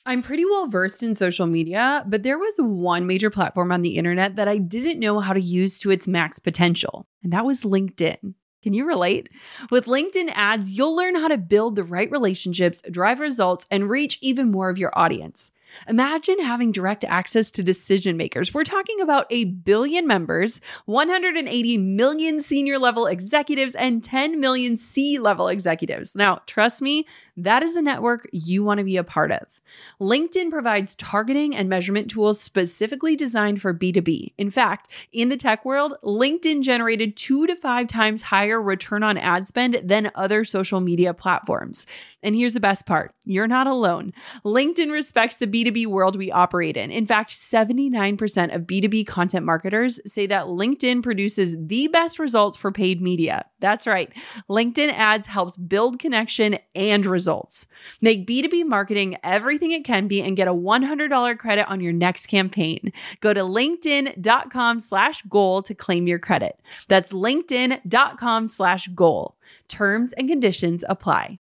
I'm 0.08 0.22
pretty 0.22 0.46
well 0.46 0.68
versed 0.68 1.04
in 1.04 1.15
social 1.15 1.48
media, 1.48 2.06
but 2.08 2.24
there 2.24 2.38
was 2.38 2.54
one 2.60 3.08
major 3.08 3.32
platform 3.32 3.72
on 3.72 3.82
the 3.82 3.98
internet 3.98 4.36
that 4.36 4.48
I 4.48 4.58
didn't 4.60 5.00
know 5.00 5.20
how 5.20 5.34
to 5.34 5.41
use 5.41 5.80
to 5.80 5.91
its 5.91 6.08
max 6.08 6.39
potential, 6.39 7.08
and 7.24 7.34
that 7.34 7.46
was 7.46 7.63
LinkedIn. 7.63 8.36
Can 8.62 8.74
you 8.74 8.88
relate? 8.88 9.30
With 9.72 9.86
LinkedIn 9.86 10.32
ads, 10.34 10.72
you'll 10.72 10.96
learn 10.96 11.15
how 11.15 11.28
to 11.28 11.38
build 11.38 11.76
the 11.76 11.84
right 11.84 12.10
relationships, 12.10 12.82
drive 12.89 13.20
results, 13.20 13.65
and 13.70 13.89
reach 13.89 14.18
even 14.22 14.52
more 14.52 14.70
of 14.70 14.78
your 14.78 14.98
audience. 14.98 15.52
Imagine 15.88 16.40
having 16.40 16.72
direct 16.72 17.04
access 17.04 17.52
to 17.52 17.64
decision 17.64 18.18
makers. 18.18 18.54
We're 18.54 18.64
talking 18.64 19.02
about 19.02 19.28
a 19.30 19.46
billion 19.46 20.08
members, 20.08 20.62
180 20.86 21.78
million 21.78 22.42
senior 22.42 22.80
level 22.80 23.06
executives, 23.08 23.76
and 23.76 24.04
10 24.04 24.40
million 24.40 24.76
C 24.76 25.20
level 25.20 25.48
executives. 25.48 26.16
Now, 26.16 26.42
trust 26.46 26.82
me, 26.82 27.06
that 27.38 27.64
is 27.64 27.76
a 27.76 27.82
network 27.82 28.28
you 28.32 28.64
want 28.64 28.78
to 28.78 28.84
be 28.84 28.98
a 28.98 29.04
part 29.04 29.32
of. 29.32 29.62
LinkedIn 30.00 30.50
provides 30.50 30.96
targeting 30.96 31.56
and 31.56 31.68
measurement 31.68 32.10
tools 32.10 32.40
specifically 32.40 33.16
designed 33.16 33.62
for 33.62 33.74
B2B. 33.74 34.34
In 34.38 34.50
fact, 34.50 34.90
in 35.12 35.30
the 35.30 35.38
tech 35.38 35.66
world, 35.66 35.96
LinkedIn 36.04 36.62
generated 36.62 37.18
two 37.18 37.46
to 37.48 37.56
five 37.56 37.88
times 37.88 38.22
higher 38.24 38.62
return 38.62 39.04
on 39.04 39.18
ad 39.18 39.46
spend 39.46 39.82
than 39.84 40.12
other 40.16 40.46
social 40.46 40.80
media 40.80 41.14
platforms. 41.14 41.86
And 42.24 42.36
here's 42.36 42.54
the 42.54 42.60
best 42.60 42.86
part 42.86 43.14
you're 43.26 43.48
not 43.48 43.68
alone. 43.68 44.14
LinkedIn 44.46 44.92
respects 44.92 45.38
the 45.38 45.48
B2B 45.48 45.64
world 45.88 46.15
we 46.15 46.32
operate 46.32 46.78
in. 46.78 46.91
In 46.91 47.06
fact, 47.06 47.32
79% 47.32 48.56
of 48.56 48.62
B2B 48.63 49.08
content 49.08 49.45
marketers 49.45 49.99
say 50.06 50.28
that 50.28 50.45
LinkedIn 50.45 51.01
produces 51.01 51.56
the 51.60 51.88
best 51.88 52.19
results 52.19 52.58
for 52.58 52.71
paid 52.71 53.01
media. 53.01 53.45
That's 53.60 53.88
right. 53.88 54.12
LinkedIn 54.49 54.93
ads 54.93 55.28
helps 55.28 55.58
build 55.58 55.99
connection 55.99 56.60
and 56.75 57.06
results. 57.06 57.67
Make 58.01 58.28
B2B 58.28 58.65
marketing 58.65 59.17
everything 59.23 59.71
it 59.71 59.86
can 59.86 60.08
be 60.08 60.21
and 60.21 60.38
get 60.38 60.47
a 60.47 60.54
$100 60.54 61.39
credit 61.39 61.67
on 61.67 61.82
your 61.82 61.93
next 61.93 62.28
campaign. 62.28 62.91
Go 63.21 63.34
to 63.34 63.41
linkedin.com 63.41 64.80
slash 64.80 65.21
goal 65.23 65.63
to 65.63 65.73
claim 65.73 66.08
your 66.08 66.19
credit. 66.19 66.60
That's 66.88 67.12
linkedin.com 67.12 68.47
slash 68.47 68.88
goal. 68.89 69.36
Terms 69.67 70.13
and 70.13 70.28
conditions 70.28 70.84
apply 70.88 71.39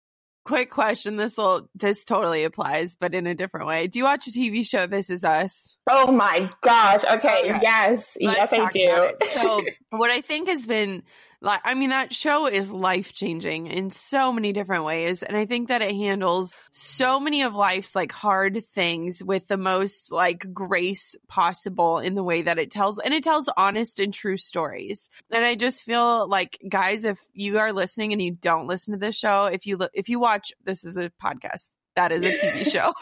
quick 0.46 0.70
question. 0.70 1.16
This 1.18 1.38
will 1.38 1.70
this 1.76 2.06
totally 2.06 2.44
applies, 2.44 2.96
but 2.96 3.14
in 3.14 3.28
a 3.28 3.36
different 3.36 3.68
way. 3.68 3.88
Do 3.88 4.00
you 4.00 4.06
watch 4.06 4.28
a 4.28 4.32
TV 4.32 4.66
show 4.66 4.88
This 4.88 5.10
Is 5.10 5.24
Us? 5.24 5.78
Oh 5.90 6.12
my 6.12 6.50
gosh. 6.62 7.04
Okay. 7.04 7.14
okay. 7.52 7.60
Yes. 7.62 8.18
Let's 8.22 8.52
yes, 8.52 8.54
I 8.54 8.70
do. 8.72 9.12
So 9.34 9.64
what 9.90 10.10
I 10.10 10.22
think 10.22 10.50
has 10.50 10.66
been 10.66 11.04
like, 11.42 11.62
I 11.64 11.74
mean, 11.74 11.92
that 11.92 12.14
show 12.14 12.48
is 12.48 12.72
life 12.72 13.14
changing 13.14 13.68
in 13.68 13.90
so 13.90 14.32
many 14.32 14.52
different 14.52 14.84
ways. 14.84 15.24
And 15.24 15.38
I 15.38 15.46
think 15.46 15.70
that 15.70 15.82
it 15.82 15.96
handles 15.96 16.54
so 16.72 17.20
many 17.20 17.44
of 17.44 17.56
life's 17.56 17.96
like 17.96 18.12
hard 18.12 18.64
things 18.74 19.24
with 19.24 19.48
the 19.48 19.58
most 19.58 20.12
like 20.12 20.54
grace 20.54 21.16
possible 21.28 22.00
in 22.00 22.16
the 22.16 22.24
way 22.24 22.42
that 22.42 22.60
it 22.60 22.72
tells, 22.72 23.00
and 23.00 23.14
it 23.14 23.24
tells 23.24 23.50
honest 23.56 24.00
and 24.00 24.14
true 24.14 24.38
stories. 24.38 25.10
And 25.32 25.46
I 25.46 25.56
just 25.56 25.84
feel 25.84 26.28
like, 26.28 26.60
guys, 26.68 27.06
if 27.06 27.20
you 27.34 27.60
are 27.60 27.72
listening 27.72 28.12
and 28.12 28.22
you 28.22 28.32
don't 28.32 28.68
listen 28.68 28.94
to 28.94 29.00
this 29.00 29.16
show, 29.16 29.46
if 29.46 29.66
you 29.66 29.78
look, 29.78 29.92
if 29.94 30.10
you 30.10 30.20
watch, 30.20 30.52
this 30.66 30.84
is 30.84 30.98
a 30.98 31.12
podcast 31.24 31.68
that 32.00 32.14
is 32.14 32.24
a 32.24 32.32
TV 32.32 32.72
show. 32.72 32.94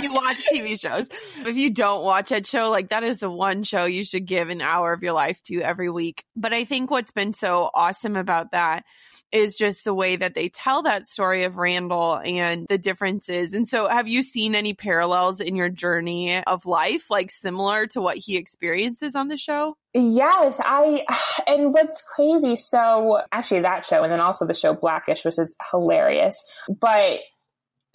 you 0.02 0.12
watch 0.12 0.44
TV 0.52 0.78
shows. 0.78 1.06
If 1.46 1.56
you 1.56 1.70
don't 1.70 2.02
watch 2.02 2.30
that 2.30 2.46
show, 2.46 2.70
like 2.70 2.88
that 2.88 3.04
is 3.04 3.20
the 3.20 3.30
one 3.30 3.62
show 3.62 3.84
you 3.84 4.04
should 4.04 4.26
give 4.26 4.50
an 4.50 4.60
hour 4.60 4.92
of 4.92 5.02
your 5.02 5.12
life 5.12 5.40
to 5.44 5.60
every 5.60 5.90
week. 5.90 6.24
But 6.34 6.52
I 6.52 6.64
think 6.64 6.90
what's 6.90 7.12
been 7.12 7.32
so 7.32 7.70
awesome 7.72 8.16
about 8.16 8.50
that 8.50 8.84
is 9.32 9.56
just 9.56 9.84
the 9.84 9.94
way 9.94 10.16
that 10.16 10.34
they 10.34 10.48
tell 10.48 10.82
that 10.82 11.06
story 11.06 11.44
of 11.44 11.56
Randall 11.56 12.20
and 12.24 12.66
the 12.68 12.78
differences. 12.78 13.52
And 13.54 13.66
so, 13.66 13.88
have 13.88 14.08
you 14.08 14.22
seen 14.22 14.54
any 14.54 14.74
parallels 14.74 15.40
in 15.40 15.56
your 15.56 15.68
journey 15.68 16.42
of 16.44 16.66
life, 16.66 17.10
like 17.10 17.30
similar 17.30 17.86
to 17.88 18.00
what 18.00 18.18
he 18.18 18.36
experiences 18.36 19.14
on 19.14 19.28
the 19.28 19.36
show? 19.36 19.76
Yes, 19.94 20.60
I, 20.64 21.04
and 21.46 21.72
what's 21.72 22.02
crazy, 22.02 22.56
so 22.56 23.20
actually 23.32 23.60
that 23.60 23.84
show, 23.84 24.02
and 24.02 24.12
then 24.12 24.20
also 24.20 24.46
the 24.46 24.54
show 24.54 24.74
Blackish, 24.74 25.24
which 25.24 25.38
is 25.38 25.54
hilarious. 25.70 26.40
But 26.68 27.20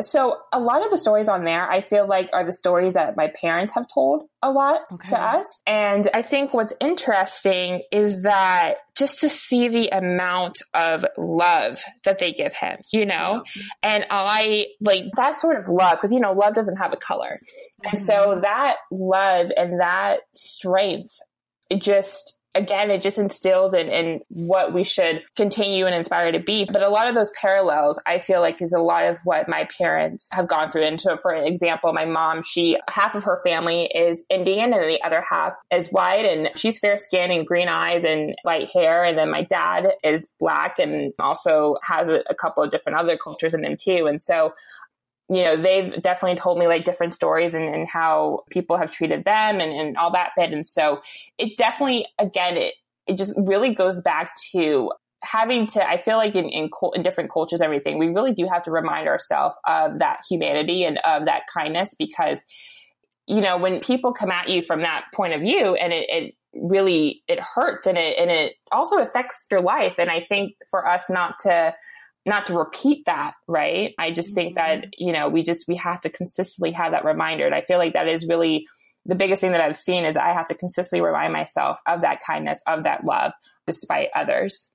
so 0.02 0.38
a 0.52 0.60
lot 0.60 0.84
of 0.84 0.92
the 0.92 0.98
stories 0.98 1.28
on 1.28 1.44
there, 1.44 1.70
I 1.70 1.82
feel 1.82 2.08
like 2.08 2.30
are 2.34 2.46
the 2.46 2.54
stories 2.54 2.94
that 2.94 3.16
my 3.16 3.32
parents 3.40 3.74
have 3.74 3.88
told 3.94 4.26
a 4.42 4.52
lot 4.52 4.82
okay. 4.92 5.10
to 5.10 5.22
us. 5.22 5.62
And 5.66 6.10
I 6.14 6.22
think 6.22 6.54
what's 6.54 6.74
interesting 6.82 7.84
is 7.92 8.24
that 8.24 8.76
just 8.96 9.22
to 9.22 9.30
see 9.30 9.68
the 9.68 9.90
amount 9.90 10.62
of 10.74 11.06
love 11.18 11.82
that 12.04 12.20
they 12.20 12.32
give 12.32 12.54
him, 12.54 12.78
you 12.92 13.06
know, 13.06 13.44
yeah. 13.56 13.64
and 13.84 14.06
I 14.10 14.68
like 14.82 15.06
that 15.16 15.40
sort 15.40 15.58
of 15.58 15.70
love 15.70 15.98
because, 15.98 16.12
you 16.12 16.20
know, 16.20 16.34
love 16.34 16.54
doesn't 16.54 16.78
have 16.78 16.94
a 16.94 16.98
color. 16.98 17.40
And 17.84 17.98
so 17.98 18.14
mm-hmm. 18.14 18.42
that 18.42 18.78
love 18.92 19.48
and 19.56 19.80
that 19.80 20.22
strength, 20.34 21.18
it 21.70 21.82
just, 21.82 22.38
again, 22.54 22.92
it 22.92 23.02
just 23.02 23.18
instills 23.18 23.74
in, 23.74 23.88
in 23.88 24.22
what 24.30 24.74
we 24.74 24.84
should 24.84 25.24
continue 25.36 25.86
and 25.86 25.96
inspire 25.96 26.32
to 26.32 26.40
be. 26.40 26.66
But 26.66 26.84
a 26.84 26.90
lot 26.90 27.08
of 27.08 27.16
those 27.16 27.32
parallels, 27.32 28.00
I 28.06 28.20
feel 28.20 28.42
like, 28.42 28.62
is 28.62 28.74
a 28.74 28.80
lot 28.80 29.06
of 29.06 29.20
what 29.24 29.48
my 29.48 29.68
parents 29.78 30.28
have 30.32 30.48
gone 30.48 30.70
through. 30.70 30.84
And 30.84 31.00
so, 31.00 31.18
for 31.18 31.34
example, 31.34 31.94
my 31.94 32.06
mom, 32.06 32.42
she, 32.44 32.78
half 32.90 33.16
of 33.16 33.24
her 33.24 33.42
family 33.44 33.86
is 33.86 34.24
Indian 34.30 34.74
and 34.74 34.84
the 34.84 35.02
other 35.04 35.24
half 35.28 35.54
is 35.72 35.90
white. 35.90 36.26
And 36.26 36.50
she's 36.56 36.80
fair 36.80 36.98
skinned 36.98 37.32
and 37.32 37.48
green 37.48 37.70
eyes 37.70 38.04
and 38.04 38.36
light 38.44 38.70
hair. 38.74 39.04
And 39.04 39.18
then 39.18 39.32
my 39.32 39.44
dad 39.44 39.88
is 40.04 40.28
black 40.40 40.78
and 40.78 41.14
also 41.20 41.78
has 41.84 42.10
a, 42.10 42.24
a 42.30 42.36
couple 42.36 42.64
of 42.64 42.72
different 42.72 43.00
other 43.00 43.18
cultures 43.18 43.54
in 43.54 43.62
them 43.62 43.76
too. 43.80 44.08
And 44.08 44.22
so 44.22 44.54
you 45.32 45.46
know, 45.46 45.56
they've 45.56 46.02
definitely 46.02 46.36
told 46.36 46.60
me 46.60 46.68
like 46.68 46.84
different 46.84 47.14
stories 47.14 47.54
and, 47.54 47.74
and 47.74 47.90
how 47.90 48.44
people 48.50 48.76
have 48.76 48.92
treated 48.92 49.24
them 49.24 49.62
and, 49.62 49.72
and 49.72 49.96
all 49.96 50.12
that 50.12 50.32
bit. 50.36 50.52
And 50.52 50.66
so 50.66 51.02
it 51.38 51.58
definitely, 51.58 52.06
again, 52.20 52.58
it, 52.58 52.74
it 53.08 53.18
just 53.18 53.34
really 53.38 53.74
goes 53.74 54.02
back 54.02 54.34
to 54.52 54.92
having 55.24 55.68
to, 55.68 55.88
I 55.88 56.02
feel 56.02 56.18
like 56.18 56.36
in, 56.36 56.50
in, 56.50 56.70
in 56.96 57.02
different 57.02 57.32
cultures, 57.32 57.62
everything, 57.62 57.98
we 57.98 58.10
really 58.10 58.34
do 58.34 58.46
have 58.52 58.64
to 58.64 58.72
remind 58.72 59.08
ourselves 59.08 59.56
of 59.66 60.00
that 60.00 60.20
humanity 60.30 60.84
and 60.84 61.00
of 61.06 61.24
that 61.28 61.44
kindness 61.54 61.96
because, 61.98 62.44
you 63.26 63.40
know, 63.40 63.58
when 63.58 63.80
people 63.80 64.12
come 64.12 64.32
at 64.32 64.50
you 64.50 64.62
from 64.62 64.82
that 64.82 65.06
point 65.14 65.34
of 65.34 65.40
view 65.40 65.76
and 65.76 65.94
it, 65.94 66.08
it 66.10 66.36
really, 66.54 67.24
it 67.30 67.40
hurts 67.40 67.88
and 67.88 67.98
it, 67.98 68.18
and 68.20 68.30
it 68.30 68.56
also 68.74 68.98
affects 68.98 69.46
your 69.50 69.62
life. 69.62 69.96
And 69.98 70.12
I 70.12 70.26
think 70.28 70.56
for 70.70 70.86
us 70.86 71.04
not 71.10 71.40
to, 71.44 71.74
not 72.26 72.48
to 72.48 72.58
repeat 72.58 73.06
that, 73.06 73.34
right? 73.48 73.94
I 73.98 74.12
just 74.12 74.36
think 74.36 74.56
that, 74.56 74.80
mm-hmm. 74.80 74.90
you 74.98 75.14
know, 75.14 75.30
we 75.30 75.44
just, 75.44 75.68
we 75.68 75.76
have 75.78 76.02
to 76.02 76.10
consistently 76.10 76.72
have 76.74 76.92
that 76.92 77.06
reminder. 77.06 77.46
And 77.46 77.56
I 77.56 77.62
feel 77.62 77.78
like 77.78 77.94
that 77.94 78.08
is 78.08 78.28
really 78.28 78.68
the 79.06 79.16
biggest 79.16 79.42
thing 79.42 79.54
that 79.54 79.62
I've 79.62 79.78
seen 79.78 80.06
is 80.06 80.16
I 80.16 80.34
have 80.34 80.48
to 80.50 80.56
consistently 80.56 81.04
remind 81.06 81.34
myself 81.34 81.80
of 81.88 82.02
that 82.02 82.22
kindness, 82.26 82.62
of 82.68 82.84
that 82.84 83.04
love, 83.04 83.32
despite 83.66 84.10
others. 84.16 84.74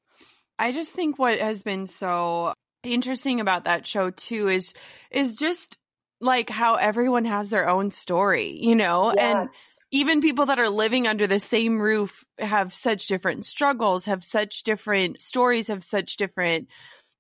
I 0.58 0.72
just 0.72 0.94
think 0.94 1.18
what 1.18 1.38
has 1.38 1.62
been 1.62 1.86
so 1.86 2.52
interesting 2.82 3.40
about 3.40 3.64
that 3.64 3.86
show 3.86 4.10
too 4.10 4.48
is, 4.48 4.72
is 5.10 5.34
just 5.34 5.78
like 6.20 6.50
how 6.50 6.76
everyone 6.76 7.26
has 7.26 7.50
their 7.50 7.68
own 7.68 7.90
story, 7.90 8.58
you 8.60 8.74
know, 8.74 9.12
yes. 9.14 9.20
and 9.22 9.50
even 9.92 10.20
people 10.20 10.46
that 10.46 10.58
are 10.58 10.70
living 10.70 11.06
under 11.06 11.26
the 11.26 11.38
same 11.38 11.78
roof 11.78 12.24
have 12.38 12.74
such 12.74 13.06
different 13.06 13.44
struggles, 13.44 14.06
have 14.06 14.24
such 14.24 14.62
different 14.62 15.20
stories, 15.20 15.68
have 15.68 15.84
such 15.84 16.16
different 16.16 16.68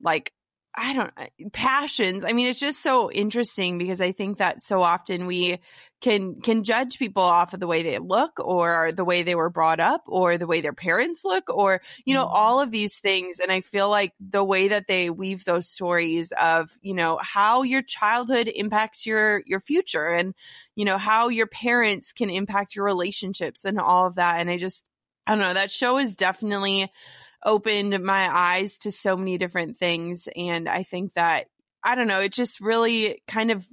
like 0.00 0.32
I 0.78 0.92
don't 0.92 1.52
passions. 1.52 2.22
I 2.24 2.32
mean, 2.32 2.48
it's 2.48 2.60
just 2.60 2.82
so 2.82 3.10
interesting 3.10 3.78
because 3.78 4.02
I 4.02 4.12
think 4.12 4.38
that 4.38 4.62
so 4.62 4.82
often 4.82 5.26
we 5.26 5.58
can 6.02 6.42
can 6.42 6.64
judge 6.64 6.98
people 6.98 7.22
off 7.22 7.54
of 7.54 7.60
the 7.60 7.66
way 7.66 7.82
they 7.82 7.98
look 7.98 8.32
or 8.38 8.92
the 8.92 9.04
way 9.04 9.22
they 9.22 9.34
were 9.34 9.48
brought 9.48 9.80
up 9.80 10.02
or 10.06 10.36
the 10.36 10.46
way 10.46 10.60
their 10.60 10.74
parents 10.74 11.22
look 11.24 11.44
or 11.48 11.80
you 12.04 12.12
know 12.12 12.26
mm-hmm. 12.26 12.36
all 12.36 12.60
of 12.60 12.70
these 12.70 12.98
things 12.98 13.38
and 13.38 13.50
I 13.50 13.62
feel 13.62 13.88
like 13.88 14.12
the 14.20 14.44
way 14.44 14.68
that 14.68 14.86
they 14.86 15.08
weave 15.08 15.46
those 15.46 15.66
stories 15.66 16.30
of, 16.38 16.70
you 16.82 16.92
know, 16.92 17.18
how 17.22 17.62
your 17.62 17.80
childhood 17.80 18.50
impacts 18.54 19.06
your 19.06 19.42
your 19.46 19.60
future 19.60 20.08
and 20.08 20.34
you 20.74 20.84
know 20.84 20.98
how 20.98 21.28
your 21.28 21.46
parents 21.46 22.12
can 22.12 22.28
impact 22.28 22.76
your 22.76 22.84
relationships 22.84 23.64
and 23.64 23.80
all 23.80 24.06
of 24.06 24.16
that 24.16 24.40
and 24.40 24.50
I 24.50 24.58
just 24.58 24.84
I 25.26 25.32
don't 25.32 25.40
know, 25.40 25.54
that 25.54 25.70
show 25.70 25.98
is 25.98 26.14
definitely 26.14 26.92
opened 27.44 28.02
my 28.02 28.28
eyes 28.34 28.78
to 28.78 28.92
so 28.92 29.16
many 29.16 29.38
different 29.38 29.76
things. 29.76 30.28
And 30.34 30.68
I 30.68 30.82
think 30.82 31.14
that, 31.14 31.46
I 31.82 31.94
don't 31.94 32.08
know, 32.08 32.20
it 32.20 32.32
just 32.32 32.60
really 32.60 33.22
kind 33.26 33.50
of 33.50 33.66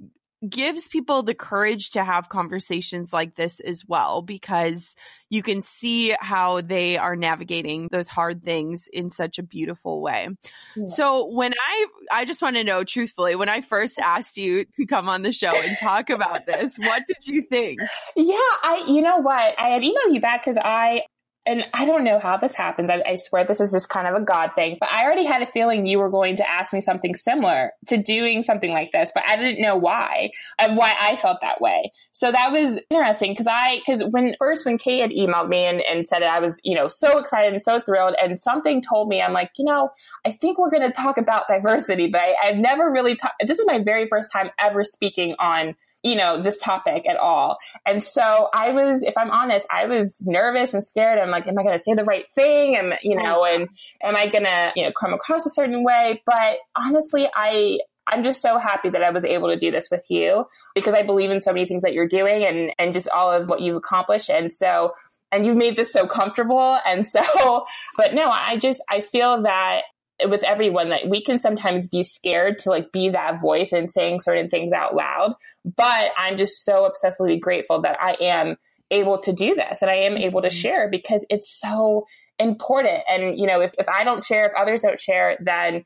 gives 0.48 0.88
people 0.88 1.22
the 1.22 1.34
courage 1.34 1.90
to 1.90 2.04
have 2.04 2.28
conversations 2.28 3.12
like 3.12 3.34
this 3.34 3.60
as 3.60 3.84
well 3.86 4.22
because 4.22 4.94
you 5.30 5.42
can 5.42 5.62
see 5.62 6.14
how 6.18 6.60
they 6.60 6.96
are 6.96 7.16
navigating 7.16 7.88
those 7.90 8.08
hard 8.08 8.42
things 8.42 8.88
in 8.92 9.08
such 9.08 9.38
a 9.38 9.42
beautiful 9.42 10.00
way. 10.00 10.28
Yeah. 10.76 10.86
So 10.86 11.26
when 11.26 11.52
I 11.54 11.86
I 12.12 12.24
just 12.24 12.42
want 12.42 12.56
to 12.56 12.64
know 12.64 12.84
truthfully 12.84 13.36
when 13.36 13.48
I 13.48 13.60
first 13.60 13.98
asked 13.98 14.36
you 14.36 14.66
to 14.76 14.86
come 14.86 15.08
on 15.08 15.22
the 15.22 15.32
show 15.32 15.52
and 15.54 15.76
talk 15.78 16.10
about 16.10 16.46
this, 16.46 16.78
what 16.78 17.02
did 17.06 17.26
you 17.26 17.42
think? 17.42 17.80
Yeah, 18.16 18.34
I 18.62 18.84
you 18.86 19.02
know 19.02 19.18
what? 19.18 19.58
I 19.58 19.68
had 19.68 19.82
emailed 19.82 20.12
you 20.12 20.20
back 20.20 20.44
cuz 20.44 20.56
I 20.56 21.02
and 21.46 21.64
I 21.74 21.84
don't 21.84 22.04
know 22.04 22.18
how 22.18 22.38
this 22.38 22.54
happens. 22.54 22.88
I, 22.90 23.02
I, 23.06 23.16
swear 23.16 23.44
this 23.44 23.60
is 23.60 23.70
just 23.70 23.88
kind 23.88 24.06
of 24.06 24.14
a 24.14 24.24
God 24.24 24.52
thing, 24.54 24.78
but 24.80 24.90
I 24.90 25.04
already 25.04 25.24
had 25.24 25.42
a 25.42 25.46
feeling 25.46 25.84
you 25.84 25.98
were 25.98 26.08
going 26.10 26.36
to 26.36 26.50
ask 26.50 26.72
me 26.72 26.80
something 26.80 27.14
similar 27.14 27.72
to 27.88 27.98
doing 27.98 28.42
something 28.42 28.72
like 28.72 28.92
this, 28.92 29.12
but 29.14 29.24
I 29.28 29.36
didn't 29.36 29.60
know 29.60 29.76
why, 29.76 30.30
of 30.58 30.74
why 30.74 30.94
I 30.98 31.16
felt 31.16 31.38
that 31.42 31.60
way. 31.60 31.92
So 32.12 32.32
that 32.32 32.50
was 32.50 32.80
interesting 32.90 33.32
because 33.32 33.46
I, 33.46 33.80
because 33.84 34.02
when 34.10 34.34
first, 34.38 34.64
when 34.64 34.78
Kate 34.78 35.02
had 35.02 35.10
emailed 35.10 35.48
me 35.48 35.66
and, 35.66 35.82
and 35.82 36.06
said 36.06 36.22
it, 36.22 36.28
I 36.28 36.40
was, 36.40 36.58
you 36.64 36.74
know, 36.74 36.88
so 36.88 37.18
excited 37.18 37.52
and 37.52 37.64
so 37.64 37.80
thrilled. 37.80 38.14
And 38.20 38.40
something 38.40 38.80
told 38.80 39.08
me, 39.08 39.20
I'm 39.20 39.32
like, 39.34 39.50
you 39.58 39.66
know, 39.66 39.90
I 40.24 40.30
think 40.30 40.58
we're 40.58 40.70
going 40.70 40.90
to 40.90 40.92
talk 40.92 41.18
about 41.18 41.48
diversity, 41.48 42.08
but 42.08 42.22
I, 42.22 42.34
I've 42.44 42.56
never 42.56 42.90
really 42.90 43.16
talked, 43.16 43.34
this 43.46 43.58
is 43.58 43.66
my 43.66 43.80
very 43.84 44.06
first 44.08 44.32
time 44.32 44.50
ever 44.58 44.82
speaking 44.82 45.34
on 45.38 45.74
you 46.04 46.14
know, 46.14 46.40
this 46.40 46.60
topic 46.60 47.08
at 47.08 47.16
all. 47.16 47.56
And 47.86 48.02
so 48.02 48.50
I 48.52 48.72
was, 48.72 49.02
if 49.02 49.16
I'm 49.16 49.30
honest, 49.30 49.66
I 49.70 49.86
was 49.86 50.22
nervous 50.26 50.74
and 50.74 50.84
scared. 50.84 51.18
I'm 51.18 51.30
like, 51.30 51.48
am 51.48 51.58
I 51.58 51.62
going 51.62 51.76
to 51.76 51.82
say 51.82 51.94
the 51.94 52.04
right 52.04 52.30
thing? 52.30 52.76
And, 52.76 52.92
you 53.02 53.16
know, 53.16 53.44
and 53.44 53.68
am 54.02 54.14
I 54.14 54.26
going 54.26 54.44
to, 54.44 54.72
you 54.76 54.84
know, 54.84 54.92
come 54.92 55.14
across 55.14 55.46
a 55.46 55.50
certain 55.50 55.82
way? 55.82 56.22
But 56.26 56.58
honestly, 56.76 57.26
I, 57.34 57.78
I'm 58.06 58.22
just 58.22 58.42
so 58.42 58.58
happy 58.58 58.90
that 58.90 59.02
I 59.02 59.10
was 59.10 59.24
able 59.24 59.48
to 59.48 59.56
do 59.56 59.70
this 59.70 59.88
with 59.90 60.04
you 60.10 60.44
because 60.74 60.92
I 60.92 61.02
believe 61.02 61.30
in 61.30 61.40
so 61.40 61.54
many 61.54 61.66
things 61.66 61.82
that 61.82 61.94
you're 61.94 62.06
doing 62.06 62.44
and, 62.44 62.72
and 62.78 62.92
just 62.92 63.08
all 63.08 63.32
of 63.32 63.48
what 63.48 63.62
you've 63.62 63.76
accomplished. 63.76 64.28
And 64.28 64.52
so, 64.52 64.92
and 65.32 65.46
you've 65.46 65.56
made 65.56 65.74
this 65.74 65.90
so 65.90 66.06
comfortable. 66.06 66.78
And 66.86 67.06
so, 67.06 67.22
but 67.96 68.12
no, 68.12 68.30
I 68.30 68.58
just, 68.58 68.82
I 68.90 69.00
feel 69.00 69.42
that 69.44 69.80
with 70.28 70.42
everyone 70.42 70.90
that 70.90 71.08
we 71.08 71.22
can 71.22 71.38
sometimes 71.38 71.88
be 71.88 72.02
scared 72.02 72.58
to 72.58 72.70
like 72.70 72.92
be 72.92 73.10
that 73.10 73.40
voice 73.40 73.72
and 73.72 73.90
saying 73.90 74.20
certain 74.20 74.48
things 74.48 74.72
out 74.72 74.94
loud. 74.94 75.34
But 75.64 76.10
I'm 76.16 76.38
just 76.38 76.64
so 76.64 76.90
obsessively 76.90 77.40
grateful 77.40 77.82
that 77.82 77.98
I 78.00 78.16
am 78.20 78.56
able 78.90 79.18
to 79.18 79.32
do 79.32 79.54
this 79.54 79.82
and 79.82 79.90
I 79.90 79.96
am 79.96 80.16
able 80.16 80.42
to 80.42 80.48
mm-hmm. 80.48 80.56
share 80.56 80.90
because 80.90 81.26
it's 81.30 81.58
so 81.58 82.06
important. 82.38 83.02
And, 83.08 83.38
you 83.38 83.46
know, 83.46 83.60
if, 83.60 83.74
if 83.78 83.88
I 83.88 84.04
don't 84.04 84.24
share, 84.24 84.46
if 84.46 84.54
others 84.54 84.82
don't 84.82 85.00
share, 85.00 85.36
then, 85.40 85.84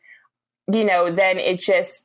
you 0.72 0.84
know, 0.84 1.10
then 1.10 1.38
it 1.38 1.60
just, 1.60 2.04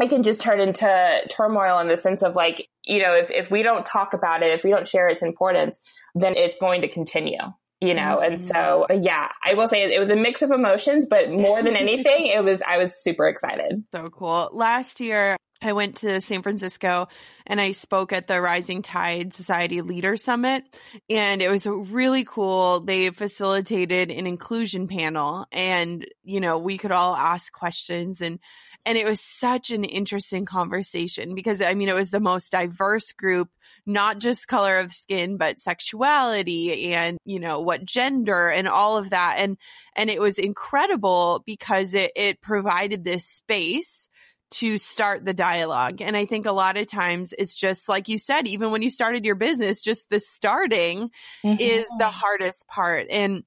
it 0.00 0.08
can 0.08 0.22
just 0.22 0.40
turn 0.40 0.60
into 0.60 1.20
turmoil 1.30 1.78
in 1.78 1.88
the 1.88 1.96
sense 1.96 2.22
of 2.22 2.34
like, 2.34 2.68
you 2.84 3.00
know, 3.02 3.12
if, 3.12 3.30
if 3.30 3.50
we 3.50 3.62
don't 3.62 3.86
talk 3.86 4.12
about 4.12 4.42
it, 4.42 4.52
if 4.52 4.64
we 4.64 4.70
don't 4.70 4.86
share 4.86 5.08
its 5.08 5.22
importance, 5.22 5.80
then 6.14 6.36
it's 6.36 6.58
going 6.58 6.82
to 6.82 6.88
continue 6.88 7.38
you 7.84 7.94
know 7.94 8.20
and 8.20 8.34
mm-hmm. 8.34 8.86
so 8.86 8.86
yeah 9.00 9.28
i 9.44 9.54
will 9.54 9.68
say 9.68 9.82
it 9.82 9.98
was 9.98 10.10
a 10.10 10.16
mix 10.16 10.42
of 10.42 10.50
emotions 10.50 11.06
but 11.06 11.30
more 11.30 11.62
than 11.62 11.76
anything 11.76 12.26
it 12.26 12.42
was 12.42 12.62
i 12.66 12.78
was 12.78 13.02
super 13.02 13.26
excited 13.26 13.84
so 13.92 14.10
cool 14.10 14.50
last 14.52 15.00
year 15.00 15.36
I 15.64 15.72
went 15.72 15.96
to 15.98 16.20
San 16.20 16.42
Francisco 16.42 17.08
and 17.46 17.58
I 17.58 17.70
spoke 17.70 18.12
at 18.12 18.26
the 18.26 18.40
Rising 18.40 18.82
Tide 18.82 19.32
Society 19.32 19.80
Leader 19.80 20.16
Summit. 20.18 20.62
And 21.08 21.40
it 21.40 21.48
was 21.48 21.66
really 21.66 22.24
cool. 22.24 22.80
They 22.80 23.08
facilitated 23.10 24.10
an 24.10 24.26
inclusion 24.26 24.88
panel 24.88 25.46
and, 25.50 26.06
you 26.22 26.40
know, 26.40 26.58
we 26.58 26.76
could 26.76 26.92
all 26.92 27.16
ask 27.16 27.50
questions 27.50 28.20
and, 28.20 28.40
and 28.84 28.98
it 28.98 29.06
was 29.06 29.22
such 29.22 29.70
an 29.70 29.84
interesting 29.84 30.44
conversation 30.44 31.34
because 31.34 31.62
I 31.62 31.72
mean, 31.72 31.88
it 31.88 31.94
was 31.94 32.10
the 32.10 32.20
most 32.20 32.52
diverse 32.52 33.12
group 33.12 33.48
not 33.86 34.18
just 34.18 34.48
color 34.48 34.78
of 34.78 34.92
skin, 34.92 35.36
but 35.36 35.60
sexuality 35.60 36.94
and, 36.94 37.18
you 37.24 37.38
know, 37.38 37.60
what 37.60 37.84
gender 37.84 38.48
and 38.48 38.66
all 38.68 38.96
of 38.96 39.10
that. 39.10 39.36
And, 39.38 39.58
and 39.94 40.08
it 40.10 40.20
was 40.20 40.38
incredible 40.38 41.42
because 41.46 41.94
it, 41.94 42.12
it 42.16 42.40
provided 42.40 43.04
this 43.04 43.26
space 43.26 44.08
to 44.52 44.78
start 44.78 45.24
the 45.24 45.34
dialogue. 45.34 46.00
And 46.00 46.16
I 46.16 46.26
think 46.26 46.46
a 46.46 46.52
lot 46.52 46.76
of 46.76 46.86
times 46.86 47.34
it's 47.36 47.56
just 47.56 47.88
like 47.88 48.08
you 48.08 48.18
said, 48.18 48.46
even 48.46 48.70
when 48.70 48.82
you 48.82 48.90
started 48.90 49.24
your 49.24 49.34
business, 49.34 49.82
just 49.82 50.08
the 50.10 50.20
starting 50.20 51.10
mm-hmm. 51.44 51.60
is 51.60 51.88
the 51.98 52.10
hardest 52.10 52.68
part. 52.68 53.08
And 53.10 53.42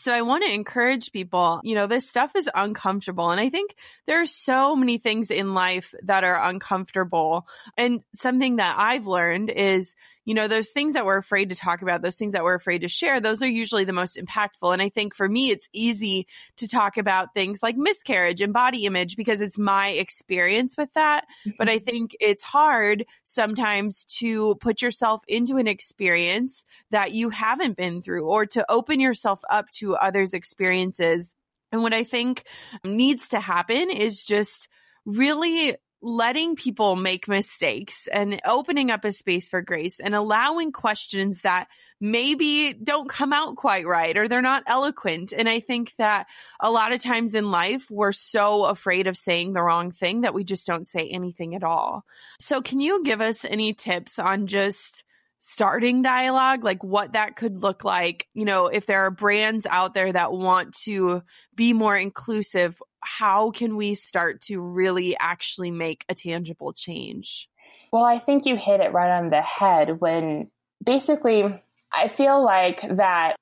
so 0.00 0.12
I 0.12 0.22
want 0.22 0.44
to 0.44 0.52
encourage 0.52 1.12
people, 1.12 1.60
you 1.62 1.74
know, 1.74 1.86
this 1.86 2.08
stuff 2.08 2.34
is 2.34 2.48
uncomfortable. 2.54 3.30
And 3.30 3.40
I 3.40 3.50
think 3.50 3.74
there 4.06 4.20
are 4.20 4.26
so 4.26 4.74
many 4.74 4.98
things 4.98 5.30
in 5.30 5.52
life 5.52 5.94
that 6.04 6.24
are 6.24 6.48
uncomfortable. 6.48 7.46
And 7.76 8.02
something 8.14 8.56
that 8.56 8.76
I've 8.78 9.06
learned 9.06 9.50
is 9.50 9.94
you 10.30 10.34
know, 10.34 10.46
those 10.46 10.70
things 10.70 10.94
that 10.94 11.04
we're 11.04 11.16
afraid 11.16 11.48
to 11.48 11.56
talk 11.56 11.82
about, 11.82 12.02
those 12.02 12.16
things 12.16 12.34
that 12.34 12.44
we're 12.44 12.54
afraid 12.54 12.82
to 12.82 12.88
share, 12.88 13.20
those 13.20 13.42
are 13.42 13.48
usually 13.48 13.82
the 13.82 13.92
most 13.92 14.16
impactful. 14.16 14.72
And 14.72 14.80
I 14.80 14.88
think 14.88 15.12
for 15.12 15.28
me, 15.28 15.50
it's 15.50 15.68
easy 15.72 16.28
to 16.58 16.68
talk 16.68 16.98
about 16.98 17.34
things 17.34 17.64
like 17.64 17.76
miscarriage 17.76 18.40
and 18.40 18.52
body 18.52 18.86
image 18.86 19.16
because 19.16 19.40
it's 19.40 19.58
my 19.58 19.88
experience 19.88 20.76
with 20.78 20.92
that. 20.92 21.24
But 21.58 21.68
I 21.68 21.78
mm-hmm. 21.78 21.84
think 21.84 22.16
it's 22.20 22.44
hard 22.44 23.06
sometimes 23.24 24.04
to 24.20 24.54
put 24.60 24.82
yourself 24.82 25.24
into 25.26 25.56
an 25.56 25.66
experience 25.66 26.64
that 26.92 27.10
you 27.10 27.30
haven't 27.30 27.76
been 27.76 28.00
through 28.00 28.24
or 28.24 28.46
to 28.46 28.64
open 28.70 29.00
yourself 29.00 29.40
up 29.50 29.68
to 29.78 29.96
others' 29.96 30.32
experiences. 30.32 31.34
And 31.72 31.82
what 31.82 31.92
I 31.92 32.04
think 32.04 32.44
needs 32.84 33.30
to 33.30 33.40
happen 33.40 33.90
is 33.90 34.22
just 34.22 34.68
really 35.04 35.74
letting 36.02 36.56
people 36.56 36.96
make 36.96 37.28
mistakes 37.28 38.08
and 38.10 38.40
opening 38.46 38.90
up 38.90 39.04
a 39.04 39.12
space 39.12 39.48
for 39.48 39.60
grace 39.60 40.00
and 40.00 40.14
allowing 40.14 40.72
questions 40.72 41.42
that 41.42 41.68
maybe 42.00 42.72
don't 42.72 43.08
come 43.08 43.32
out 43.32 43.56
quite 43.56 43.86
right 43.86 44.16
or 44.16 44.26
they're 44.26 44.40
not 44.40 44.62
eloquent. 44.66 45.34
And 45.36 45.48
I 45.48 45.60
think 45.60 45.94
that 45.98 46.26
a 46.58 46.70
lot 46.70 46.92
of 46.92 47.02
times 47.02 47.34
in 47.34 47.50
life, 47.50 47.90
we're 47.90 48.12
so 48.12 48.64
afraid 48.64 49.06
of 49.06 49.16
saying 49.16 49.52
the 49.52 49.62
wrong 49.62 49.90
thing 49.90 50.22
that 50.22 50.32
we 50.32 50.42
just 50.42 50.66
don't 50.66 50.86
say 50.86 51.08
anything 51.08 51.54
at 51.54 51.64
all. 51.64 52.04
So, 52.38 52.62
can 52.62 52.80
you 52.80 53.02
give 53.04 53.20
us 53.20 53.44
any 53.44 53.74
tips 53.74 54.18
on 54.18 54.46
just 54.46 55.04
starting 55.40 56.02
dialogue, 56.02 56.62
like 56.62 56.84
what 56.84 57.14
that 57.14 57.34
could 57.34 57.62
look 57.62 57.82
like. 57.82 58.28
You 58.34 58.44
know, 58.44 58.66
if 58.66 58.86
there 58.86 59.06
are 59.06 59.10
brands 59.10 59.66
out 59.66 59.94
there 59.94 60.12
that 60.12 60.32
want 60.32 60.74
to 60.84 61.22
be 61.56 61.72
more 61.72 61.96
inclusive, 61.96 62.80
how 63.00 63.50
can 63.50 63.76
we 63.76 63.94
start 63.94 64.40
to 64.42 64.60
really 64.60 65.16
actually 65.18 65.70
make 65.70 66.04
a 66.08 66.14
tangible 66.14 66.72
change? 66.72 67.48
Well, 67.92 68.04
I 68.04 68.18
think 68.18 68.46
you 68.46 68.56
hit 68.56 68.80
it 68.80 68.92
right 68.92 69.18
on 69.18 69.30
the 69.30 69.42
head 69.42 70.00
when 70.00 70.50
basically 70.84 71.62
I 71.92 72.08
feel 72.08 72.42
like 72.42 72.82
that 72.82 73.36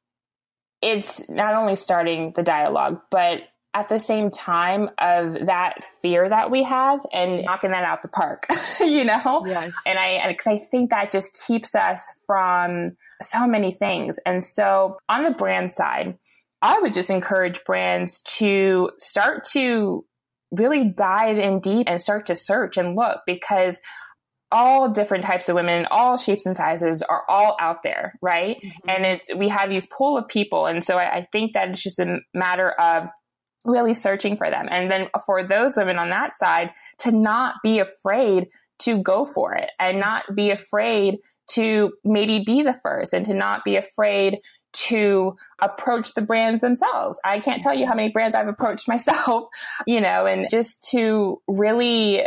it's 0.81 1.29
not 1.29 1.55
only 1.55 1.77
starting 1.77 2.33
the 2.35 2.43
dialogue, 2.43 3.01
but 3.11 3.43
at 3.75 3.89
the 3.89 4.01
same 4.01 4.31
time 4.31 4.89
of 4.99 5.47
that 5.47 5.85
fear 6.01 6.29
that 6.29 6.51
we 6.51 6.63
have 6.63 7.01
and 7.13 7.45
knocking 7.45 7.71
that 7.71 7.85
out 7.85 8.03
the 8.03 8.09
park, 8.09 8.47
you 8.81 9.05
know? 9.05 9.45
Yes. 9.47 9.73
And 9.87 9.99
I, 9.99 10.35
cause 10.35 10.47
I 10.47 10.59
think 10.59 10.91
that 10.91 11.13
just 11.13 11.39
keeps 11.47 11.75
us 11.75 12.03
from 12.27 12.97
so 13.21 13.47
many 13.47 13.73
things. 13.73 14.19
And 14.25 14.45
so 14.45 14.99
on 15.09 15.25
the 15.25 15.31
brand 15.31 15.71
side, 15.71 16.17
I 16.61 16.81
would 16.81 16.95
just 16.95 17.11
encourage 17.11 17.65
brands 17.65 18.21
to 18.39 18.91
start 18.99 19.45
to 19.53 20.05
really 20.51 20.93
dive 20.97 21.39
in 21.39 21.61
deep 21.61 21.87
and 21.89 22.01
start 22.01 22.27
to 22.27 22.37
search 22.37 22.77
and 22.77 22.97
look 22.97 23.21
because 23.27 23.79
all 24.51 24.91
different 24.91 25.25
types 25.25 25.49
of 25.49 25.55
women, 25.55 25.87
all 25.91 26.17
shapes 26.17 26.47
and 26.47 26.57
sizes 26.57 27.03
are 27.03 27.23
all 27.29 27.57
out 27.61 27.83
there, 27.83 28.15
right? 28.23 28.57
Mm-hmm. 28.57 28.89
And 28.89 29.05
it's 29.05 29.35
we 29.35 29.49
have 29.51 29.69
these 29.69 29.87
pool 29.87 30.17
of 30.17 30.27
people, 30.27 30.67
and 30.67 30.83
so 30.83 30.97
I, 30.97 31.17
I, 31.17 31.27
think 31.33 31.53
that 31.53 31.69
it's 31.69 31.83
just 31.83 31.99
a 31.99 32.21
matter 32.33 32.71
of 32.71 33.09
really 33.67 33.93
searching 33.93 34.37
for 34.37 34.51
them. 34.51 34.67
And 34.71 34.91
then 34.91 35.09
for 35.27 35.47
those 35.47 35.77
women 35.77 35.99
on 35.99 36.11
that 36.11 36.35
side 36.35 36.71
to 37.01 37.13
not 37.13 37.57
be 37.63 37.81
afraid 37.81 38.47
to 38.81 39.03
go 39.03 39.25
for 39.25 39.55
it 39.55 39.71
and 39.79 40.01
not 40.01 40.25
be 40.35 40.51
afraid 40.51 41.17
to 41.51 41.93
maybe 42.05 42.43
be 42.45 42.63
the 42.63 42.79
first 42.83 43.13
and 43.13 43.27
to 43.27 43.35
not 43.35 43.65
be 43.65 43.77
afraid 43.77 44.39
to 44.73 45.37
approach 45.61 46.15
the 46.15 46.23
brands 46.23 46.61
themselves. 46.61 47.21
I 47.25 47.41
can't 47.41 47.63
tell 47.63 47.75
you 47.75 47.87
how 47.87 47.95
many 47.95 48.11
brands 48.11 48.35
I've 48.35 48.49
approached 48.49 48.89
myself, 48.89 49.49
you 49.87 50.01
know, 50.01 50.27
and 50.27 50.49
just 50.51 50.89
to 50.91 51.41
really 51.49 52.25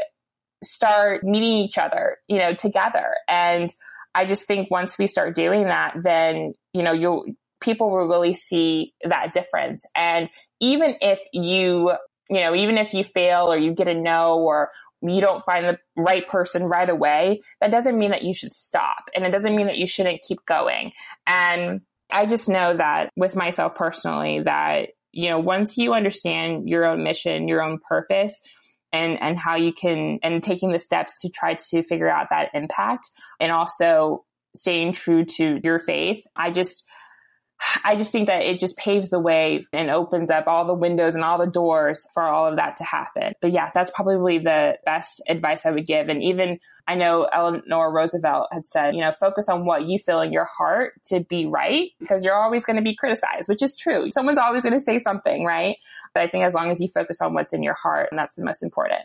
start 0.64 1.24
meeting 1.24 1.54
each 1.54 1.78
other, 1.78 2.18
you 2.28 2.38
know, 2.38 2.54
together. 2.54 3.16
And 3.28 3.74
I 4.14 4.26
just 4.26 4.46
think 4.46 4.70
once 4.70 4.98
we 4.98 5.08
start 5.08 5.36
doing 5.36 5.66
that, 5.66 5.96
then, 6.02 6.54
you 6.74 6.84
know, 6.84 6.92
you'll, 6.92 7.26
people 7.62 7.89
will 7.89 8.08
really 8.08 8.34
see 8.34 8.94
that 9.04 9.34
difference. 9.34 9.86
And 9.96 10.30
even 10.60 10.96
if 11.02 11.20
you, 11.32 11.94
you 12.30 12.39
know, 12.42 12.56
even 12.56 12.78
if 12.78 12.94
you 12.94 13.04
fail 13.04 13.52
or 13.52 13.58
you 13.58 13.74
get 13.74 13.88
a 13.88 13.94
no 13.94 14.39
or 14.39 14.72
you 15.02 15.22
don't 15.22 15.44
find 15.44 15.66
the 15.66 15.80
right 15.98 16.28
person 16.28 16.64
right 16.64 16.89
away, 16.89 17.39
that 17.60 17.72
doesn't 17.72 17.98
mean 17.98 18.12
that 18.12 18.24
you 18.24 18.34
should 18.34 18.54
stop. 18.54 19.10
And 19.16 19.26
it 19.26 19.32
doesn't 19.32 19.56
mean 19.56 19.68
that 19.68 19.78
you 19.78 19.88
shouldn't 19.88 20.22
keep 20.22 20.46
going. 20.46 20.92
And 21.26 21.82
I 22.12 22.26
just 22.26 22.49
know 22.49 22.76
that 22.76 23.12
with 23.16 23.36
myself 23.36 23.76
personally, 23.76 24.41
that, 24.43 24.89
you 25.12 25.30
know, 25.30 25.39
once 25.39 25.78
you 25.78 25.93
understand 25.93 26.70
your 26.70 26.86
own 26.86 27.03
mission, 27.03 27.47
your 27.47 27.62
own 27.64 27.80
purpose, 27.88 28.39
and, 28.93 29.22
and 29.22 29.38
how 29.39 29.55
you 29.55 29.74
can, 29.74 30.20
and 30.22 30.43
taking 30.43 30.72
the 30.72 30.80
steps 30.80 31.22
to 31.22 31.30
try 31.30 31.55
to 31.70 31.84
figure 31.84 32.09
out 32.09 32.28
that 32.30 32.49
impact 32.53 33.07
and 33.39 33.51
also 33.51 34.26
staying 34.55 34.91
true 34.91 35.24
to 35.24 35.59
your 35.64 35.80
faith, 35.80 36.24
I 36.36 36.51
just, 36.51 36.84
I 37.84 37.95
just 37.95 38.12
think 38.12 38.28
that 38.28 38.43
it 38.43 38.59
just 38.59 38.78
paves 38.78 39.09
the 39.09 39.20
way 39.20 39.64
and 39.72 39.89
opens 39.89 40.32
up 40.32 40.47
all 40.47 40.66
the 40.66 40.74
windows 40.74 41.16
and 41.16 41.24
all 41.24 41.38
the 41.38 41.45
doors 41.45 42.07
for 42.14 42.24
all 42.24 42.47
of 42.47 42.55
that 42.55 42.78
to 42.78 42.84
happen. 42.84 43.34
But 43.41 43.51
yeah, 43.51 43.70
that's 43.74 43.91
probably 43.91 44.39
the 44.39 44.78
best 44.86 45.22
advice 45.28 45.66
I 45.66 45.72
would 45.72 45.86
give. 45.86 46.09
And 46.09 46.24
even 46.24 46.59
I 46.88 46.95
know 46.95 47.24
Eleanor 47.32 47.91
Roosevelt 47.91 48.47
had 48.51 48.66
said, 48.66 48.95
you 48.95 49.01
know, 49.01 49.12
focus 49.12 49.47
on 49.47 49.66
what 49.66 49.86
you 49.86 49.99
feel 49.99 50.22
in 50.22 50.32
your 50.32 50.45
heart 50.45 50.93
to 51.05 51.22
be 51.22 51.45
right 51.45 51.91
because 51.99 52.24
you're 52.24 52.36
always 52.36 52.66
going 52.66 52.78
to 52.78 52.82
be 52.82 52.95
criticized, 52.95 53.47
which 53.47 53.62
is 53.62 53.78
true. 53.78 54.12
Someone's 54.12 54.39
always 54.39 54.64
going 54.64 54.74
to 54.74 54.80
say 54.80 54.97
something, 54.97 55.45
right? 55.45 55.78
But 56.14 56.24
I 56.24 56.28
think 56.28 56.45
as 56.45 56.53
long 56.53 56.72
as 56.72 56.80
you 56.80 56.88
focus 56.88 57.22
on 57.22 57.34
what's 57.34 57.53
in 57.53 57.64
your 57.64 57.76
heart, 57.76 58.09
and 58.12 58.20
that's 58.20 58.34
the 58.34 58.43
most 58.43 58.64
important. 58.64 59.01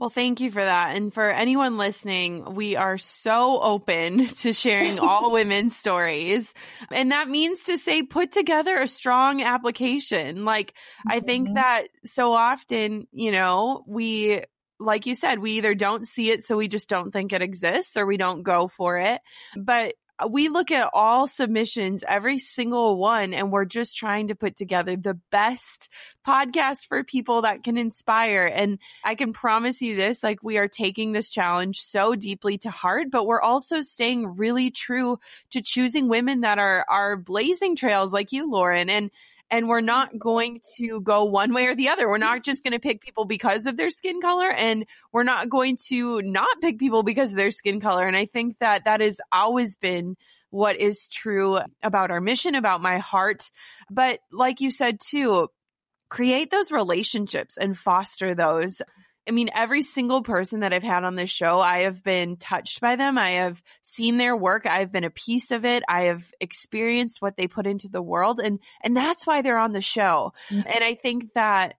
Well, 0.00 0.08
thank 0.08 0.40
you 0.40 0.50
for 0.50 0.64
that. 0.64 0.96
And 0.96 1.12
for 1.12 1.28
anyone 1.28 1.76
listening, 1.76 2.54
we 2.54 2.74
are 2.74 2.96
so 2.96 3.60
open 3.60 4.26
to 4.36 4.54
sharing 4.54 4.98
all 4.98 5.30
women's 5.30 5.76
stories. 5.76 6.54
And 6.90 7.12
that 7.12 7.28
means 7.28 7.64
to 7.64 7.76
say, 7.76 8.02
put 8.02 8.32
together 8.32 8.78
a 8.78 8.88
strong 8.88 9.42
application. 9.42 10.46
Like, 10.46 10.70
mm-hmm. 10.70 11.10
I 11.12 11.20
think 11.20 11.48
mm-hmm. 11.48 11.56
that 11.56 11.88
so 12.06 12.32
often, 12.32 13.08
you 13.12 13.30
know, 13.30 13.84
we, 13.86 14.40
like 14.78 15.04
you 15.04 15.14
said, 15.14 15.38
we 15.38 15.58
either 15.58 15.74
don't 15.74 16.08
see 16.08 16.30
it, 16.30 16.44
so 16.44 16.56
we 16.56 16.66
just 16.66 16.88
don't 16.88 17.12
think 17.12 17.34
it 17.34 17.42
exists, 17.42 17.98
or 17.98 18.06
we 18.06 18.16
don't 18.16 18.42
go 18.42 18.68
for 18.68 18.96
it. 18.96 19.20
But 19.54 19.96
we 20.28 20.48
look 20.48 20.70
at 20.70 20.90
all 20.92 21.26
submissions, 21.26 22.04
every 22.06 22.38
single 22.38 22.98
one, 22.98 23.32
and 23.32 23.52
we're 23.52 23.64
just 23.64 23.96
trying 23.96 24.28
to 24.28 24.34
put 24.34 24.56
together 24.56 24.96
the 24.96 25.18
best 25.30 25.88
podcast 26.26 26.86
for 26.86 27.04
people 27.04 27.42
that 27.42 27.62
can 27.64 27.78
inspire. 27.78 28.44
And 28.44 28.78
I 29.04 29.14
can 29.14 29.32
promise 29.32 29.80
you 29.80 29.96
this 29.96 30.22
like, 30.22 30.42
we 30.42 30.58
are 30.58 30.68
taking 30.68 31.12
this 31.12 31.30
challenge 31.30 31.80
so 31.80 32.14
deeply 32.14 32.58
to 32.58 32.70
heart, 32.70 33.08
but 33.10 33.26
we're 33.26 33.40
also 33.40 33.80
staying 33.80 34.36
really 34.36 34.70
true 34.70 35.18
to 35.50 35.62
choosing 35.62 36.08
women 36.08 36.40
that 36.40 36.58
are, 36.58 36.84
are 36.88 37.16
blazing 37.16 37.76
trails 37.76 38.12
like 38.12 38.32
you, 38.32 38.50
Lauren. 38.50 38.90
And, 38.90 39.10
and 39.50 39.68
we're 39.68 39.80
not 39.80 40.18
going 40.18 40.60
to 40.76 41.00
go 41.00 41.24
one 41.24 41.52
way 41.52 41.66
or 41.66 41.74
the 41.74 41.88
other. 41.88 42.08
We're 42.08 42.18
not 42.18 42.44
just 42.44 42.62
going 42.62 42.72
to 42.72 42.78
pick 42.78 43.00
people 43.00 43.24
because 43.24 43.66
of 43.66 43.76
their 43.76 43.90
skin 43.90 44.20
color 44.20 44.50
and 44.50 44.86
we're 45.12 45.24
not 45.24 45.48
going 45.48 45.76
to 45.88 46.22
not 46.22 46.60
pick 46.60 46.78
people 46.78 47.02
because 47.02 47.32
of 47.32 47.36
their 47.36 47.50
skin 47.50 47.80
color. 47.80 48.06
And 48.06 48.16
I 48.16 48.26
think 48.26 48.58
that 48.60 48.84
that 48.84 49.00
has 49.00 49.20
always 49.32 49.76
been 49.76 50.16
what 50.50 50.76
is 50.76 51.08
true 51.08 51.58
about 51.82 52.10
our 52.10 52.20
mission, 52.20 52.54
about 52.54 52.80
my 52.80 52.98
heart. 52.98 53.50
But 53.90 54.20
like 54.32 54.60
you 54.60 54.70
said 54.70 54.98
too, 55.00 55.48
create 56.08 56.50
those 56.50 56.72
relationships 56.72 57.56
and 57.56 57.76
foster 57.76 58.34
those. 58.34 58.82
I 59.30 59.32
mean, 59.32 59.48
every 59.54 59.82
single 59.82 60.24
person 60.24 60.58
that 60.60 60.72
I've 60.72 60.82
had 60.82 61.04
on 61.04 61.14
this 61.14 61.30
show, 61.30 61.60
I 61.60 61.82
have 61.82 62.02
been 62.02 62.36
touched 62.36 62.80
by 62.80 62.96
them. 62.96 63.16
I 63.16 63.34
have 63.34 63.62
seen 63.80 64.16
their 64.16 64.36
work. 64.36 64.66
I've 64.66 64.90
been 64.90 65.04
a 65.04 65.10
piece 65.10 65.52
of 65.52 65.64
it. 65.64 65.84
I 65.88 66.06
have 66.06 66.24
experienced 66.40 67.22
what 67.22 67.36
they 67.36 67.46
put 67.46 67.64
into 67.64 67.86
the 67.86 68.02
world. 68.02 68.40
And, 68.42 68.58
and 68.82 68.96
that's 68.96 69.28
why 69.28 69.42
they're 69.42 69.56
on 69.56 69.70
the 69.70 69.80
show. 69.80 70.32
Mm-hmm. 70.50 70.68
And 70.68 70.82
I 70.82 70.96
think 70.96 71.32
that 71.36 71.76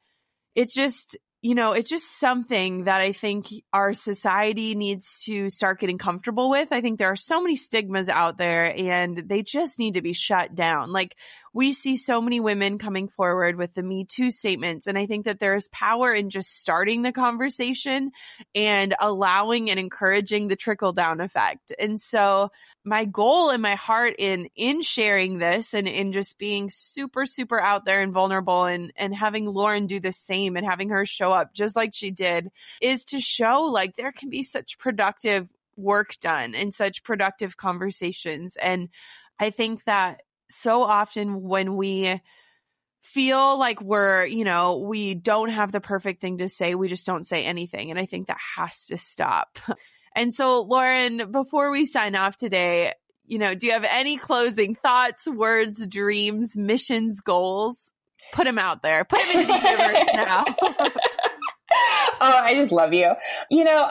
it's 0.56 0.74
just, 0.74 1.18
you 1.42 1.54
know, 1.54 1.74
it's 1.74 1.90
just 1.90 2.22
something 2.22 2.86
that 2.86 3.02
I 3.02 3.12
think 3.12 3.48
our 3.74 3.94
society 3.94 4.74
needs 4.74 5.24
to 5.26 5.50
start 5.50 5.82
getting 5.82 5.98
comfortable 5.98 6.50
with. 6.50 6.72
I 6.72 6.80
think 6.80 7.00
there 7.00 7.12
are 7.12 7.18
so 7.18 7.42
many 7.42 7.58
stigmas 7.58 8.08
out 8.08 8.38
there 8.38 8.74
and 8.74 9.18
they 9.18 9.42
just 9.42 9.78
need 9.78 9.96
to 9.96 10.02
be 10.02 10.14
shut 10.14 10.56
down. 10.56 10.90
Like 10.90 11.18
we 11.54 11.74
see 11.74 11.98
so 11.98 12.22
many 12.22 12.40
women 12.40 12.78
coming 12.78 13.10
forward 13.10 13.58
with 13.58 13.74
the 13.74 13.84
Me 13.84 14.06
Too 14.06 14.32
statements. 14.32 14.88
And 14.88 14.98
I 14.98 15.06
think 15.06 15.26
that 15.26 15.40
there's 15.40 15.68
power 15.70 16.14
in 16.14 16.30
just 16.30 16.62
starting 16.62 17.02
the 17.02 17.12
conversation 17.12 18.12
and 18.56 18.96
allowing 19.00 19.70
and 19.70 19.80
encouraging 19.80 20.48
the 20.48 20.56
trickle 20.56 20.94
down 20.94 21.20
effect. 21.20 21.74
And 21.78 22.00
so 22.00 22.52
my 22.86 23.06
goal 23.06 23.50
and 23.50 23.62
my 23.62 23.76
heart 23.76 24.16
in, 24.18 24.50
in 24.56 24.82
sharing 24.82 25.40
this 25.40 25.74
and 25.74 25.88
in 25.88 26.14
just 26.14 26.38
being 26.38 26.70
super, 26.70 27.26
super 27.26 27.60
out 27.60 27.84
there 27.84 28.02
and 28.02 28.14
vulnerable 28.14 28.66
and, 28.66 28.94
and 28.96 29.14
having 29.14 29.46
Lauren 29.46 29.88
do 29.88 30.00
the 30.00 30.14
same 30.14 30.56
and 30.56 30.66
having 30.66 30.90
her 30.90 31.06
show 31.06 31.34
up 31.34 31.54
just 31.54 31.76
like 31.76 31.94
she 31.94 32.12
did 32.12 32.50
is 32.82 33.04
to 33.06 33.20
show 33.20 33.64
like 33.64 33.96
there 33.96 34.14
can 34.14 34.30
be 34.30 34.44
such 34.44 34.78
productive 34.78 35.50
work 35.76 36.16
done 36.22 36.56
and 36.56 36.74
such 36.74 37.04
productive 37.04 37.58
conversations. 37.58 38.56
And 38.56 38.90
I 39.40 39.50
think 39.50 39.84
that 39.86 40.22
so 40.52 40.84
often 40.84 41.42
when 41.42 41.76
we 41.76 42.22
feel 43.02 43.58
like 43.58 43.82
we're, 43.82 44.26
you 44.26 44.44
know, 44.44 44.78
we 44.78 45.16
don't 45.16 45.50
have 45.50 45.72
the 45.72 45.82
perfect 45.82 46.22
thing 46.22 46.38
to 46.38 46.50
say, 46.50 46.76
we 46.76 46.88
just 46.88 47.06
don't 47.06 47.26
say 47.26 47.46
anything. 47.46 47.90
And 47.90 48.00
I 48.00 48.06
think 48.06 48.28
that 48.28 48.38
has 48.58 48.88
to 48.88 48.98
stop. 48.98 49.58
And 50.16 50.34
so, 50.34 50.62
Lauren, 50.64 51.32
before 51.32 51.72
we 51.72 51.86
sign 51.86 52.16
off 52.16 52.36
today, 52.36 52.94
you 53.26 53.38
know, 53.38 53.56
do 53.56 53.68
you 53.68 53.74
have 53.74 53.86
any 53.86 54.18
closing 54.18 54.76
thoughts, 54.76 55.26
words, 55.26 55.88
dreams, 55.88 56.58
missions, 56.58 57.22
goals? 57.22 57.92
Put 58.34 58.44
them 58.44 58.60
out 58.60 58.84
there. 58.84 59.06
Put 59.06 59.20
them 59.20 59.42
into 59.42 59.48
the 59.48 59.70
universe 59.70 60.10
now. 60.14 60.44
oh, 62.20 62.42
I 62.44 62.54
just 62.56 62.72
love 62.74 62.94
you. 62.94 63.14
You 63.50 63.64
know, 63.64 63.90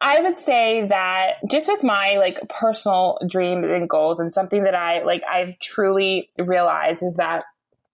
I 0.00 0.20
would 0.20 0.36
say 0.36 0.86
that 0.88 1.36
just 1.50 1.68
with 1.68 1.82
my 1.82 2.16
like 2.18 2.48
personal 2.48 3.18
dreams 3.26 3.66
and 3.68 3.88
goals 3.88 4.20
and 4.20 4.34
something 4.34 4.64
that 4.64 4.74
I 4.74 5.02
like 5.02 5.22
I've 5.24 5.58
truly 5.58 6.30
realized 6.38 7.02
is 7.02 7.16
that 7.16 7.44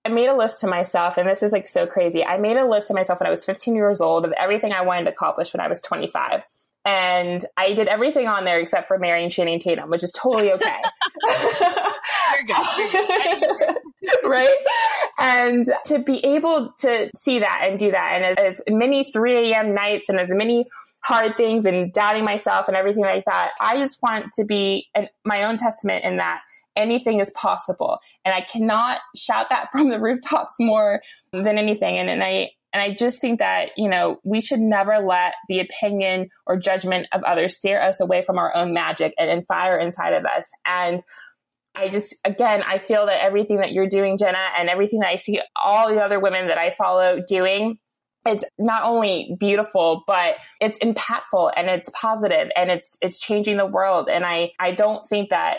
I 0.04 0.08
made 0.08 0.28
a 0.28 0.36
list 0.36 0.60
to 0.60 0.66
myself 0.66 1.18
and 1.18 1.28
this 1.28 1.42
is 1.42 1.52
like 1.52 1.68
so 1.68 1.86
crazy. 1.86 2.24
I 2.24 2.38
made 2.38 2.56
a 2.56 2.66
list 2.66 2.88
to 2.88 2.94
myself 2.94 3.20
when 3.20 3.26
I 3.26 3.30
was 3.30 3.44
15 3.44 3.74
years 3.74 4.00
old 4.00 4.24
of 4.24 4.32
everything 4.32 4.72
I 4.72 4.82
wanted 4.82 5.04
to 5.04 5.10
accomplish 5.10 5.52
when 5.52 5.60
I 5.60 5.68
was 5.68 5.80
25. 5.80 6.42
And 6.84 7.44
I 7.58 7.74
did 7.74 7.88
everything 7.88 8.26
on 8.26 8.44
there 8.44 8.58
except 8.58 8.88
for 8.88 8.98
marrying 8.98 9.28
Channing 9.28 9.60
Tatum, 9.60 9.90
which 9.90 10.02
is 10.02 10.12
totally 10.12 10.52
okay. 10.52 10.76
You're 12.32 12.46
good. 12.46 13.76
right? 14.24 14.56
And 15.20 15.70
to 15.86 15.98
be 15.98 16.24
able 16.24 16.72
to 16.80 17.10
see 17.14 17.40
that 17.40 17.66
and 17.68 17.78
do 17.78 17.90
that, 17.90 18.12
and 18.14 18.24
as, 18.24 18.56
as 18.56 18.62
many 18.68 19.12
3 19.12 19.52
a.m. 19.52 19.74
nights 19.74 20.08
and 20.08 20.18
as 20.18 20.30
many 20.30 20.66
hard 21.04 21.36
things 21.36 21.66
and 21.66 21.92
doubting 21.92 22.24
myself 22.24 22.68
and 22.68 22.76
everything 22.76 23.02
like 23.02 23.24
that. 23.26 23.50
I 23.60 23.78
just 23.78 23.98
want 24.02 24.26
to 24.34 24.44
be 24.44 24.88
an, 24.94 25.08
my 25.24 25.44
own 25.44 25.56
testament 25.56 26.04
in 26.04 26.18
that 26.18 26.40
anything 26.76 27.20
is 27.20 27.30
possible. 27.30 27.98
And 28.24 28.34
I 28.34 28.40
cannot 28.40 28.98
shout 29.16 29.46
that 29.50 29.68
from 29.72 29.88
the 29.88 30.00
rooftops 30.00 30.54
more 30.58 31.02
than 31.32 31.58
anything. 31.58 31.98
And, 31.98 32.08
and 32.08 32.22
I, 32.22 32.50
and 32.72 32.80
I 32.80 32.94
just 32.94 33.20
think 33.20 33.40
that, 33.40 33.70
you 33.76 33.88
know, 33.88 34.20
we 34.22 34.40
should 34.40 34.60
never 34.60 34.98
let 34.98 35.34
the 35.48 35.60
opinion 35.60 36.28
or 36.46 36.56
judgment 36.56 37.08
of 37.12 37.24
others 37.24 37.56
steer 37.56 37.80
us 37.80 38.00
away 38.00 38.22
from 38.22 38.38
our 38.38 38.54
own 38.54 38.72
magic 38.72 39.12
and, 39.18 39.28
and 39.28 39.46
fire 39.46 39.76
inside 39.76 40.12
of 40.12 40.24
us. 40.24 40.48
And 40.64 41.02
I 41.74 41.88
just, 41.88 42.16
again, 42.24 42.62
I 42.62 42.78
feel 42.78 43.06
that 43.06 43.22
everything 43.22 43.58
that 43.58 43.72
you're 43.72 43.88
doing, 43.88 44.18
Jenna, 44.18 44.44
and 44.58 44.68
everything 44.68 45.00
that 45.00 45.08
I 45.08 45.16
see 45.16 45.40
all 45.54 45.88
the 45.88 46.00
other 46.00 46.18
women 46.20 46.48
that 46.48 46.58
I 46.58 46.74
follow 46.76 47.22
doing 47.26 47.78
it's 48.26 48.44
not 48.58 48.82
only 48.84 49.34
beautiful 49.38 50.04
but 50.06 50.34
it's 50.60 50.78
impactful 50.80 51.52
and 51.56 51.68
it's 51.68 51.90
positive 51.90 52.50
and 52.54 52.70
it's 52.70 52.98
it's 53.00 53.18
changing 53.18 53.56
the 53.56 53.66
world. 53.66 54.08
And 54.10 54.24
i 54.24 54.52
i 54.58 54.72
don't 54.72 55.06
think 55.06 55.30
that 55.30 55.58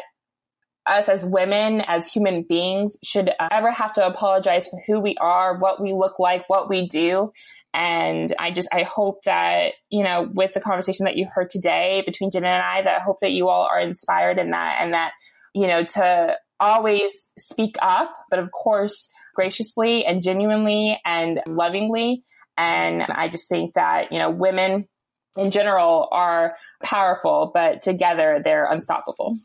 us 0.88 1.10
as 1.10 1.24
women 1.24 1.82
as 1.82 2.12
human 2.12 2.44
beings 2.44 2.98
should 3.04 3.32
ever 3.52 3.72
have 3.72 3.94
to 3.94 4.06
apologize 4.06 4.68
for 4.68 4.82
who 4.86 5.00
we 5.00 5.16
are 5.20 5.58
what 5.58 5.82
we 5.82 5.94
look 5.94 6.20
like 6.20 6.48
what 6.50 6.70
we 6.70 6.88
do. 6.88 7.32
And 7.74 8.34
i 8.38 8.52
just 8.52 8.68
i 8.72 8.84
hope 8.84 9.24
that 9.24 9.74
you 9.90 10.04
know 10.04 10.30
with 10.32 10.54
the 10.54 10.62
conversation 10.62 11.06
that 11.06 11.18
you 11.18 11.28
heard 11.34 11.50
today 11.50 12.04
between 12.06 12.30
jenna 12.30 12.48
and 12.48 12.62
i 12.62 12.82
that 12.82 13.00
i 13.00 13.04
hope 13.04 13.20
that 13.22 13.32
you 13.32 13.48
all 13.48 13.66
are 13.72 13.80
inspired 13.80 14.40
in 14.40 14.52
that 14.52 14.80
and 14.82 14.94
that 14.94 15.14
you 15.54 15.68
know 15.68 15.84
to 15.84 16.36
always 16.60 17.32
speak 17.38 17.76
up 17.82 18.16
but 18.30 18.40
of 18.40 18.52
course 18.52 19.10
graciously 19.36 20.06
and 20.06 20.22
genuinely 20.22 21.00
and 21.06 21.42
lovingly 21.48 22.24
and 22.58 23.02
I 23.04 23.28
just 23.28 23.50
think 23.50 23.74
that, 23.74 24.12
you 24.12 24.20
know, 24.20 24.30
women 24.30 24.88
in 25.36 25.52
general 25.52 26.08
are 26.12 26.56
powerful, 26.84 27.52
but 27.54 27.82
together 27.82 28.42
they're 28.44 28.66
unstoppable. 28.66 29.38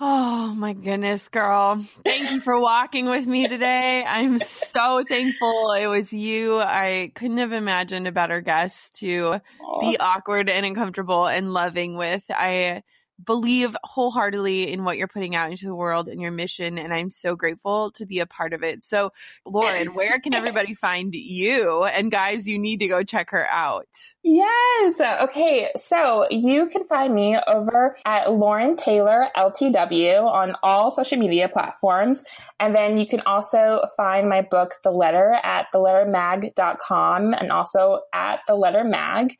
Oh 0.00 0.52
my 0.56 0.72
goodness, 0.72 1.28
girl. 1.28 1.82
Thank 2.04 2.30
you 2.32 2.40
for 2.40 2.60
walking 2.60 3.08
with 3.08 3.26
me 3.26 3.46
today. 3.46 4.04
I'm 4.04 4.38
so 4.40 5.04
thankful 5.08 5.72
it 5.72 5.86
was 5.86 6.12
you. 6.12 6.58
I 6.58 7.12
couldn't 7.14 7.38
have 7.38 7.52
imagined 7.52 8.08
a 8.08 8.12
better 8.12 8.40
guest 8.40 8.96
to 8.96 9.40
be 9.80 9.96
awkward 9.98 10.50
and 10.50 10.66
uncomfortable 10.66 11.26
and 11.26 11.54
loving 11.54 11.96
with. 11.96 12.24
I 12.28 12.82
believe 13.22 13.76
wholeheartedly 13.84 14.72
in 14.72 14.84
what 14.84 14.96
you're 14.96 15.08
putting 15.08 15.34
out 15.34 15.50
into 15.50 15.66
the 15.66 15.74
world 15.74 16.08
and 16.08 16.20
your 16.20 16.30
mission. 16.30 16.78
And 16.78 16.92
I'm 16.92 17.10
so 17.10 17.36
grateful 17.36 17.90
to 17.92 18.06
be 18.06 18.18
a 18.18 18.26
part 18.26 18.52
of 18.52 18.62
it. 18.62 18.82
So, 18.82 19.12
Lauren, 19.44 19.94
where 19.94 20.18
can 20.20 20.34
everybody 20.34 20.74
find 20.74 21.14
you? 21.14 21.84
And 21.84 22.10
guys, 22.10 22.48
you 22.48 22.58
need 22.58 22.80
to 22.80 22.88
go 22.88 23.02
check 23.02 23.30
her 23.30 23.46
out. 23.48 23.88
Yes. 24.22 25.00
Okay. 25.00 25.70
So 25.76 26.26
you 26.30 26.66
can 26.66 26.84
find 26.84 27.14
me 27.14 27.38
over 27.46 27.96
at 28.04 28.32
Lauren 28.32 28.76
Taylor 28.76 29.28
LTW 29.36 30.24
on 30.24 30.56
all 30.62 30.90
social 30.90 31.18
media 31.18 31.48
platforms. 31.48 32.24
And 32.58 32.74
then 32.74 32.98
you 32.98 33.06
can 33.06 33.20
also 33.20 33.82
find 33.96 34.28
my 34.28 34.42
book, 34.42 34.74
The 34.82 34.90
Letter, 34.90 35.38
at 35.42 35.66
thelettermag.com 35.74 37.34
and 37.34 37.52
also 37.52 38.00
at 38.12 38.40
The 38.46 38.54
Letter 38.54 38.84
Mag. 38.84 39.36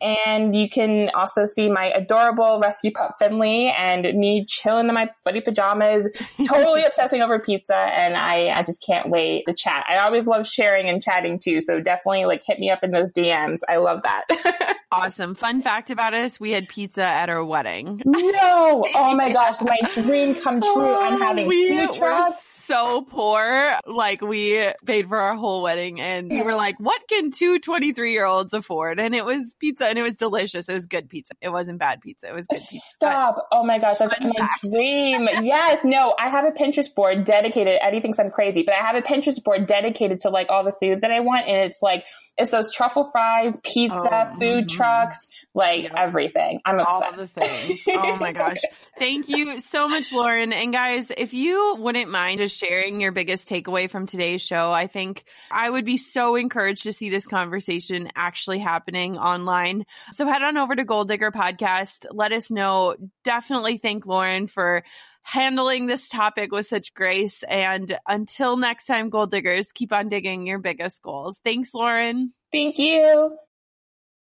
And 0.00 0.54
you 0.54 0.68
can 0.68 1.10
also 1.14 1.44
see 1.44 1.68
my 1.68 1.86
adorable 1.86 2.60
rescue 2.60 2.92
pup 2.92 3.16
Finley 3.18 3.68
and 3.68 4.04
me 4.18 4.44
chilling 4.46 4.88
in 4.88 4.94
my 4.94 5.10
footy 5.24 5.40
pajamas, 5.40 6.08
totally 6.46 6.84
obsessing 6.84 7.20
over 7.20 7.38
pizza. 7.38 7.74
And 7.74 8.16
I, 8.16 8.48
I 8.48 8.62
just 8.62 8.84
can't 8.84 9.08
wait 9.08 9.44
to 9.46 9.54
chat. 9.54 9.84
I 9.88 9.98
always 9.98 10.26
love 10.26 10.46
sharing 10.46 10.88
and 10.88 11.02
chatting 11.02 11.38
too. 11.38 11.60
So 11.60 11.80
definitely 11.80 12.26
like 12.26 12.42
hit 12.46 12.58
me 12.58 12.70
up 12.70 12.84
in 12.84 12.92
those 12.92 13.12
DMs. 13.12 13.60
I 13.68 13.78
love 13.78 14.02
that. 14.04 14.76
awesome. 14.92 15.34
Fun 15.34 15.62
fact 15.62 15.90
about 15.90 16.14
us 16.14 16.38
we 16.38 16.52
had 16.52 16.68
pizza 16.68 17.02
at 17.02 17.28
our 17.28 17.44
wedding. 17.44 18.00
No. 18.04 18.86
Oh 18.94 19.14
my 19.14 19.32
gosh. 19.32 19.60
My 19.60 19.78
dream 19.94 20.34
come 20.36 20.60
true. 20.60 20.94
I'm 20.94 21.14
oh, 21.14 21.18
having 21.18 21.50
food 21.50 21.94
trucks 21.94 22.57
so 22.68 23.02
poor. 23.02 23.78
Like 23.86 24.20
we 24.20 24.68
paid 24.84 25.08
for 25.08 25.18
our 25.18 25.34
whole 25.34 25.62
wedding 25.62 26.00
and 26.00 26.30
we 26.30 26.42
were 26.42 26.54
like, 26.54 26.78
what 26.78 27.00
can 27.08 27.30
two 27.30 27.58
23 27.58 28.12
year 28.12 28.26
olds 28.26 28.52
afford? 28.52 29.00
And 29.00 29.14
it 29.14 29.24
was 29.24 29.56
pizza 29.58 29.86
and 29.86 29.98
it 29.98 30.02
was 30.02 30.16
delicious. 30.16 30.68
It 30.68 30.74
was 30.74 30.86
good 30.86 31.08
pizza. 31.08 31.32
It 31.40 31.48
wasn't 31.48 31.78
bad 31.78 32.02
pizza. 32.02 32.28
It 32.28 32.34
was 32.34 32.46
good 32.46 32.60
pizza. 32.60 32.86
Stop. 32.94 33.36
But 33.36 33.58
oh 33.58 33.64
my 33.64 33.78
gosh. 33.78 33.98
That's 33.98 34.14
my 34.20 34.32
fact. 34.38 34.62
dream. 34.70 35.28
yes. 35.42 35.84
No, 35.84 36.14
I 36.18 36.28
have 36.28 36.44
a 36.44 36.50
Pinterest 36.50 36.94
board 36.94 37.24
dedicated. 37.24 37.78
Eddie 37.80 38.00
thinks 38.00 38.18
I'm 38.18 38.30
crazy, 38.30 38.62
but 38.62 38.74
I 38.74 38.84
have 38.84 38.96
a 38.96 39.02
Pinterest 39.02 39.42
board 39.42 39.66
dedicated 39.66 40.20
to 40.20 40.28
like 40.28 40.48
all 40.50 40.62
the 40.62 40.72
food 40.72 41.00
that 41.00 41.10
I 41.10 41.20
want. 41.20 41.48
And 41.48 41.56
it's 41.56 41.80
like, 41.82 42.04
it's 42.38 42.52
those 42.52 42.72
truffle 42.72 43.10
fries, 43.10 43.60
pizza, 43.64 44.30
oh, 44.30 44.38
food 44.38 44.68
mm-hmm. 44.68 44.76
trucks, 44.76 45.26
like 45.54 45.82
yep. 45.82 45.92
everything. 45.96 46.60
I'm 46.64 46.78
obsessed. 46.78 47.02
All 47.02 47.12
the 47.16 47.26
things. 47.26 47.80
Oh 47.88 48.16
my 48.16 48.30
gosh. 48.32 48.60
Thank 48.98 49.28
you 49.28 49.58
so 49.58 49.88
much, 49.88 50.12
Lauren. 50.12 50.52
And 50.52 50.72
guys, 50.72 51.10
if 51.10 51.34
you 51.34 51.76
wouldn't 51.78 52.10
mind 52.10 52.38
just 52.38 52.58
sharing 52.58 53.00
your 53.00 53.10
biggest 53.10 53.48
takeaway 53.48 53.90
from 53.90 54.06
today's 54.06 54.40
show, 54.40 54.70
I 54.70 54.86
think 54.86 55.24
I 55.50 55.68
would 55.68 55.84
be 55.84 55.96
so 55.96 56.36
encouraged 56.36 56.84
to 56.84 56.92
see 56.92 57.10
this 57.10 57.26
conversation 57.26 58.10
actually 58.14 58.60
happening 58.60 59.18
online. 59.18 59.84
So 60.12 60.26
head 60.26 60.42
on 60.42 60.56
over 60.56 60.76
to 60.76 60.84
Goal 60.84 61.04
Digger 61.04 61.32
Podcast. 61.32 62.06
Let 62.12 62.32
us 62.32 62.52
know. 62.52 62.94
Definitely 63.24 63.78
thank 63.78 64.06
Lauren 64.06 64.46
for 64.46 64.84
handling 65.28 65.86
this 65.86 66.08
topic 66.08 66.50
with 66.52 66.66
such 66.66 66.94
grace. 66.94 67.42
And 67.42 67.98
until 68.08 68.56
next 68.56 68.86
time, 68.86 69.10
goal 69.10 69.26
diggers, 69.26 69.72
keep 69.72 69.92
on 69.92 70.08
digging 70.08 70.46
your 70.46 70.58
biggest 70.58 71.02
goals. 71.02 71.38
Thanks, 71.44 71.74
Lauren. 71.74 72.32
Thank 72.50 72.78
you. 72.78 73.36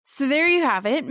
So 0.04 0.28
there 0.28 0.48
you 0.48 0.64
have 0.64 0.86
it. 0.86 1.04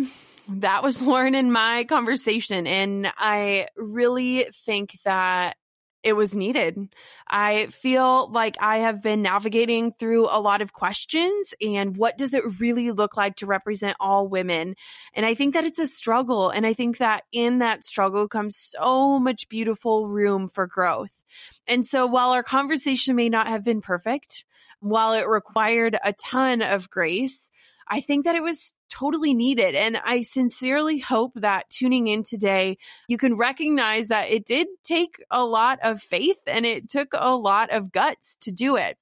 That 0.49 0.85
was 0.85 1.03
Lauren 1.03 1.35
and 1.35 1.53
my 1.53 1.83
conversation. 1.83 2.69
And 2.69 3.13
I 3.17 3.67
really 3.77 4.47
think 4.65 4.97
that 5.05 5.57
it 6.03 6.15
was 6.15 6.35
needed. 6.35 6.95
I 7.29 7.67
feel 7.67 8.31
like 8.31 8.57
I 8.61 8.79
have 8.79 9.03
been 9.03 9.23
navigating 9.23 9.93
through 9.93 10.27
a 10.27 10.41
lot 10.41 10.61
of 10.61 10.73
questions 10.73 11.55
and 11.61 11.97
what 11.97 12.19
does 12.19 12.35
it 12.35 12.61
really 12.61 12.91
look 12.91 13.17
like 13.17 13.37
to 13.37 13.47
represent 13.47 13.97
all 14.01 14.29
women? 14.29 14.75
And 15.15 15.25
I 15.25 15.35
think 15.35 15.55
that 15.55 15.65
it's 15.65 15.79
a 15.79 15.87
struggle. 15.87 16.51
And 16.51 16.67
I 16.67 16.73
think 16.73 16.99
that 16.99 17.23
in 17.33 17.59
that 17.59 17.85
struggle 17.85 18.29
comes 18.29 18.57
so 18.57 19.19
much 19.19 19.49
beautiful 19.49 20.09
room 20.09 20.49
for 20.49 20.67
growth. 20.67 21.25
And 21.67 21.87
so 21.87 22.07
while 22.07 22.31
our 22.31 22.43
conversation 22.43 23.17
may 23.17 23.29
not 23.29 23.47
have 23.47 23.65
been 23.65 23.81
perfect, 23.81 24.45
while 24.81 25.13
it 25.13 25.29
required 25.29 25.97
a 26.03 26.13
ton 26.13 26.61
of 26.63 26.91
grace, 26.91 27.51
I 27.89 28.01
think 28.01 28.25
that 28.25 28.35
it 28.35 28.43
was 28.43 28.75
totally 28.93 29.35
needed. 29.35 29.75
And 29.75 29.97
I 30.05 30.23
sincerely 30.23 30.99
hope 30.99 31.33
that 31.37 31.71
tuning 31.71 32.09
in 32.09 32.23
today, 32.23 32.77
you 33.09 33.17
can 33.17 33.37
recognize 33.37 34.09
that 34.09 34.31
it 34.31 34.45
did 34.45 34.67
take 34.85 35.17
a 35.31 35.45
lot 35.45 35.79
of 35.83 36.03
faith 36.03 36.41
and 36.47 36.67
it 36.67 36.91
took 36.91 37.09
a 37.15 37.35
lot 37.35 37.71
of 37.71 37.93
guts 37.93 38.37
to 38.43 38.53
do 38.53 38.77
it. 38.77 38.99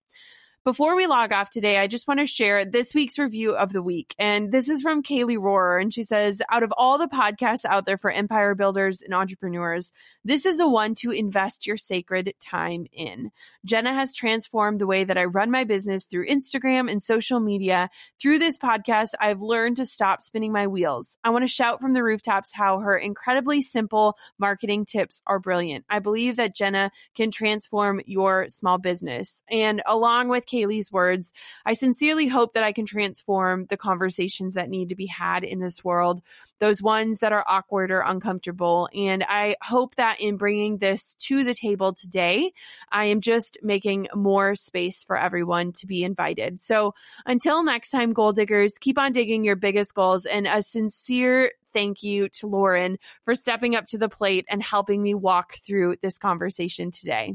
Before 0.63 0.95
we 0.95 1.07
log 1.07 1.33
off 1.33 1.49
today, 1.49 1.79
I 1.79 1.87
just 1.87 2.07
want 2.07 2.21
to 2.21 2.27
share 2.27 2.67
this 2.67 2.95
week's 2.95 3.19
review 3.19 3.53
of 3.53 3.73
the 3.73 3.83
week. 3.83 4.15
And 4.19 4.53
this 4.53 4.69
is 4.69 4.83
from 4.83 5.03
Kaylee 5.03 5.39
Rohrer. 5.39 5.81
And 5.81 5.91
she 5.91 6.03
says, 6.03 6.43
out 6.51 6.63
of 6.63 6.71
all 6.77 6.99
the 6.99 7.09
podcasts 7.09 7.65
out 7.65 7.87
there 7.87 7.97
for 7.97 8.11
empire 8.11 8.55
builders 8.55 9.01
and 9.01 9.15
entrepreneurs, 9.15 9.91
this 10.23 10.45
is 10.45 10.59
the 10.59 10.69
one 10.69 10.95
to 10.97 11.13
invest 11.13 11.67
your 11.67 11.79
sacred 11.79 12.35
time 12.41 12.85
in. 12.93 13.31
Jenna 13.65 13.95
has 13.95 14.15
transformed 14.15 14.79
the 14.79 14.87
way 14.87 15.03
that 15.03 15.17
I 15.17 15.25
run 15.25 15.51
my 15.51 15.65
business 15.65 16.05
through 16.05 16.27
Instagram 16.27 16.91
and 16.91 17.03
social 17.03 17.41
media. 17.41 17.89
Through 18.21 18.39
this 18.39 18.59
podcast, 18.59 19.13
I've 19.19 19.41
learned 19.41 19.77
to 19.77 19.87
stop 19.87 20.21
spinning 20.21 20.53
my 20.53 20.67
wheels. 20.67 21.17
I 21.25 21.31
want 21.31 21.45
to 21.45 21.49
shout 21.49 21.81
from 21.81 21.95
the 21.95 22.05
rooftops 22.05 22.51
how 22.53 22.81
her 22.81 22.99
incredibly 22.99 23.63
simple 23.63 24.19
marketing 24.39 24.85
tips 24.85 25.23
are 25.27 25.39
brilliant. 25.39 25.87
I 25.89 26.01
believe 26.01 26.37
that 26.37 26.55
Jenna 26.55 26.91
can 27.15 27.31
transform 27.31 28.03
your 28.05 28.49
small 28.51 28.77
business. 28.77 29.43
And 29.51 29.81
along 29.87 30.29
with 30.29 30.45
Kaylee's 30.51 30.91
words, 30.91 31.33
I 31.65 31.75
sincerely 31.75 32.29
hope 32.29 32.55
that 32.55 32.65
I 32.65 32.73
can 32.73 32.87
transform 32.87 33.67
the 33.67 33.77
conversations 33.77 34.55
that 34.55 34.69
need 34.69 34.91
to 34.91 34.97
be 34.97 35.07
had 35.07 35.45
in 35.45 35.61
this 35.61 35.85
world 35.85 36.23
those 36.61 36.83
ones 36.83 37.21
that 37.21 37.33
are 37.33 37.45
awkward 37.49 37.91
or 37.91 38.01
uncomfortable. 38.01 38.89
And 38.95 39.25
I 39.27 39.57
hope 39.63 39.97
that 39.97 40.21
in 40.21 40.37
bringing 40.37 40.79
this 40.79 41.15
to 41.21 41.43
the 41.43 41.55
table 41.55 41.95
today, 41.95 42.53
I 42.93 43.07
am 43.07 43.21
just 43.21 43.59
making 43.63 44.09
more 44.15 44.55
space 44.55 45.03
for 45.03 45.17
everyone 45.17 45.73
to 45.79 45.87
be 45.87 46.05
invited. 46.05 46.61
So 46.61 46.95
until 47.27 47.65
next 47.65 47.91
time, 47.91 48.13
goal 48.13 48.33
diggers, 48.33 48.75
keep 48.79 48.99
on 48.99 49.13
digging 49.13 49.43
your 49.43 49.57
biggest 49.57 49.95
goals 49.95 50.27
and 50.27 50.47
a 50.47 50.63
sincere 50.63 51.51
thank 51.73 52.03
you 52.03 52.29
to 52.29 52.47
Lauren 52.47 52.99
for 53.25 53.35
stepping 53.35 53.77
up 53.77 53.87
to 53.87 53.99
the 53.99 54.09
plate 54.09 54.45
and 54.49 54.63
helping 54.63 55.03
me 55.03 55.15
walk 55.15 55.55
through 55.55 55.97
this 56.03 56.19
conversation 56.19 56.91
today. 56.91 57.35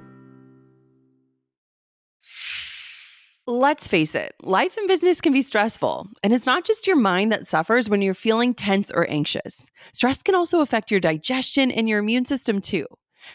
Let's 3.51 3.85
face 3.85 4.15
it, 4.15 4.33
life 4.41 4.77
and 4.77 4.87
business 4.87 5.19
can 5.19 5.33
be 5.33 5.41
stressful. 5.41 6.07
And 6.23 6.31
it's 6.31 6.45
not 6.45 6.63
just 6.63 6.87
your 6.87 6.95
mind 6.95 7.33
that 7.33 7.45
suffers 7.45 7.89
when 7.89 8.01
you're 8.01 8.13
feeling 8.13 8.53
tense 8.53 8.91
or 8.91 9.05
anxious. 9.09 9.69
Stress 9.91 10.23
can 10.23 10.35
also 10.35 10.61
affect 10.61 10.89
your 10.89 11.01
digestion 11.01 11.69
and 11.69 11.89
your 11.89 11.99
immune 11.99 12.23
system 12.23 12.61
too. 12.61 12.85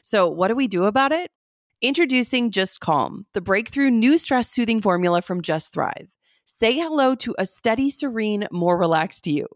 So, 0.03 0.27
what 0.27 0.49
do 0.49 0.55
we 0.55 0.69
do 0.69 0.85
about 0.85 1.13
it? 1.13 1.31
Introducing 1.83 2.51
Just 2.51 2.81
Calm, 2.81 3.27
the 3.35 3.43
breakthrough 3.43 3.91
new 3.91 4.17
stress 4.17 4.49
soothing 4.49 4.81
formula 4.81 5.21
from 5.21 5.43
Just 5.43 5.75
Thrive. 5.75 6.09
Say 6.47 6.79
hello 6.79 7.15
to 7.17 7.35
a 7.39 7.45
steady, 7.45 7.91
serene, 7.91 8.49
more 8.51 8.79
relaxed 8.79 9.27
you. 9.27 9.47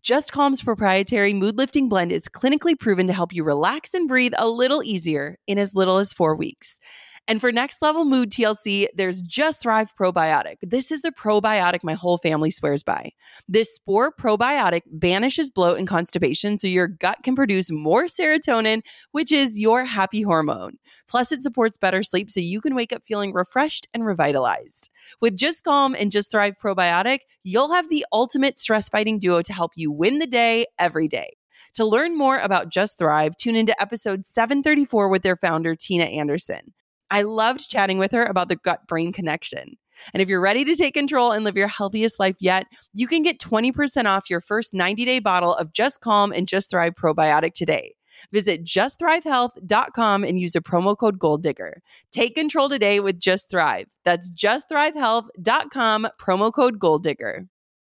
Just 0.00 0.30
Calm's 0.30 0.62
proprietary 0.62 1.34
mood 1.34 1.58
lifting 1.58 1.88
blend 1.88 2.12
is 2.12 2.28
clinically 2.28 2.78
proven 2.78 3.08
to 3.08 3.12
help 3.12 3.32
you 3.32 3.42
relax 3.42 3.94
and 3.94 4.06
breathe 4.06 4.34
a 4.38 4.48
little 4.48 4.84
easier 4.84 5.38
in 5.48 5.58
as 5.58 5.74
little 5.74 5.98
as 5.98 6.12
four 6.12 6.36
weeks. 6.36 6.78
And 7.26 7.40
for 7.40 7.50
next 7.50 7.80
level 7.80 8.04
mood 8.04 8.30
TLC, 8.30 8.86
there's 8.94 9.22
Just 9.22 9.62
Thrive 9.62 9.94
Probiotic. 9.98 10.56
This 10.60 10.90
is 10.90 11.00
the 11.00 11.10
probiotic 11.10 11.78
my 11.82 11.94
whole 11.94 12.18
family 12.18 12.50
swears 12.50 12.82
by. 12.82 13.12
This 13.48 13.74
spore 13.74 14.12
probiotic 14.12 14.82
banishes 14.92 15.50
bloat 15.50 15.78
and 15.78 15.88
constipation 15.88 16.58
so 16.58 16.68
your 16.68 16.86
gut 16.86 17.18
can 17.22 17.34
produce 17.34 17.70
more 17.70 18.04
serotonin, 18.04 18.82
which 19.12 19.32
is 19.32 19.58
your 19.58 19.86
happy 19.86 20.20
hormone. 20.20 20.76
Plus, 21.08 21.32
it 21.32 21.42
supports 21.42 21.78
better 21.78 22.02
sleep 22.02 22.30
so 22.30 22.40
you 22.40 22.60
can 22.60 22.74
wake 22.74 22.92
up 22.92 23.02
feeling 23.06 23.32
refreshed 23.32 23.86
and 23.94 24.04
revitalized. 24.04 24.90
With 25.22 25.34
Just 25.34 25.64
Calm 25.64 25.96
and 25.98 26.10
Just 26.10 26.30
Thrive 26.30 26.54
Probiotic, 26.62 27.20
you'll 27.42 27.72
have 27.72 27.88
the 27.88 28.04
ultimate 28.12 28.58
stress 28.58 28.90
fighting 28.90 29.18
duo 29.18 29.40
to 29.40 29.52
help 29.54 29.72
you 29.76 29.90
win 29.90 30.18
the 30.18 30.26
day 30.26 30.66
every 30.78 31.08
day. 31.08 31.30
To 31.74 31.86
learn 31.86 32.18
more 32.18 32.36
about 32.36 32.68
Just 32.68 32.98
Thrive, 32.98 33.34
tune 33.36 33.56
into 33.56 33.80
episode 33.80 34.26
734 34.26 35.08
with 35.08 35.22
their 35.22 35.36
founder, 35.36 35.74
Tina 35.74 36.04
Anderson. 36.04 36.74
I 37.14 37.22
loved 37.22 37.70
chatting 37.70 37.98
with 37.98 38.10
her 38.10 38.24
about 38.24 38.48
the 38.48 38.56
gut 38.56 38.88
brain 38.88 39.12
connection. 39.12 39.76
And 40.12 40.20
if 40.20 40.28
you're 40.28 40.40
ready 40.40 40.64
to 40.64 40.74
take 40.74 40.94
control 40.94 41.30
and 41.30 41.44
live 41.44 41.56
your 41.56 41.68
healthiest 41.68 42.18
life 42.18 42.34
yet, 42.40 42.66
you 42.92 43.06
can 43.06 43.22
get 43.22 43.38
20% 43.38 44.06
off 44.06 44.28
your 44.28 44.40
first 44.40 44.74
90 44.74 45.04
day 45.04 45.20
bottle 45.20 45.54
of 45.54 45.72
Just 45.72 46.00
Calm 46.00 46.32
and 46.32 46.48
Just 46.48 46.72
Thrive 46.72 46.96
probiotic 46.96 47.54
today. 47.54 47.94
Visit 48.32 48.64
justthrivehealth.com 48.64 50.24
and 50.24 50.40
use 50.40 50.56
a 50.56 50.60
promo 50.60 50.98
code 50.98 51.20
GOALDIGGER. 51.20 51.74
Take 52.10 52.34
control 52.34 52.68
today 52.68 52.98
with 52.98 53.20
Just 53.20 53.48
Thrive. 53.48 53.86
That's 54.04 54.28
justthrivehealth.com, 54.34 56.08
promo 56.20 56.52
code 56.52 56.80
GOALDIGGER. 56.80 57.46